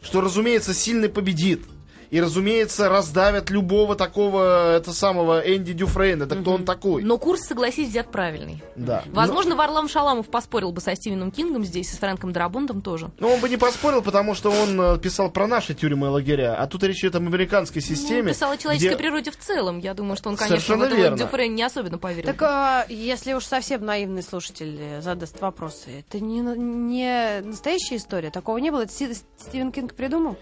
что, 0.02 0.22
разумеется, 0.22 0.74
сильный 0.74 1.10
победит, 1.10 1.66
и, 2.12 2.20
разумеется, 2.22 2.90
раздавят 2.90 3.50
любого 3.50 3.96
такого, 3.96 4.76
это 4.76 4.94
самого 4.94 5.40
Энди 5.40 5.74
Дюфрейна. 5.74 6.26
Да 6.26 6.36
кто 6.36 6.52
он 6.54 6.66
такой? 6.66 7.04
Но 7.04 7.18
курс, 7.18 7.42
согласись, 7.42 7.90
взят 7.90 8.12
правильный. 8.12 8.64
да. 8.76 9.04
Возможно, 9.08 9.56
Варлам 9.56 9.88
Шаламов 9.88 10.28
поспорил 10.30 10.72
бы 10.72 10.82
со 10.82 10.96
Стивеном 10.96 11.32
Кингом 11.32 11.64
здесь, 11.66 11.92
и 11.92 11.96
с 11.96 12.00
Фрэнком 12.00 12.34
Драбонтом 12.34 12.82
тоже. 12.82 13.12
Ну, 13.20 13.30
он 13.32 13.40
бы 13.40 13.50
не 13.50 13.58
поспорил, 13.58 14.02
потому 14.02 14.34
что 14.36 14.50
он 14.52 14.80
э, 14.80 14.98
писал 15.00 15.30
про 15.30 15.48
наши 15.48 15.74
тюрьмы 15.74 16.08
и 16.08 16.10
лагеря, 16.10 16.56
а 16.56 16.68
тут 16.68 16.84
речь 16.84 17.00
идет 17.00 17.16
об 17.16 17.24
американской 17.24 17.82
системе. 17.82 18.24
Ну, 18.24 18.30
писал 18.30 18.52
о 18.52 18.58
человеческой 18.58 18.90
где- 18.90 18.98
природе 18.98 19.32
в 19.32 19.38
целом. 19.38 19.80
Я 19.80 19.94
думаю, 19.94 20.18
что 20.18 20.30
он, 20.30 20.38
конечно, 20.38 20.78
в 20.78 20.82
это 20.82 20.96
верно. 20.96 21.18
Дюфрен 21.18 21.54
не 21.56 21.64
особенно 21.64 21.98
поверил. 21.98 22.26
Так 22.26 22.42
а, 22.42 22.86
если 22.90 23.34
уж 23.34 23.46
совсем 23.46 23.86
наивный 23.86 24.24
слушатель 24.24 24.78
э, 24.80 25.02
задаст 25.02 25.40
вопросы, 25.42 26.00
это 26.08 26.20
не, 26.20 26.40
не 26.40 27.42
настоящая 27.42 27.98
история, 27.98 28.30
такого 28.32 28.58
не 28.58 28.72
было. 28.72 28.82
Это 28.82 28.94
Стивен 28.94 29.72
Кинг 29.72 29.94
придумал? 29.94 30.38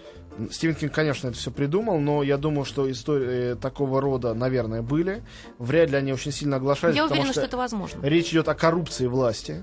Стивен 0.50 0.74
Кинг, 0.74 0.92
конечно, 0.92 1.28
это 1.28 1.36
все 1.36 1.50
придумал, 1.50 1.98
но 2.00 2.22
я 2.22 2.36
думаю, 2.36 2.64
что 2.64 2.90
истории 2.90 3.54
такого 3.54 4.00
рода, 4.00 4.34
наверное, 4.34 4.82
были. 4.82 5.22
Вряд 5.58 5.90
ли 5.90 5.96
они 5.96 6.12
очень 6.12 6.32
сильно 6.32 6.56
оглашались, 6.56 6.96
Я 6.96 7.04
уверена, 7.06 7.24
что 7.24 7.32
что 7.34 7.42
это 7.42 7.56
возможно. 7.56 8.00
речь 8.06 8.30
идет 8.30 8.48
о 8.48 8.54
коррупции 8.54 9.06
власти. 9.06 9.62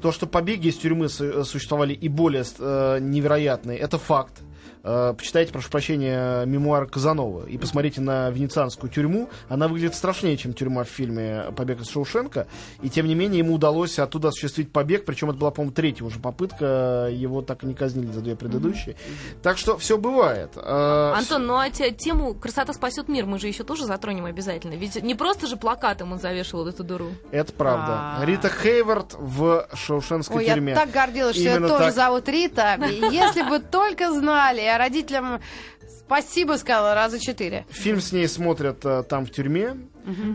То, 0.00 0.12
что 0.12 0.26
побеги 0.26 0.68
из 0.68 0.76
тюрьмы 0.76 1.08
су- 1.08 1.44
существовали 1.44 1.92
и 1.92 2.08
более 2.08 2.44
э, 2.58 2.98
невероятные, 3.00 3.78
это 3.78 3.98
факт. 3.98 4.40
Э, 4.84 5.14
почитайте, 5.16 5.52
прошу 5.52 5.70
прощения, 5.70 6.44
мемуар 6.44 6.86
Казанова 6.86 7.46
и 7.46 7.56
посмотрите 7.58 8.00
на 8.00 8.30
венецианскую 8.30 8.90
тюрьму. 8.90 9.28
Она 9.48 9.68
выглядит 9.68 9.94
страшнее, 9.94 10.36
чем 10.36 10.52
тюрьма 10.54 10.84
в 10.84 10.88
фильме 10.88 11.44
«Побег 11.56 11.80
из 11.80 11.88
Шоушенка». 11.88 12.46
И, 12.82 12.90
тем 12.90 13.06
не 13.06 13.14
менее, 13.14 13.38
ему 13.38 13.54
удалось 13.54 13.98
оттуда 13.98 14.28
осуществить 14.28 14.72
побег. 14.72 15.04
Причем 15.04 15.30
это 15.30 15.38
была, 15.38 15.50
по-моему, 15.50 15.72
третья 15.74 16.04
уже 16.04 16.18
попытка. 16.18 17.08
Его 17.12 17.42
так 17.42 17.62
и 17.62 17.66
не 17.66 17.74
казнили 17.74 18.10
за 18.10 18.20
две 18.20 18.34
предыдущие. 18.36 18.96
Так 19.42 19.58
что 19.58 19.78
все 19.78 19.98
бывает. 19.98 20.50
Э, 20.56 21.12
Антон, 21.16 21.46
ну 21.46 21.56
а 21.58 21.70
те- 21.70 21.92
тему 21.92 22.34
«Красота 22.34 22.72
спасет 22.72 23.08
мир» 23.08 23.26
мы 23.26 23.38
же 23.38 23.46
еще 23.46 23.64
тоже 23.64 23.86
затронем 23.86 24.24
обязательно. 24.24 24.74
Ведь 24.74 25.00
не 25.02 25.14
просто 25.14 25.46
же 25.46 25.56
плакатом 25.56 26.12
он 26.12 26.18
завешивал 26.18 26.66
эту 26.66 26.82
дуру. 26.82 27.10
Это 27.30 27.52
правда. 27.52 28.16
А. 28.18 28.24
Рита 28.24 28.48
Хейвард 28.48 29.14
в 29.18 29.68
Шоушенской 29.74 30.38
Ой, 30.38 30.46
тюрьме. 30.46 30.72
я 30.72 30.78
так 30.78 30.90
гордилась, 30.90 31.36
что 31.36 31.44
Именно 31.44 31.66
ее 31.66 31.68
тоже 31.68 31.84
так. 31.84 31.94
зовут 31.94 32.28
Рита. 32.28 32.78
Если 33.10 33.42
бы 33.42 33.58
только 33.60 34.12
знали, 34.12 34.71
а 34.74 34.78
родителям 34.78 35.40
спасибо 35.88 36.54
сказала 36.54 36.94
раза 36.94 37.18
четыре. 37.18 37.64
Фильм 37.70 38.00
с 38.00 38.12
ней 38.12 38.28
смотрят 38.28 38.84
э, 38.84 39.02
там 39.02 39.26
в 39.26 39.30
тюрьме. 39.30 39.76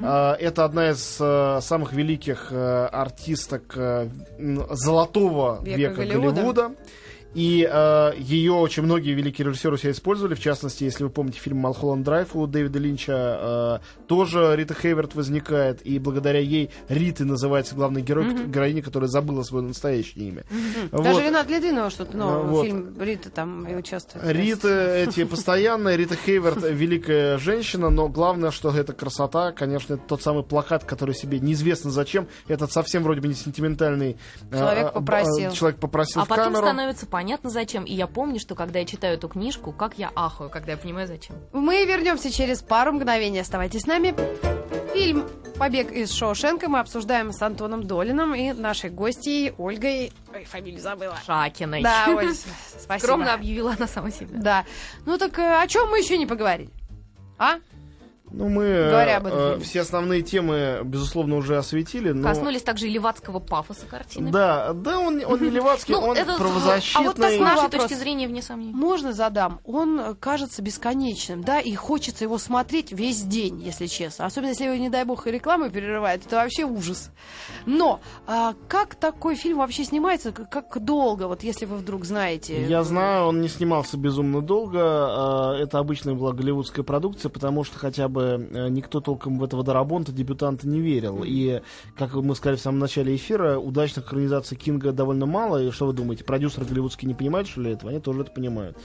Э, 0.02 0.34
это 0.39 0.65
одна 0.65 0.91
из 0.91 1.17
э, 1.19 1.60
самых 1.62 1.93
великих 1.93 2.52
артисток 2.52 3.78
золотого 4.71 5.60
Века 5.63 5.78
века, 5.78 5.93
Голливуда. 5.95 6.32
Голливуда. 6.32 6.71
И 7.33 7.67
э, 7.69 8.11
ее 8.17 8.53
очень 8.53 8.83
многие 8.83 9.13
великие 9.13 9.47
режиссеры 9.47 9.77
себя 9.77 9.91
использовали. 9.91 10.33
В 10.33 10.39
частности, 10.39 10.83
если 10.83 11.03
вы 11.03 11.09
помните 11.09 11.39
фильм 11.39 11.57
«Малхолланд 11.57 12.03
Драйв» 12.03 12.35
у 12.35 12.47
Дэвида 12.47 12.79
Линча, 12.79 13.81
э, 13.81 14.05
тоже 14.07 14.55
Рита 14.55 14.73
Хейверт 14.73 15.13
возникает. 15.13 15.81
И 15.85 15.99
благодаря 15.99 16.39
ей 16.39 16.71
Риты 16.89 17.25
называется 17.25 17.75
главной 17.75 18.01
герой, 18.01 18.47
героиней, 18.47 18.81
которая 18.81 19.07
забыла 19.09 19.43
свое 19.43 19.65
настоящее 19.65 20.29
имя. 20.29 20.43
Вот. 20.91 21.04
Даже 21.04 21.21
Ренат 21.21 21.49
Ледвинова 21.49 21.89
что-то 21.89 22.17
новое. 22.17 22.43
Вот. 22.43 22.65
Фильм 22.65 22.95
Рита 22.99 23.29
там 23.29 23.67
и 23.67 23.75
участвует. 23.75 24.25
Рита 24.25 24.95
эти 24.95 25.23
постоянные, 25.23 25.95
Рита 25.97 26.15
Хейверт 26.15 26.63
великая 26.63 27.37
женщина, 27.37 27.89
но 27.89 28.08
главное, 28.08 28.49
что 28.52 28.71
это 28.71 28.93
красота, 28.93 29.52
конечно, 29.52 29.93
это 29.95 30.04
тот 30.08 30.21
самый 30.23 30.43
плакат, 30.43 30.83
который 30.85 31.13
себе 31.13 31.39
неизвестно 31.39 31.91
зачем, 31.91 32.27
этот 32.47 32.71
совсем 32.71 33.04
вроде 33.04 33.21
бы 33.21 33.27
не 33.27 33.33
сентиментальный 33.35 34.17
э, 34.52 34.58
Человек 34.58 34.87
э, 34.87 34.91
попросил. 34.91 35.49
э, 35.49 35.52
человек 35.54 35.79
попросил 35.79 36.21
А 36.21 36.25
в 36.25 36.27
потом 36.27 36.45
камеру. 36.45 36.63
становится 36.65 37.06
понятно, 37.06 37.27
зачем. 37.44 37.84
И 37.84 37.94
я 37.94 38.08
помню, 38.08 38.40
что 38.40 38.56
когда 38.56 38.80
я 38.80 38.86
читаю 38.86 39.15
эту 39.15 39.28
книжку, 39.28 39.71
как 39.71 39.98
я 39.98 40.12
ахаю, 40.15 40.50
когда 40.50 40.71
я 40.71 40.78
понимаю, 40.78 41.08
зачем. 41.08 41.36
Мы 41.54 41.86
вернемся 41.86 42.32
через 42.32 42.62
пару 42.62 42.94
мгновений. 42.94 43.40
Оставайтесь 43.40 43.82
с 43.82 43.86
нами. 43.86 44.15
Фильм 44.94 45.28
«Побег 45.60 45.92
из 45.92 46.12
Шоушенка» 46.12 46.69
мы 46.69 46.80
обсуждаем 46.80 47.32
с 47.32 47.42
Антоном 47.42 47.86
Долиным 47.86 48.34
и 48.34 48.54
нашей 48.54 48.90
гостьей 48.90 49.54
Ольгой... 49.58 50.12
Ой, 50.34 50.46
фамилию 50.46 50.82
забыла. 50.82 51.17
Шакиной. 51.25 51.84
Да, 51.84 52.06
Оль, 52.10 52.34
спасибо. 52.34 53.06
Скромно 53.06 53.34
объявила 53.34 53.73
она 53.78 53.88
сама 53.88 54.12
себя. 54.12 54.40
Да. 54.40 54.65
Ну 55.06 55.17
так 55.17 55.38
э, 55.40 55.62
о 55.62 55.67
чем 55.67 55.90
мы 55.90 56.00
еще 56.00 56.17
не 56.17 56.25
поговорили? 56.25 56.69
А? 57.38 57.58
Ну, 58.30 58.50
мы 58.50 58.63
э, 58.63 58.90
Говоря 58.90 59.17
об 59.17 59.28
этом 59.28 59.40
э, 59.40 59.60
все 59.60 59.82
основные 59.82 60.21
темы, 60.21 60.82
безусловно, 60.84 61.36
уже 61.38 61.58
осветили. 61.58 62.12
Но... 62.12 62.28
Коснулись 62.28 62.62
также 62.62 62.88
и 62.88 62.90
левацкого 62.92 63.40
пафоса 63.40 63.86
картины. 63.90 64.32
Да, 64.32 64.73
да, 64.73 65.00
он, 65.00 65.23
он 65.25 65.42
не 65.42 65.50
левацкий, 65.50 65.94
Ну, 65.94 66.02
он 66.02 66.17
это- 66.17 66.36
правозащитный. 66.38 67.06
а 67.06 67.08
вот 67.08 67.17
С 67.17 67.19
нашей 67.19 67.40
вопрос. 67.63 67.84
точки 67.84 67.94
зрения, 67.94 68.28
вне 68.28 68.42
сомнений. 68.42 68.73
Можно 68.73 69.13
задам? 69.13 69.60
Он 69.65 70.00
э, 70.00 70.15
кажется 70.19 70.62
бесконечным, 70.62 71.44
да, 71.44 71.60
и 71.62 71.73
хочется 71.75 72.25
его 72.25 72.38
смотреть 72.38 72.92
весь 72.92 73.21
день, 73.23 73.62
если 73.62 73.86
честно. 73.88 74.25
Особенно, 74.25 74.50
если 74.50 74.65
его, 74.65 74.75
не 74.75 74.90
дай 74.90 75.06
бог, 75.06 75.25
и 75.28 75.32
рекламы 75.32 75.69
перерывает, 75.69 76.25
это 76.25 76.36
вообще 76.38 76.63
ужас. 76.63 77.12
Но 77.65 78.02
а, 78.25 78.56
как 78.67 78.96
такой 78.96 79.36
фильм 79.36 79.60
вообще 79.60 79.84
снимается? 79.86 80.32
Как 80.32 80.84
долго, 80.84 81.28
вот 81.28 81.44
если 81.44 81.65
вы 81.65 81.78
вдруг 81.78 82.04
знаете? 82.06 82.65
Я 82.65 82.84
знаю, 82.84 83.28
он 83.28 83.42
не 83.42 83.48
снимался 83.48 83.98
безумно 83.98 84.42
долго. 84.42 84.80
а, 84.82 85.56
Это 85.58 85.80
обычная 85.80 86.13
была 86.13 86.34
голливудская 86.34 86.84
продукция, 86.84 87.30
потому 87.30 87.63
что 87.63 87.80
хотя 87.80 88.08
бы 88.08 88.16
э, 88.19 88.69
никто 88.69 88.99
толком 88.99 89.39
в 89.39 89.43
этого 89.43 89.63
Дарабонта, 89.63 90.11
дебютанта, 90.11 90.67
не 90.67 90.79
верил. 90.79 91.23
И, 91.25 91.61
как 91.97 92.13
мы 92.13 92.35
сказали 92.35 92.57
в 92.57 92.61
самом 92.61 92.79
начале 92.79 93.15
эфира, 93.15 93.57
удачных 93.57 94.05
экранизаций 94.05 94.57
Кинга 94.57 94.91
довольно 94.91 95.25
мало. 95.25 95.63
И 95.63 95.71
что 95.71 95.87
вы 95.87 95.93
думаете, 95.93 96.23
продюсеры 96.23 96.65
голливудские 96.65 97.07
не 97.07 97.13
понимают, 97.13 97.47
что 97.47 97.61
ли, 97.61 97.71
этого? 97.71 97.91
Они 97.91 97.99
тоже 97.99 98.21
это 98.21 98.31
понимают. 98.31 98.77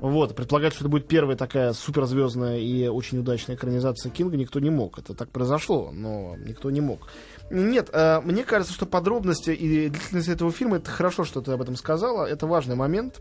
Вот, 0.00 0.34
предполагать, 0.34 0.74
что 0.74 0.84
это 0.84 0.90
будет 0.90 1.08
первая 1.08 1.36
такая 1.36 1.72
суперзвездная 1.72 2.58
и 2.58 2.86
очень 2.88 3.18
удачная 3.18 3.56
экранизация 3.56 4.10
Кинга, 4.10 4.36
никто 4.36 4.60
не 4.60 4.70
мог. 4.70 4.98
Это 4.98 5.14
так 5.14 5.30
произошло, 5.30 5.90
но 5.92 6.36
никто 6.36 6.70
не 6.70 6.80
мог. 6.80 7.08
Нет, 7.50 7.90
э, 7.92 8.20
мне 8.20 8.44
кажется, 8.44 8.72
что 8.72 8.86
подробности 8.86 9.50
и 9.50 9.88
длительность 9.88 10.28
этого 10.28 10.50
фильма, 10.50 10.76
это 10.76 10.90
хорошо, 10.90 11.24
что 11.24 11.40
ты 11.40 11.52
об 11.52 11.62
этом 11.62 11.76
сказала, 11.76 12.24
это 12.26 12.46
важный 12.46 12.76
момент. 12.76 13.20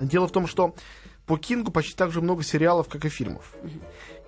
Дело 0.00 0.26
в 0.26 0.32
том, 0.32 0.46
что 0.46 0.74
по 1.26 1.38
Кингу 1.38 1.70
почти 1.70 1.94
так 1.94 2.12
же 2.12 2.20
много 2.20 2.42
сериалов, 2.42 2.88
как 2.88 3.04
и 3.04 3.08
фильмов. 3.08 3.56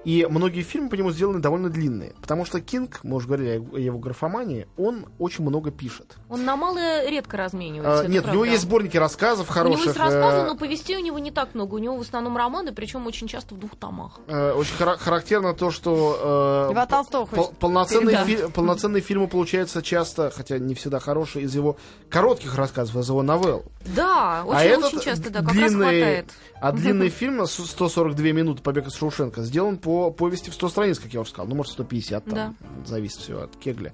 И 0.04 0.24
многие 0.30 0.62
фильмы 0.62 0.88
по 0.88 0.94
нему 0.94 1.10
сделаны 1.10 1.40
довольно 1.40 1.68
длинные. 1.68 2.14
Потому 2.20 2.44
что 2.44 2.60
Кинг, 2.60 3.00
мы 3.02 3.16
уже 3.16 3.26
говорили 3.26 3.60
о 3.74 3.78
его 3.78 3.98
графомании, 3.98 4.68
он 4.76 5.06
очень 5.18 5.42
много 5.44 5.72
пишет. 5.72 6.16
Он 6.28 6.44
на 6.44 6.54
малое 6.56 7.08
редко 7.10 7.36
разменивается. 7.36 8.04
А, 8.04 8.06
нет, 8.08 8.22
у 8.24 8.28
него 8.28 8.38
правда. 8.40 8.50
есть 8.52 8.62
сборники 8.62 8.96
рассказов 8.96 9.50
У 9.50 9.52
хороших. 9.52 9.78
него 9.80 9.88
есть 9.90 9.98
рассказы, 9.98 10.36
э, 10.36 10.46
но 10.46 10.56
повестей 10.56 10.96
у 10.96 11.00
него 11.00 11.18
не 11.18 11.32
так 11.32 11.54
много. 11.54 11.74
У 11.74 11.78
него 11.78 11.96
в 11.96 12.02
основном 12.02 12.36
романы, 12.36 12.72
причем 12.72 13.04
очень 13.08 13.26
часто 13.26 13.56
в 13.56 13.58
двух 13.58 13.74
томах. 13.76 14.20
э, 14.28 14.52
очень 14.52 14.74
хара- 14.76 14.96
характерно 14.96 15.54
то, 15.54 15.72
что... 15.72 16.68
э, 16.68 16.72
Льва 16.72 16.86
Толстого 16.86 17.26
пол- 17.26 17.52
полноценные, 17.58 18.24
фи- 18.24 18.48
полноценные 18.52 19.00
фильмы 19.00 19.26
получаются 19.26 19.82
часто, 19.82 20.30
хотя 20.30 20.58
не 20.60 20.76
всегда 20.76 21.00
хорошие, 21.00 21.46
из 21.46 21.54
его 21.56 21.78
коротких 22.10 22.54
рассказов, 22.54 22.94
из 22.94 23.08
его 23.08 23.22
новелл. 23.24 23.64
Да, 23.86 24.44
очень, 24.46 24.72
а 24.82 24.86
очень 24.86 25.00
часто, 25.00 25.30
да, 25.30 25.40
как 25.40 25.48
раз 25.48 25.56
длинный, 25.56 26.00
хватает. 26.00 26.30
А 26.60 26.70
длинный 26.72 27.08
фильм 27.10 27.44
с- 27.44 27.66
142 27.66 28.24
минуты 28.32 28.62
«Побег 28.62 28.86
из 28.86 28.94
Шоушенка» 28.94 29.42
сделан 29.42 29.78
по 29.78 29.95
повести 30.10 30.50
в 30.50 30.54
100 30.54 30.68
страниц, 30.68 30.98
как 30.98 31.12
я 31.12 31.20
уже 31.20 31.30
сказал. 31.30 31.46
Ну, 31.48 31.54
может, 31.54 31.72
150 31.72 32.24
там. 32.24 32.34
Да. 32.34 32.54
Зависит 32.86 33.18
все 33.18 33.42
от 33.42 33.56
Кегля. 33.56 33.92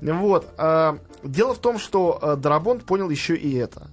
Вот. 0.00 0.48
а, 0.58 0.98
дело 1.22 1.54
в 1.54 1.58
том, 1.58 1.78
что 1.78 2.18
а, 2.20 2.36
Дарабонт 2.36 2.84
понял 2.84 3.10
еще 3.10 3.34
и 3.36 3.54
это. 3.56 3.88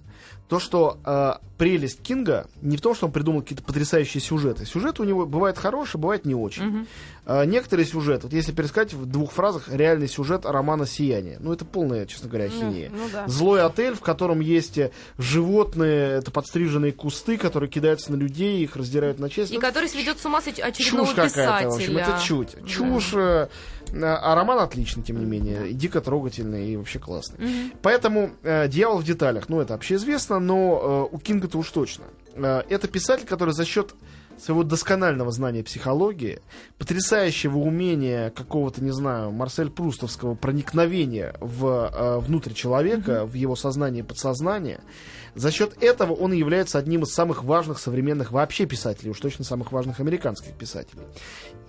То, 0.48 0.60
что 0.60 0.98
а, 1.04 1.42
прелесть 1.58 2.02
Кинга 2.02 2.48
не 2.62 2.78
в 2.78 2.82
том, 2.82 2.96
что 2.96 3.08
он 3.08 3.12
придумал 3.12 3.42
какие-то 3.42 3.64
потрясающие 3.64 4.22
сюжеты. 4.22 4.66
Сюжеты 4.66 5.02
у 5.02 5.06
него 5.06 5.26
бывают 5.26 5.58
хорошие, 5.58 6.00
бывают 6.00 6.26
не 6.26 6.36
очень. 6.36 6.88
А, 7.26 7.44
некоторые 7.44 7.86
сюжеты, 7.86 8.24
вот 8.24 8.34
если 8.34 8.54
пересказать 8.54 8.94
в 8.94 9.06
двух 9.06 9.34
фразах, 9.34 9.68
реальный 9.70 10.08
сюжет 10.08 10.46
романа 10.46 10.86
«Сияние». 10.86 11.38
Ну, 11.42 11.52
это 11.52 11.66
полная, 11.66 12.06
честно 12.06 12.30
говоря, 12.30 12.46
ахинея. 12.46 12.90
ну 12.90 13.04
да. 13.12 13.28
Злой 13.28 13.62
отель, 13.64 13.96
в 13.96 14.00
котором 14.00 14.40
есть 14.40 14.78
э, 14.78 14.92
животные, 15.18 16.20
это 16.20 16.32
подстриженные 16.32 16.94
кусты, 16.94 17.38
которые 17.38 17.70
кидаются 17.70 18.14
на 18.14 18.16
людей, 18.16 18.64
их 18.64 18.78
раздирают 18.78 19.20
на 19.20 19.30
части. 19.30 19.54
И 19.54 19.56
Ну, 19.56 19.62
который 19.62 19.90
сведет 19.90 20.20
с 20.20 20.26
ума 20.26 20.38
очередного 20.38 21.08
чушь 21.08 21.16
какая-то, 21.16 21.70
в 21.70 21.76
общем, 21.76 21.96
писателя. 21.96 22.02
это 22.02 22.24
чуть. 22.24 22.66
Чушь, 22.66 23.14
э, 23.14 23.48
а 23.94 24.36
роман 24.36 24.60
отличный, 24.60 25.04
тем 25.04 25.20
не 25.20 25.26
менее, 25.26 25.70
и 25.70 25.74
дико 25.74 26.00
трогательный, 26.02 26.72
и 26.72 26.78
вообще 26.78 27.00
классный. 27.00 27.72
Поэтому 27.82 28.32
э, 28.44 28.68
«Дьявол 28.70 29.00
в 29.00 29.04
деталях», 29.04 29.50
ну, 29.50 29.60
это 29.60 29.74
общеизвестно, 29.74 30.40
но 30.40 31.08
э, 31.12 31.16
у 31.16 31.20
Кинга-то 31.48 31.58
уж 31.60 31.72
точно. 31.72 32.06
Э, 32.36 32.64
это 32.70 32.88
писатель, 32.88 33.26
который 33.26 33.54
за 33.54 33.66
счет 33.66 33.94
своего 34.38 34.64
досконального 34.64 35.32
знания 35.32 35.64
психологии, 35.64 36.40
потрясающего 36.78 37.58
умения 37.58 38.30
какого-то, 38.30 38.84
не 38.84 38.92
знаю, 38.92 39.32
Марсель 39.32 39.72
Прустовского 39.72 40.36
проникновения 40.36 41.34
в, 41.40 41.66
э, 41.66 42.20
внутрь 42.20 42.54
человека, 42.54 43.26
в 43.26 43.34
его 43.34 43.56
сознание 43.56 44.04
и 44.04 44.06
подсознание, 44.06 44.82
за 45.38 45.52
счет 45.52 45.82
этого 45.82 46.14
он 46.14 46.34
и 46.34 46.38
является 46.38 46.78
одним 46.78 47.04
из 47.04 47.14
самых 47.14 47.44
важных 47.44 47.80
современных 47.80 48.32
вообще 48.32 48.66
писателей, 48.66 49.12
уж 49.12 49.20
точно 49.20 49.46
самых 49.46 49.72
важных 49.72 50.00
американских 50.00 50.54
писателей. 50.54 51.04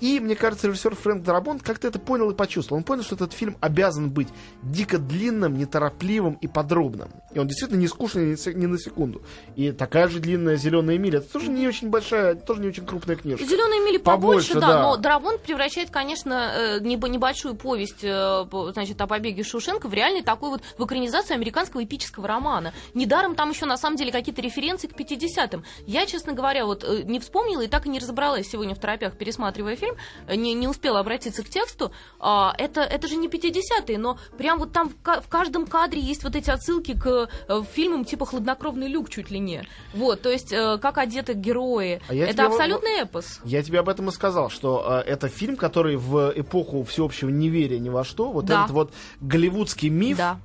И, 0.00 0.20
мне 0.20 0.36
кажется, 0.36 0.68
режиссер 0.68 0.94
Фрэнк 0.94 1.22
Дарабонт 1.24 1.62
как-то 1.62 1.88
это 1.88 1.98
понял 1.98 2.30
и 2.30 2.34
почувствовал. 2.34 2.78
Он 2.78 2.84
понял, 2.84 3.02
что 3.02 3.14
этот 3.16 3.32
фильм 3.32 3.56
обязан 3.60 4.10
быть 4.10 4.28
дико 4.62 4.98
длинным, 4.98 5.58
неторопливым 5.58 6.34
и 6.40 6.46
подробным. 6.46 7.10
И 7.34 7.38
он 7.38 7.46
действительно 7.46 7.78
не 7.78 7.88
скучный 7.88 8.36
ни, 8.54 8.66
на 8.66 8.78
секунду. 8.78 9.22
И 9.56 9.72
такая 9.72 10.08
же 10.08 10.20
длинная 10.20 10.56
«Зеленая 10.56 10.98
миля» 10.98 11.18
это 11.18 11.32
тоже 11.32 11.50
не 11.50 11.66
очень 11.66 11.90
большая, 11.90 12.34
тоже 12.34 12.60
не 12.60 12.68
очень 12.68 12.86
крупная 12.86 13.16
книжка. 13.16 13.44
Зеленые 13.44 13.84
мили 13.84 13.98
побольше, 13.98 14.54
Побольше, 14.54 14.54
да, 14.54 14.78
да. 14.78 14.82
но 14.82 14.96
Дарабонт 14.96 15.40
превращает, 15.40 15.90
конечно, 15.90 16.52
э, 16.54 16.80
небо- 16.80 17.08
небольшую 17.08 17.54
повесть 17.56 18.02
э, 18.02 18.44
значит, 18.72 19.00
о 19.00 19.06
побеге 19.06 19.42
Шушенко 19.42 19.88
в 19.88 19.94
реальный 19.94 20.22
такой 20.22 20.50
вот 20.50 20.62
в 20.78 20.84
экранизацию 20.84 21.34
американского 21.34 21.82
эпического 21.84 22.26
романа. 22.28 22.72
Недаром 22.94 23.34
там 23.34 23.50
еще 23.50 23.57
на 23.66 23.76
самом 23.76 23.96
деле 23.96 24.12
какие-то 24.12 24.42
референции 24.42 24.86
к 24.88 24.92
50-м. 24.92 25.64
Я, 25.86 26.06
честно 26.06 26.32
говоря, 26.32 26.66
вот 26.66 26.84
э, 26.84 27.02
не 27.04 27.20
вспомнила 27.20 27.62
и 27.62 27.68
так 27.68 27.86
и 27.86 27.88
не 27.88 27.98
разобралась 27.98 28.48
сегодня 28.48 28.74
в 28.74 28.78
торопях, 28.78 29.16
пересматривая 29.16 29.76
фильм, 29.76 29.96
э, 30.26 30.34
не, 30.34 30.54
не 30.54 30.68
успела 30.68 31.00
обратиться 31.00 31.42
к 31.42 31.48
тексту. 31.48 31.92
А, 32.20 32.54
это, 32.58 32.80
это 32.82 33.08
же 33.08 33.16
не 33.16 33.28
50-е, 33.28 33.98
но 33.98 34.18
прям 34.36 34.58
вот 34.58 34.72
там 34.72 34.88
в, 34.90 35.20
в 35.20 35.28
каждом 35.28 35.66
кадре 35.66 36.00
есть 36.00 36.24
вот 36.24 36.36
эти 36.36 36.50
отсылки 36.50 36.98
к 36.98 37.28
э, 37.48 37.62
фильмам 37.72 38.04
типа 38.04 38.26
«Хладнокровный 38.26 38.88
люк» 38.88 39.10
чуть 39.10 39.30
ли 39.30 39.38
не. 39.38 39.64
Вот, 39.94 40.22
то 40.22 40.30
есть 40.30 40.50
как 40.50 40.98
одеты 40.98 41.34
герои. 41.34 42.00
А 42.08 42.14
это 42.14 42.32
тебе 42.32 42.42
абсолютный 42.44 43.00
эпос. 43.02 43.40
Я 43.44 43.62
тебе 43.62 43.80
об 43.80 43.88
этом 43.88 44.08
и 44.08 44.12
сказал, 44.12 44.50
что 44.50 45.02
это 45.06 45.28
фильм, 45.28 45.56
который 45.56 45.96
в 45.96 46.32
эпоху 46.34 46.84
всеобщего 46.84 47.28
неверия 47.28 47.78
ни 47.78 47.88
во 47.88 48.04
что, 48.04 48.30
вот 48.30 48.46
Да. 48.46 48.60
этот 48.60 48.70
вот 48.70 48.92
голливудский 49.20 49.88
миф, 49.88 50.18
Да. 50.18 50.40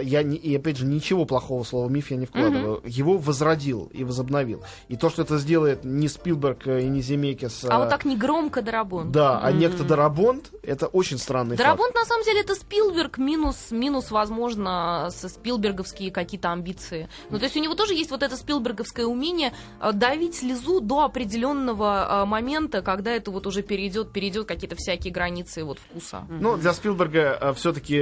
Я 0.00 0.22
не- 0.22 0.36
и 0.36 0.54
опять 0.56 0.76
же 0.76 0.86
ничего 0.86 1.24
плохого 1.24 1.64
слова 1.64 1.88
миф 1.88 2.10
я 2.10 2.16
не 2.16 2.26
вкладываю, 2.26 2.82
его 2.84 3.18
возродил 3.18 3.90
и 3.92 4.04
возобновил. 4.04 4.62
И 4.88 4.96
то, 4.96 5.10
что 5.10 5.22
это 5.22 5.38
сделает 5.38 5.84
не 5.84 6.08
Спилберг 6.08 6.66
э, 6.66 6.82
и 6.82 6.88
не 6.88 7.00
Земекис, 7.00 7.64
А 7.68 7.78
вот 7.78 7.88
так 7.88 8.04
негромко 8.04 8.62
Дарабонт. 8.62 9.10
да, 9.10 9.38
а 9.40 9.50
некто 9.52 9.84
Дарабонт, 9.84 10.50
это 10.62 10.86
очень 10.86 11.18
странный 11.18 11.56
Дарабонт, 11.56 11.94
на 11.94 12.04
самом 12.04 12.24
деле, 12.24 12.40
это 12.40 12.54
Спилберг 12.54 13.18
минус, 13.18 13.70
минус, 13.70 14.10
возможно, 14.10 15.08
со 15.10 15.28
спилберговские 15.28 16.10
какие-то 16.10 16.52
амбиции. 16.52 17.08
Ну, 17.30 17.38
то 17.38 17.44
есть 17.44 17.56
у 17.56 17.60
него 17.60 17.74
тоже 17.74 17.94
есть 17.94 18.10
вот 18.10 18.22
это 18.22 18.36
спилберговское 18.36 19.06
умение 19.06 19.52
э, 19.80 19.92
давить 19.92 20.36
слезу 20.36 20.80
до 20.80 21.04
определенного 21.04 22.22
э, 22.22 22.24
момента, 22.26 22.82
когда 22.82 23.12
это 23.12 23.30
вот 23.30 23.46
уже 23.46 23.62
перейдет, 23.62 24.12
перейдет 24.12 24.46
какие-то 24.46 24.76
всякие 24.76 25.12
границы 25.12 25.64
вот 25.64 25.78
вкуса. 25.78 26.18
факт. 26.20 26.30
Ну, 26.40 26.56
для 26.56 26.72
Спилберга 26.72 27.54
все-таки 27.56 27.98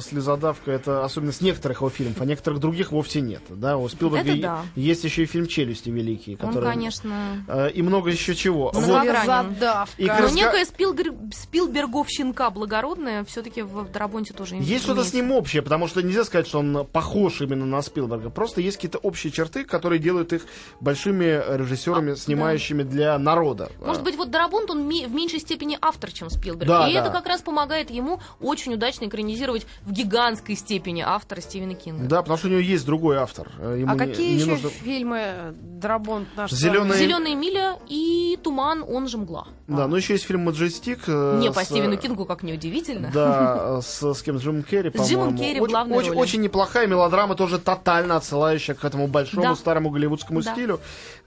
слезодавка 0.00 0.70
это 0.72 1.04
особенно 1.04 1.19
особенность 1.20 1.42
некоторых 1.42 1.78
его 1.78 1.90
фильмов, 1.90 2.20
а 2.20 2.24
некоторых 2.24 2.60
других 2.60 2.92
вовсе 2.92 3.20
нет. 3.20 3.42
Да, 3.48 3.76
у 3.76 3.88
Спилберга 3.88 4.36
да. 4.36 4.62
есть 4.74 5.04
еще 5.04 5.24
и 5.24 5.26
фильм 5.26 5.46
«Челюсти» 5.46 5.90
великий, 5.90 6.32
Он, 6.40 6.48
который... 6.48 6.70
конечно... 6.70 7.44
э, 7.46 7.70
и 7.70 7.82
много 7.82 8.10
еще 8.10 8.34
чего. 8.34 8.70
Вот. 8.72 9.06
Задавка. 9.24 9.86
И 9.98 10.06
Но 10.06 10.28
некая 10.30 10.64
Спилгер... 10.64 11.12
Спилберговщинка 11.32 12.50
благородная 12.50 13.24
все-таки 13.24 13.62
в 13.62 13.90
Драбонте 13.90 14.32
тоже 14.32 14.56
Есть 14.56 14.84
что-то 14.84 15.04
с 15.04 15.12
ним 15.12 15.32
общее, 15.32 15.62
потому 15.62 15.88
что 15.88 16.02
нельзя 16.02 16.24
сказать, 16.24 16.46
что 16.46 16.60
он 16.60 16.86
похож 16.86 17.40
именно 17.40 17.66
на 17.66 17.82
Спилберга. 17.82 18.30
Просто 18.30 18.60
есть 18.60 18.76
какие-то 18.76 18.98
общие 18.98 19.32
черты, 19.32 19.64
которые 19.64 19.98
делают 19.98 20.32
их 20.32 20.46
большими 20.80 21.42
режиссерами, 21.56 22.14
снимающими 22.14 22.82
для 22.82 23.18
народа. 23.18 23.70
А, 23.80 23.86
Может 23.86 24.02
быть, 24.02 24.16
вот 24.16 24.30
Дарабонт, 24.30 24.70
он 24.70 24.86
ме- 24.88 25.06
в 25.06 25.12
меньшей 25.12 25.40
степени 25.40 25.78
автор, 25.80 26.10
чем 26.10 26.30
Спилберг. 26.30 26.68
Да, 26.68 26.88
и 26.88 26.94
да. 26.94 27.00
это 27.00 27.10
как 27.10 27.26
раз 27.26 27.42
помогает 27.42 27.90
ему 27.90 28.20
очень 28.40 28.74
удачно 28.74 29.04
экранизировать 29.06 29.66
в 29.82 29.92
гигантской 29.92 30.56
степени 30.56 31.02
автора 31.14 31.40
Стивена 31.40 31.74
Кинга. 31.74 32.04
Да, 32.06 32.22
потому 32.22 32.38
что 32.38 32.48
у 32.48 32.50
него 32.50 32.60
есть 32.60 32.84
другой 32.86 33.16
автор. 33.18 33.48
Э, 33.58 33.76
Ему 33.80 33.92
А 33.92 33.96
какие 33.96 34.32
не 34.34 34.40
еще 34.40 34.46
нужно- 34.52 34.70
фильмы 34.70 35.54
Драбонт 35.60 36.28
наш? 36.36 36.50
«Зелёный- 36.52 36.96
Зеленая 36.96 37.34
миля 37.34 37.78
и 37.88 38.38
Туман, 38.42 38.84
он 38.86 39.08
же 39.08 39.18
мгла. 39.18 39.46
Да, 39.68 39.86
ну 39.86 39.96
еще 39.96 40.14
есть 40.14 40.24
фильм 40.24 40.40
«Маджестик». 40.44 41.00
э, 41.06 41.38
Не 41.40 41.50
по 41.52 41.60
с, 41.62 41.66
Стивену 41.66 41.94
э, 41.94 41.96
Кингу, 41.96 42.24
как 42.26 42.42
неудивительно. 42.42 43.10
Да, 43.12 43.80
с, 43.80 44.02
с 44.14 44.22
кем? 44.22 44.38
С 44.38 44.42
Джимом 44.42 44.62
Керри, 44.62 44.90
по-моему. 44.90 45.10
Джимом 45.10 45.36
Керри 45.38 45.60
очень, 45.60 45.70
главной 45.72 45.96
очень, 45.98 46.08
роли. 46.10 46.18
очень 46.20 46.40
неплохая 46.42 46.86
мелодрама, 46.86 47.34
тоже 47.34 47.58
тотально 47.58 48.16
отсылающая 48.16 48.74
к 48.74 48.84
этому 48.84 49.06
большому 49.06 49.42
Да. 49.42 49.54
старому 49.56 49.90
голливудскому 49.90 50.42
Да. 50.42 50.52
стилю. 50.52 50.80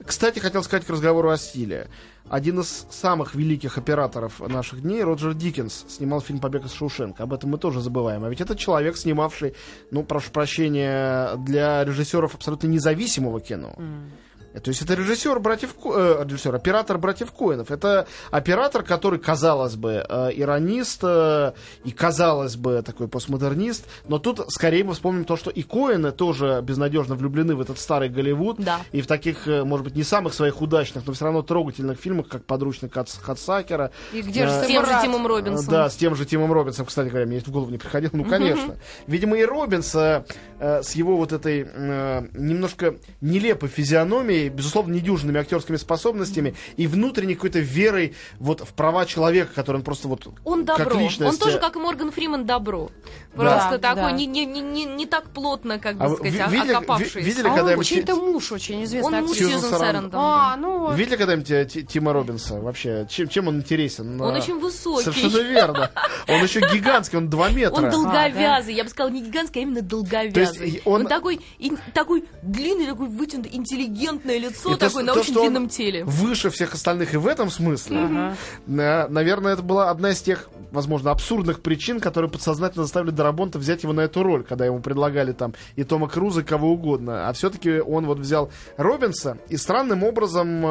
Кстати, 0.05 0.39
хотел 0.39 0.63
сказать 0.63 0.85
к 0.85 0.89
разговору 0.89 1.29
о 1.29 1.37
стиле. 1.37 1.87
Один 2.29 2.61
из 2.61 2.87
самых 2.89 3.35
великих 3.35 3.77
операторов 3.77 4.39
наших 4.39 4.81
дней, 4.81 5.03
Роджер 5.03 5.33
Диккенс, 5.33 5.85
снимал 5.89 6.21
фильм 6.21 6.39
«Побег 6.39 6.65
из 6.65 6.71
Шоушенка». 6.71 7.23
Об 7.23 7.33
этом 7.33 7.51
мы 7.51 7.57
тоже 7.57 7.81
забываем. 7.81 8.23
А 8.23 8.29
ведь 8.29 8.41
это 8.41 8.55
человек, 8.55 8.97
снимавший, 8.97 9.55
ну, 9.91 10.03
прошу 10.03 10.31
прощения, 10.31 11.35
для 11.37 11.83
режиссеров 11.83 12.33
абсолютно 12.33 12.67
независимого 12.67 13.41
кино. 13.41 13.75
То 14.61 14.69
есть 14.69 14.81
это 14.81 14.93
режиссер 14.93 15.39
братьев 15.39 15.75
э, 15.85 16.23
режиссер, 16.27 16.53
оператор 16.53 16.97
братьев 16.97 17.31
Коинов. 17.31 17.71
Это 17.71 18.07
оператор, 18.31 18.83
который, 18.83 19.19
казалось 19.19 19.75
бы, 19.75 20.05
э, 20.07 20.29
иронист 20.35 20.99
э, 21.03 21.53
и, 21.83 21.91
казалось 21.91 22.55
бы, 22.55 22.81
такой 22.83 23.07
постмодернист. 23.07 23.85
Но 24.07 24.19
тут 24.19 24.41
скорее 24.49 24.83
мы 24.83 24.93
вспомним 24.93 25.25
то, 25.25 25.37
что 25.37 25.49
и 25.49 25.63
Коины 25.63 26.11
тоже 26.11 26.61
безнадежно 26.63 27.15
влюблены 27.15 27.55
в 27.55 27.61
этот 27.61 27.79
старый 27.79 28.09
Голливуд. 28.09 28.57
Да. 28.59 28.79
И 28.91 29.01
в 29.01 29.07
таких, 29.07 29.47
э, 29.47 29.63
может 29.63 29.85
быть, 29.85 29.95
не 29.95 30.03
самых 30.03 30.33
своих 30.33 30.61
удачных, 30.61 31.05
но 31.07 31.13
все 31.13 31.25
равно 31.25 31.41
трогательных 31.41 31.99
фильмах, 31.99 32.27
как 32.27 32.45
«Подручный 32.45 32.89
Хат- 32.89 33.19
Хатсакера». 33.21 33.91
И 34.13 34.21
где 34.21 34.47
же 34.47 34.53
Э, 34.53 34.63
С 34.63 34.67
тем 34.67 34.85
же? 34.85 34.91
Тимом 35.01 35.25
Робинсом. 35.27 35.67
Да, 35.67 35.89
с 35.89 35.95
тем 35.95 36.15
же 36.15 36.25
Тимом 36.25 36.51
Робинсом, 36.53 36.85
кстати 36.85 37.09
говоря, 37.09 37.25
мне 37.25 37.37
это 37.37 37.49
в 37.49 37.53
голову 37.53 37.71
не 37.71 37.77
приходило. 37.77 38.11
Ну, 38.13 38.23
конечно. 38.25 38.75
Видимо, 39.07 39.37
и 39.37 39.43
Робинса 39.45 40.25
э, 40.59 40.83
с 40.83 40.91
его 40.93 41.17
вот 41.17 41.31
этой 41.33 41.67
э, 41.73 42.27
немножко 42.33 42.95
нелепой 43.21 43.69
физиономией, 43.69 44.42
безусловно, 44.49 44.93
недюжинными 44.93 45.39
актерскими 45.39 45.77
способностями 45.77 46.55
и 46.77 46.87
внутренней 46.87 47.35
какой-то 47.35 47.59
верой 47.59 48.15
вот 48.39 48.61
в 48.61 48.73
права 48.73 49.05
человека, 49.05 49.51
который 49.53 49.77
он 49.77 49.83
просто 49.83 50.07
вот 50.07 50.27
Он 50.45 50.65
как 50.65 50.77
добро. 50.77 50.99
личность. 50.99 51.31
Он 51.33 51.37
тоже, 51.37 51.59
как 51.59 51.75
и 51.75 51.79
Морган 51.79 52.11
Фриман, 52.11 52.45
добро. 52.45 52.89
Просто 53.35 53.77
Да, 53.79 53.95
такой, 53.95 54.03
да. 54.03 54.11
Не, 54.11 54.25
не, 54.27 54.45
не, 54.45 54.61
не, 54.61 54.85
не 54.85 55.05
так 55.05 55.29
плотно, 55.31 55.79
как 55.79 55.97
бы 55.97 56.05
А 56.05 56.09
сказать, 56.09 56.33
ви- 56.33 56.57
видели- 56.57 56.73
окопавшийся. 56.73 57.19
ви- 57.19 57.25
видели, 57.25 57.47
А 57.47 57.49
он 57.51 57.55
когда-нибудь 57.57 57.87
чей-то 57.87 58.13
Ти- 58.15 58.19
муж 58.21 58.51
очень 58.51 58.83
известный 58.83 59.17
Он 59.19 59.23
муж 59.25 59.31
актер. 59.31 59.47
Сьюзан. 59.49 59.79
Сарандон. 59.79 60.19
А, 60.21 60.55
ну 60.57 60.82
вот. 60.93 60.99
Видели 60.99 61.15
когда-нибудь 61.17 61.51
э, 61.51 61.65
Ти- 61.65 61.83
Тима 61.83 62.13
Робинса 62.13 62.55
вообще? 62.59 63.05
Чем, 63.09 63.27
чем 63.27 63.47
он 63.47 63.57
интересен? 63.57 64.19
Он 64.21 64.33
А, 64.35 64.37
очень 64.39 64.59
высокий. 64.59 65.03
Совершенно 65.03 65.41
верно. 65.41 65.91
Он 66.27 66.41
еще 66.43 66.61
гигантский, 66.61 67.17
он 67.17 67.29
2 67.29 67.49
метра. 67.49 67.75
Он 67.85 67.89
долговязый, 67.91 68.73
я 68.73 68.83
бы 68.83 68.89
сказала, 68.89 69.11
не 69.11 69.23
гигантский, 69.23 69.61
а 69.61 69.63
именно 69.63 69.81
долговязый. 69.81 70.81
Он- 70.85 71.01
он... 71.01 71.07
такой, 71.07 71.41
такой 71.93 72.25
длинный, 72.41 72.85
такой 72.87 73.07
вытянутый, 73.07 73.51
интеллигентное 73.55 74.37
лицо, 74.37 74.75
такое 74.77 75.03
на 75.03 75.13
то, 75.13 75.19
очень 75.19 75.31
что 75.33 75.41
он 75.41 75.47
длинном 75.49 75.69
теле. 75.69 76.03
Выше 76.05 76.49
всех 76.49 76.73
остальных 76.73 77.13
и 77.13 77.17
в 77.17 77.27
этом 77.27 77.49
смысле. 77.49 78.33
На- 78.67 79.07
Наверное, 79.09 79.53
это 79.53 79.61
была 79.63 79.89
одна 79.89 80.11
из 80.11 80.21
тех, 80.21 80.49
возможно, 80.71 81.11
абсурдных 81.11 81.61
причин, 81.61 81.99
которые 81.99 82.29
подсознательно 82.31 82.83
заставили 82.83 83.11
Дарабонта 83.11 83.59
взять 83.59 83.83
его 83.83 83.93
на 83.93 84.01
эту 84.01 84.23
роль, 84.23 84.43
когда 84.43 84.65
ему 84.65 84.79
предлагали 84.79 85.31
там 85.31 85.53
и 85.75 85.83
Тома 85.83 86.07
Круза, 86.07 86.41
и 86.41 86.43
кого 86.43 86.71
угодно. 86.71 87.27
А 87.29 87.33
все-таки 87.33 87.79
он 87.79 88.05
вот 88.05 88.19
взял 88.19 88.51
Робинса, 88.77 89.37
и 89.49 89.57
странным 89.57 90.03
образом 90.03 90.63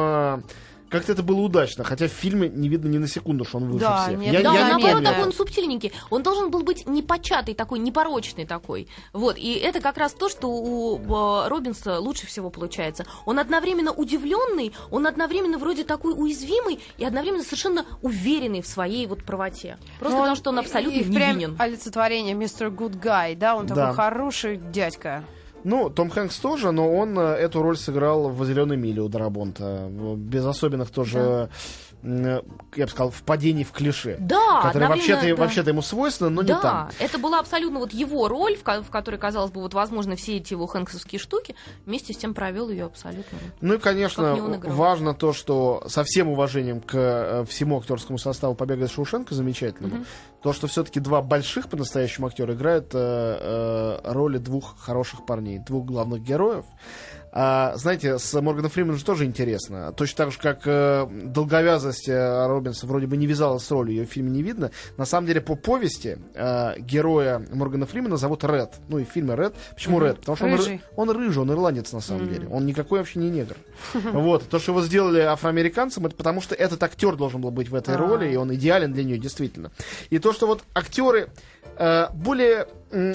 как-то 0.89 1.11
это 1.13 1.23
было 1.23 1.39
удачно. 1.41 1.83
Хотя 1.83 2.07
в 2.07 2.11
фильме 2.11 2.47
не 2.49 2.69
видно 2.69 2.87
ни 2.87 2.99
на 2.99 3.07
секунду, 3.07 3.45
что 3.45 3.57
он 3.57 3.65
выше 3.67 3.79
Да, 3.79 4.03
всех. 4.05 4.19
нет, 4.19 4.31
я, 4.33 4.41
Да, 4.43 4.53
я 4.53 4.67
наоборот, 4.67 4.91
помню. 4.97 5.07
такой 5.09 5.23
он 5.23 5.33
субтильненький. 5.33 5.91
Он 6.11 6.21
должен 6.21 6.51
был 6.51 6.61
быть 6.61 6.85
непочатый 6.87 7.55
такой, 7.55 7.79
непорочный 7.79 8.45
такой. 8.45 8.87
Вот, 9.11 9.35
и 9.39 9.53
это 9.55 9.81
как 9.81 9.97
раз 9.97 10.13
то, 10.13 10.29
что 10.29 10.49
у 10.51 10.99
э, 10.99 11.47
Робинса 11.47 11.99
лучше 11.99 12.27
всего 12.27 12.51
получается. 12.51 13.07
Он 13.25 13.39
одновременно 13.39 13.91
удивленный, 13.91 14.71
он 14.91 15.07
одновременно 15.07 15.57
вроде 15.57 15.83
такой 15.83 16.13
уязвимый 16.15 16.79
и 16.99 17.05
одновременно 17.05 17.43
совершенно 17.43 17.85
уверенный 18.03 18.61
в 18.61 18.67
своей 18.67 19.07
вот 19.07 19.23
правоте. 19.23 19.79
Просто 19.99 20.15
Ну, 20.15 20.21
потому, 20.21 20.35
что 20.35 20.51
он 20.51 20.59
абсолютно 20.59 20.99
и 20.99 21.03
впрямь 21.03 21.37
невинен. 21.37 21.55
олицетворение 21.57 22.35
мистер 22.35 22.67
Good 22.67 23.01
Guy, 23.01 23.35
да, 23.35 23.55
он 23.55 23.65
Да. 23.65 23.73
такой 23.73 23.95
хороший 23.95 24.57
дядька. 24.57 25.23
Ну, 25.63 25.89
Том 25.89 26.09
Хэнкс 26.09 26.37
тоже, 26.39 26.71
но 26.71 26.91
он 26.93 27.17
э, 27.17 27.21
эту 27.35 27.61
роль 27.61 27.77
сыграл 27.77 28.29
в 28.29 28.45
«Зеленой 28.45 28.77
миле» 28.77 29.01
у 29.01 29.07
Дарабонта. 29.09 29.87
В- 29.89 30.17
Без 30.17 30.45
особенных 30.45 30.89
тоже, 30.91 31.49
я 32.03 32.85
бы 32.85 32.91
сказал, 32.91 33.11
впадений 33.11 33.63
в 33.63 33.71
клише. 33.71 34.17
Да, 34.19 34.59
одновременно, 34.59 34.95
вообще-то, 34.95 35.27
да. 35.27 35.35
вообще-то 35.35 35.69
ему 35.69 35.81
свойственны, 35.81 36.29
но 36.31 36.41
не 36.41 36.49
да, 36.49 36.59
там. 36.59 36.89
это 36.99 37.17
была 37.17 37.39
абсолютно 37.39 37.79
вот 37.79 37.93
его 37.93 38.27
роль, 38.27 38.57
в, 38.57 38.63
в 38.63 38.89
которой, 38.89 39.15
казалось 39.15 39.51
бы, 39.51 39.61
вот 39.61 39.73
возможно 39.73 40.15
все 40.17 40.37
эти 40.37 40.53
его 40.53 40.67
хэнксовские 40.67 41.19
штуки, 41.19 41.55
вместе 41.85 42.13
с 42.13 42.17
тем 42.17 42.33
провел 42.33 42.69
ее 42.69 42.85
абсолютно. 42.85 43.37
Ну 43.61 43.75
и, 43.75 43.77
конечно, 43.77 44.35
не 44.35 44.69
важно 44.69 45.13
то, 45.13 45.31
что 45.31 45.83
со 45.87 46.03
всем 46.03 46.27
уважением 46.29 46.81
к 46.81 46.93
э, 46.93 47.45
всему 47.45 47.79
актерскому 47.79 48.17
составу 48.17 48.53
«Побега 48.53 48.85
из 48.85 48.91
Шоушенка» 48.91 49.33
замечательному, 49.33 50.05
то, 50.41 50.51
что 50.51 50.67
все-таки 50.67 50.99
два 50.99 51.21
больших 51.21 51.69
по-настоящему 51.69 52.27
актера 52.27 52.53
играют 52.53 52.91
э, 52.93 52.97
э, 52.99 54.11
роли 54.11 54.39
двух 54.39 54.77
хороших 54.77 55.25
парней, 55.25 55.59
двух 55.59 55.85
главных 55.85 56.21
героев. 56.21 56.65
А, 57.35 57.73
знаете, 57.77 58.19
с 58.19 58.39
Морганом 58.39 58.69
Фрименом 58.69 58.95
же 58.97 59.03
тоже 59.03 59.25
интересно. 59.25 59.91
Точно 59.93 60.17
так 60.17 60.31
же, 60.31 60.37
как 60.37 60.61
э, 60.65 61.07
долговязость 61.09 62.07
э, 62.07 62.47
Робинса 62.47 62.85
вроде 62.85 63.07
бы 63.07 63.17
не 63.17 63.25
вязалась 63.25 63.63
с 63.63 63.71
ролью, 63.71 63.95
ее 63.95 64.05
в 64.05 64.09
фильме 64.11 64.29
не 64.29 64.43
видно. 64.43 64.69
На 64.97 65.05
самом 65.05 65.25
деле, 65.25 65.41
по 65.41 65.55
повести 65.55 66.19
э, 66.35 66.79
героя 66.79 67.43
Моргана 67.51 67.87
Фримена 67.87 68.17
зовут 68.17 68.43
Ред. 68.43 68.75
Ну 68.87 68.99
и 68.99 69.03
в 69.03 69.07
фильме 69.09 69.35
Ред. 69.35 69.55
Почему 69.73 69.99
Ред? 69.99 70.19
Потому 70.19 70.35
что 70.35 70.45
он, 70.45 70.51
Рыжий. 70.53 70.75
ры- 70.75 70.81
он 70.95 71.09
рыжий, 71.09 71.41
он 71.41 71.51
ирландец 71.51 71.91
на 71.91 72.01
самом 72.01 72.29
деле. 72.29 72.47
Он 72.49 72.67
никакой 72.67 72.99
вообще 72.99 73.17
не 73.19 73.29
негр. 73.31 73.55
Вот. 74.13 74.47
То, 74.47 74.59
что 74.59 74.71
его 74.73 74.81
сделали 74.83 75.21
афроамериканцем, 75.21 76.05
это 76.05 76.15
потому 76.15 76.39
что 76.39 76.53
этот 76.53 76.83
актер 76.83 77.15
должен 77.15 77.41
был 77.41 77.49
быть 77.49 77.69
в 77.69 77.73
этой 77.75 77.95
А. 77.95 77.97
роли, 77.97 78.31
и 78.31 78.35
он 78.35 78.53
идеален 78.53 78.93
для 78.93 79.03
нее, 79.03 79.17
действительно. 79.17 79.71
И 80.11 80.19
то, 80.19 80.33
что 80.33 80.45
вот 80.45 80.61
актеры 80.75 81.29
э, 81.77 82.07
более, 82.13 82.67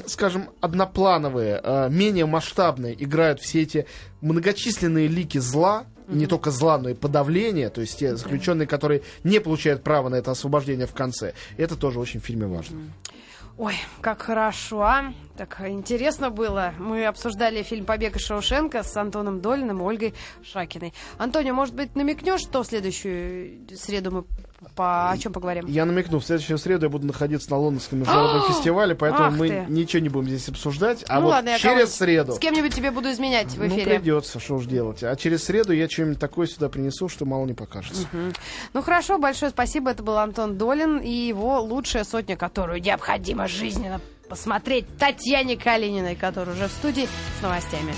скажем, 0.07 0.51
одноплановые, 0.61 1.61
э, 1.63 1.89
менее 1.91 2.27
масштабные 2.27 3.03
играют 3.03 3.41
все 3.41 3.63
эти 3.63 3.87
многочисленные 4.21 5.09
лики 5.09 5.39
зла, 5.39 5.87
и 6.09 6.15
не 6.15 6.27
только 6.27 6.51
зла, 6.51 6.79
но 6.79 6.89
и 6.89 6.95
подавления, 6.95 7.69
то 7.69 7.81
есть 7.81 7.99
те 7.99 8.17
заключенные, 8.17 8.67
которые 8.67 9.03
не 9.25 9.41
получают 9.41 9.83
права 9.83 10.09
на 10.09 10.17
это 10.17 10.31
освобождение 10.31 10.87
в 10.87 10.95
конце. 10.95 11.35
Это 11.57 11.77
тоже 11.77 12.01
очень 12.01 12.21
в 12.21 12.25
фильме 12.25 12.47
важно. 12.47 12.79
Ой, 13.59 13.75
как 14.01 14.23
хорошо, 14.23 14.83
а? 14.83 15.13
Так 15.37 15.61
интересно 15.67 16.31
было. 16.31 16.73
Мы 16.79 17.05
обсуждали 17.07 17.65
фильм 17.65 17.87
«Побег 17.87 18.15
из 18.15 18.23
Шоушенка» 18.23 18.85
с 18.85 18.97
Антоном 18.97 19.41
Долиным 19.41 19.81
и 19.81 19.83
Ольгой 19.83 20.15
Шакиной. 20.45 20.95
Антонио, 21.19 21.55
может 21.55 21.75
быть, 21.75 21.97
намекнешь, 21.97 22.41
что 22.41 22.63
в 22.63 22.67
следующую 22.69 23.67
среду 23.75 24.13
мы 24.13 24.25
по... 24.75 25.11
о 25.11 25.19
чем 25.19 25.33
поговорим? 25.33 25.67
Я 25.67 25.85
намекну, 25.85 26.19
в 26.19 26.25
следующую 26.25 26.59
среду 26.59 26.87
я 26.87 26.91
буду 26.91 27.07
находиться 27.07 27.51
на 27.51 27.59
Лондонском 27.59 28.01
международном 28.01 28.43
фестивале, 28.49 28.95
поэтому 28.95 29.29
Ах 29.29 29.35
мы 29.37 29.49
ты. 29.49 29.67
ничего 29.69 30.03
не 30.03 30.09
будем 30.09 30.29
здесь 30.29 30.49
обсуждать. 30.49 31.05
А 31.09 31.17
ну 31.17 31.27
вот 31.27 31.31
ладно, 31.31 31.59
через 31.59 31.95
среду... 31.95 32.33
С 32.33 32.39
кем-нибудь 32.39 32.75
тебе 32.75 32.91
буду 32.91 33.11
изменять 33.11 33.49
в 33.53 33.59
Ну, 33.59 33.69
эфире. 33.69 33.99
придется, 33.99 34.41
что 34.41 34.57
уж 34.57 34.67
делать. 34.67 35.03
А 35.03 35.15
через 35.17 35.45
среду 35.45 35.73
я 35.73 35.89
что-нибудь 35.89 36.19
такое 36.19 36.47
сюда 36.47 36.69
принесу, 36.69 37.09
что 37.09 37.25
мало 37.25 37.47
не 37.47 37.55
покажется. 37.55 38.07
Ну 38.73 38.83
хорошо, 38.83 39.19
большое 39.19 39.51
спасибо. 39.51 39.91
Это 39.91 40.03
был 40.03 40.19
Антон 40.19 40.59
Долин 40.59 40.99
и 40.99 41.11
его 41.11 41.61
лучшая 41.61 42.05
сотня, 42.05 42.37
которую 42.37 42.81
необходимо 42.83 43.47
жизненно 43.49 44.01
посмотреть 44.29 44.87
Татьяне 44.99 45.57
Калининой, 45.57 46.15
которая 46.15 46.55
уже 46.55 46.69
в 46.69 46.73
студии 46.73 47.09
с 47.39 47.43
новостями. 47.43 47.95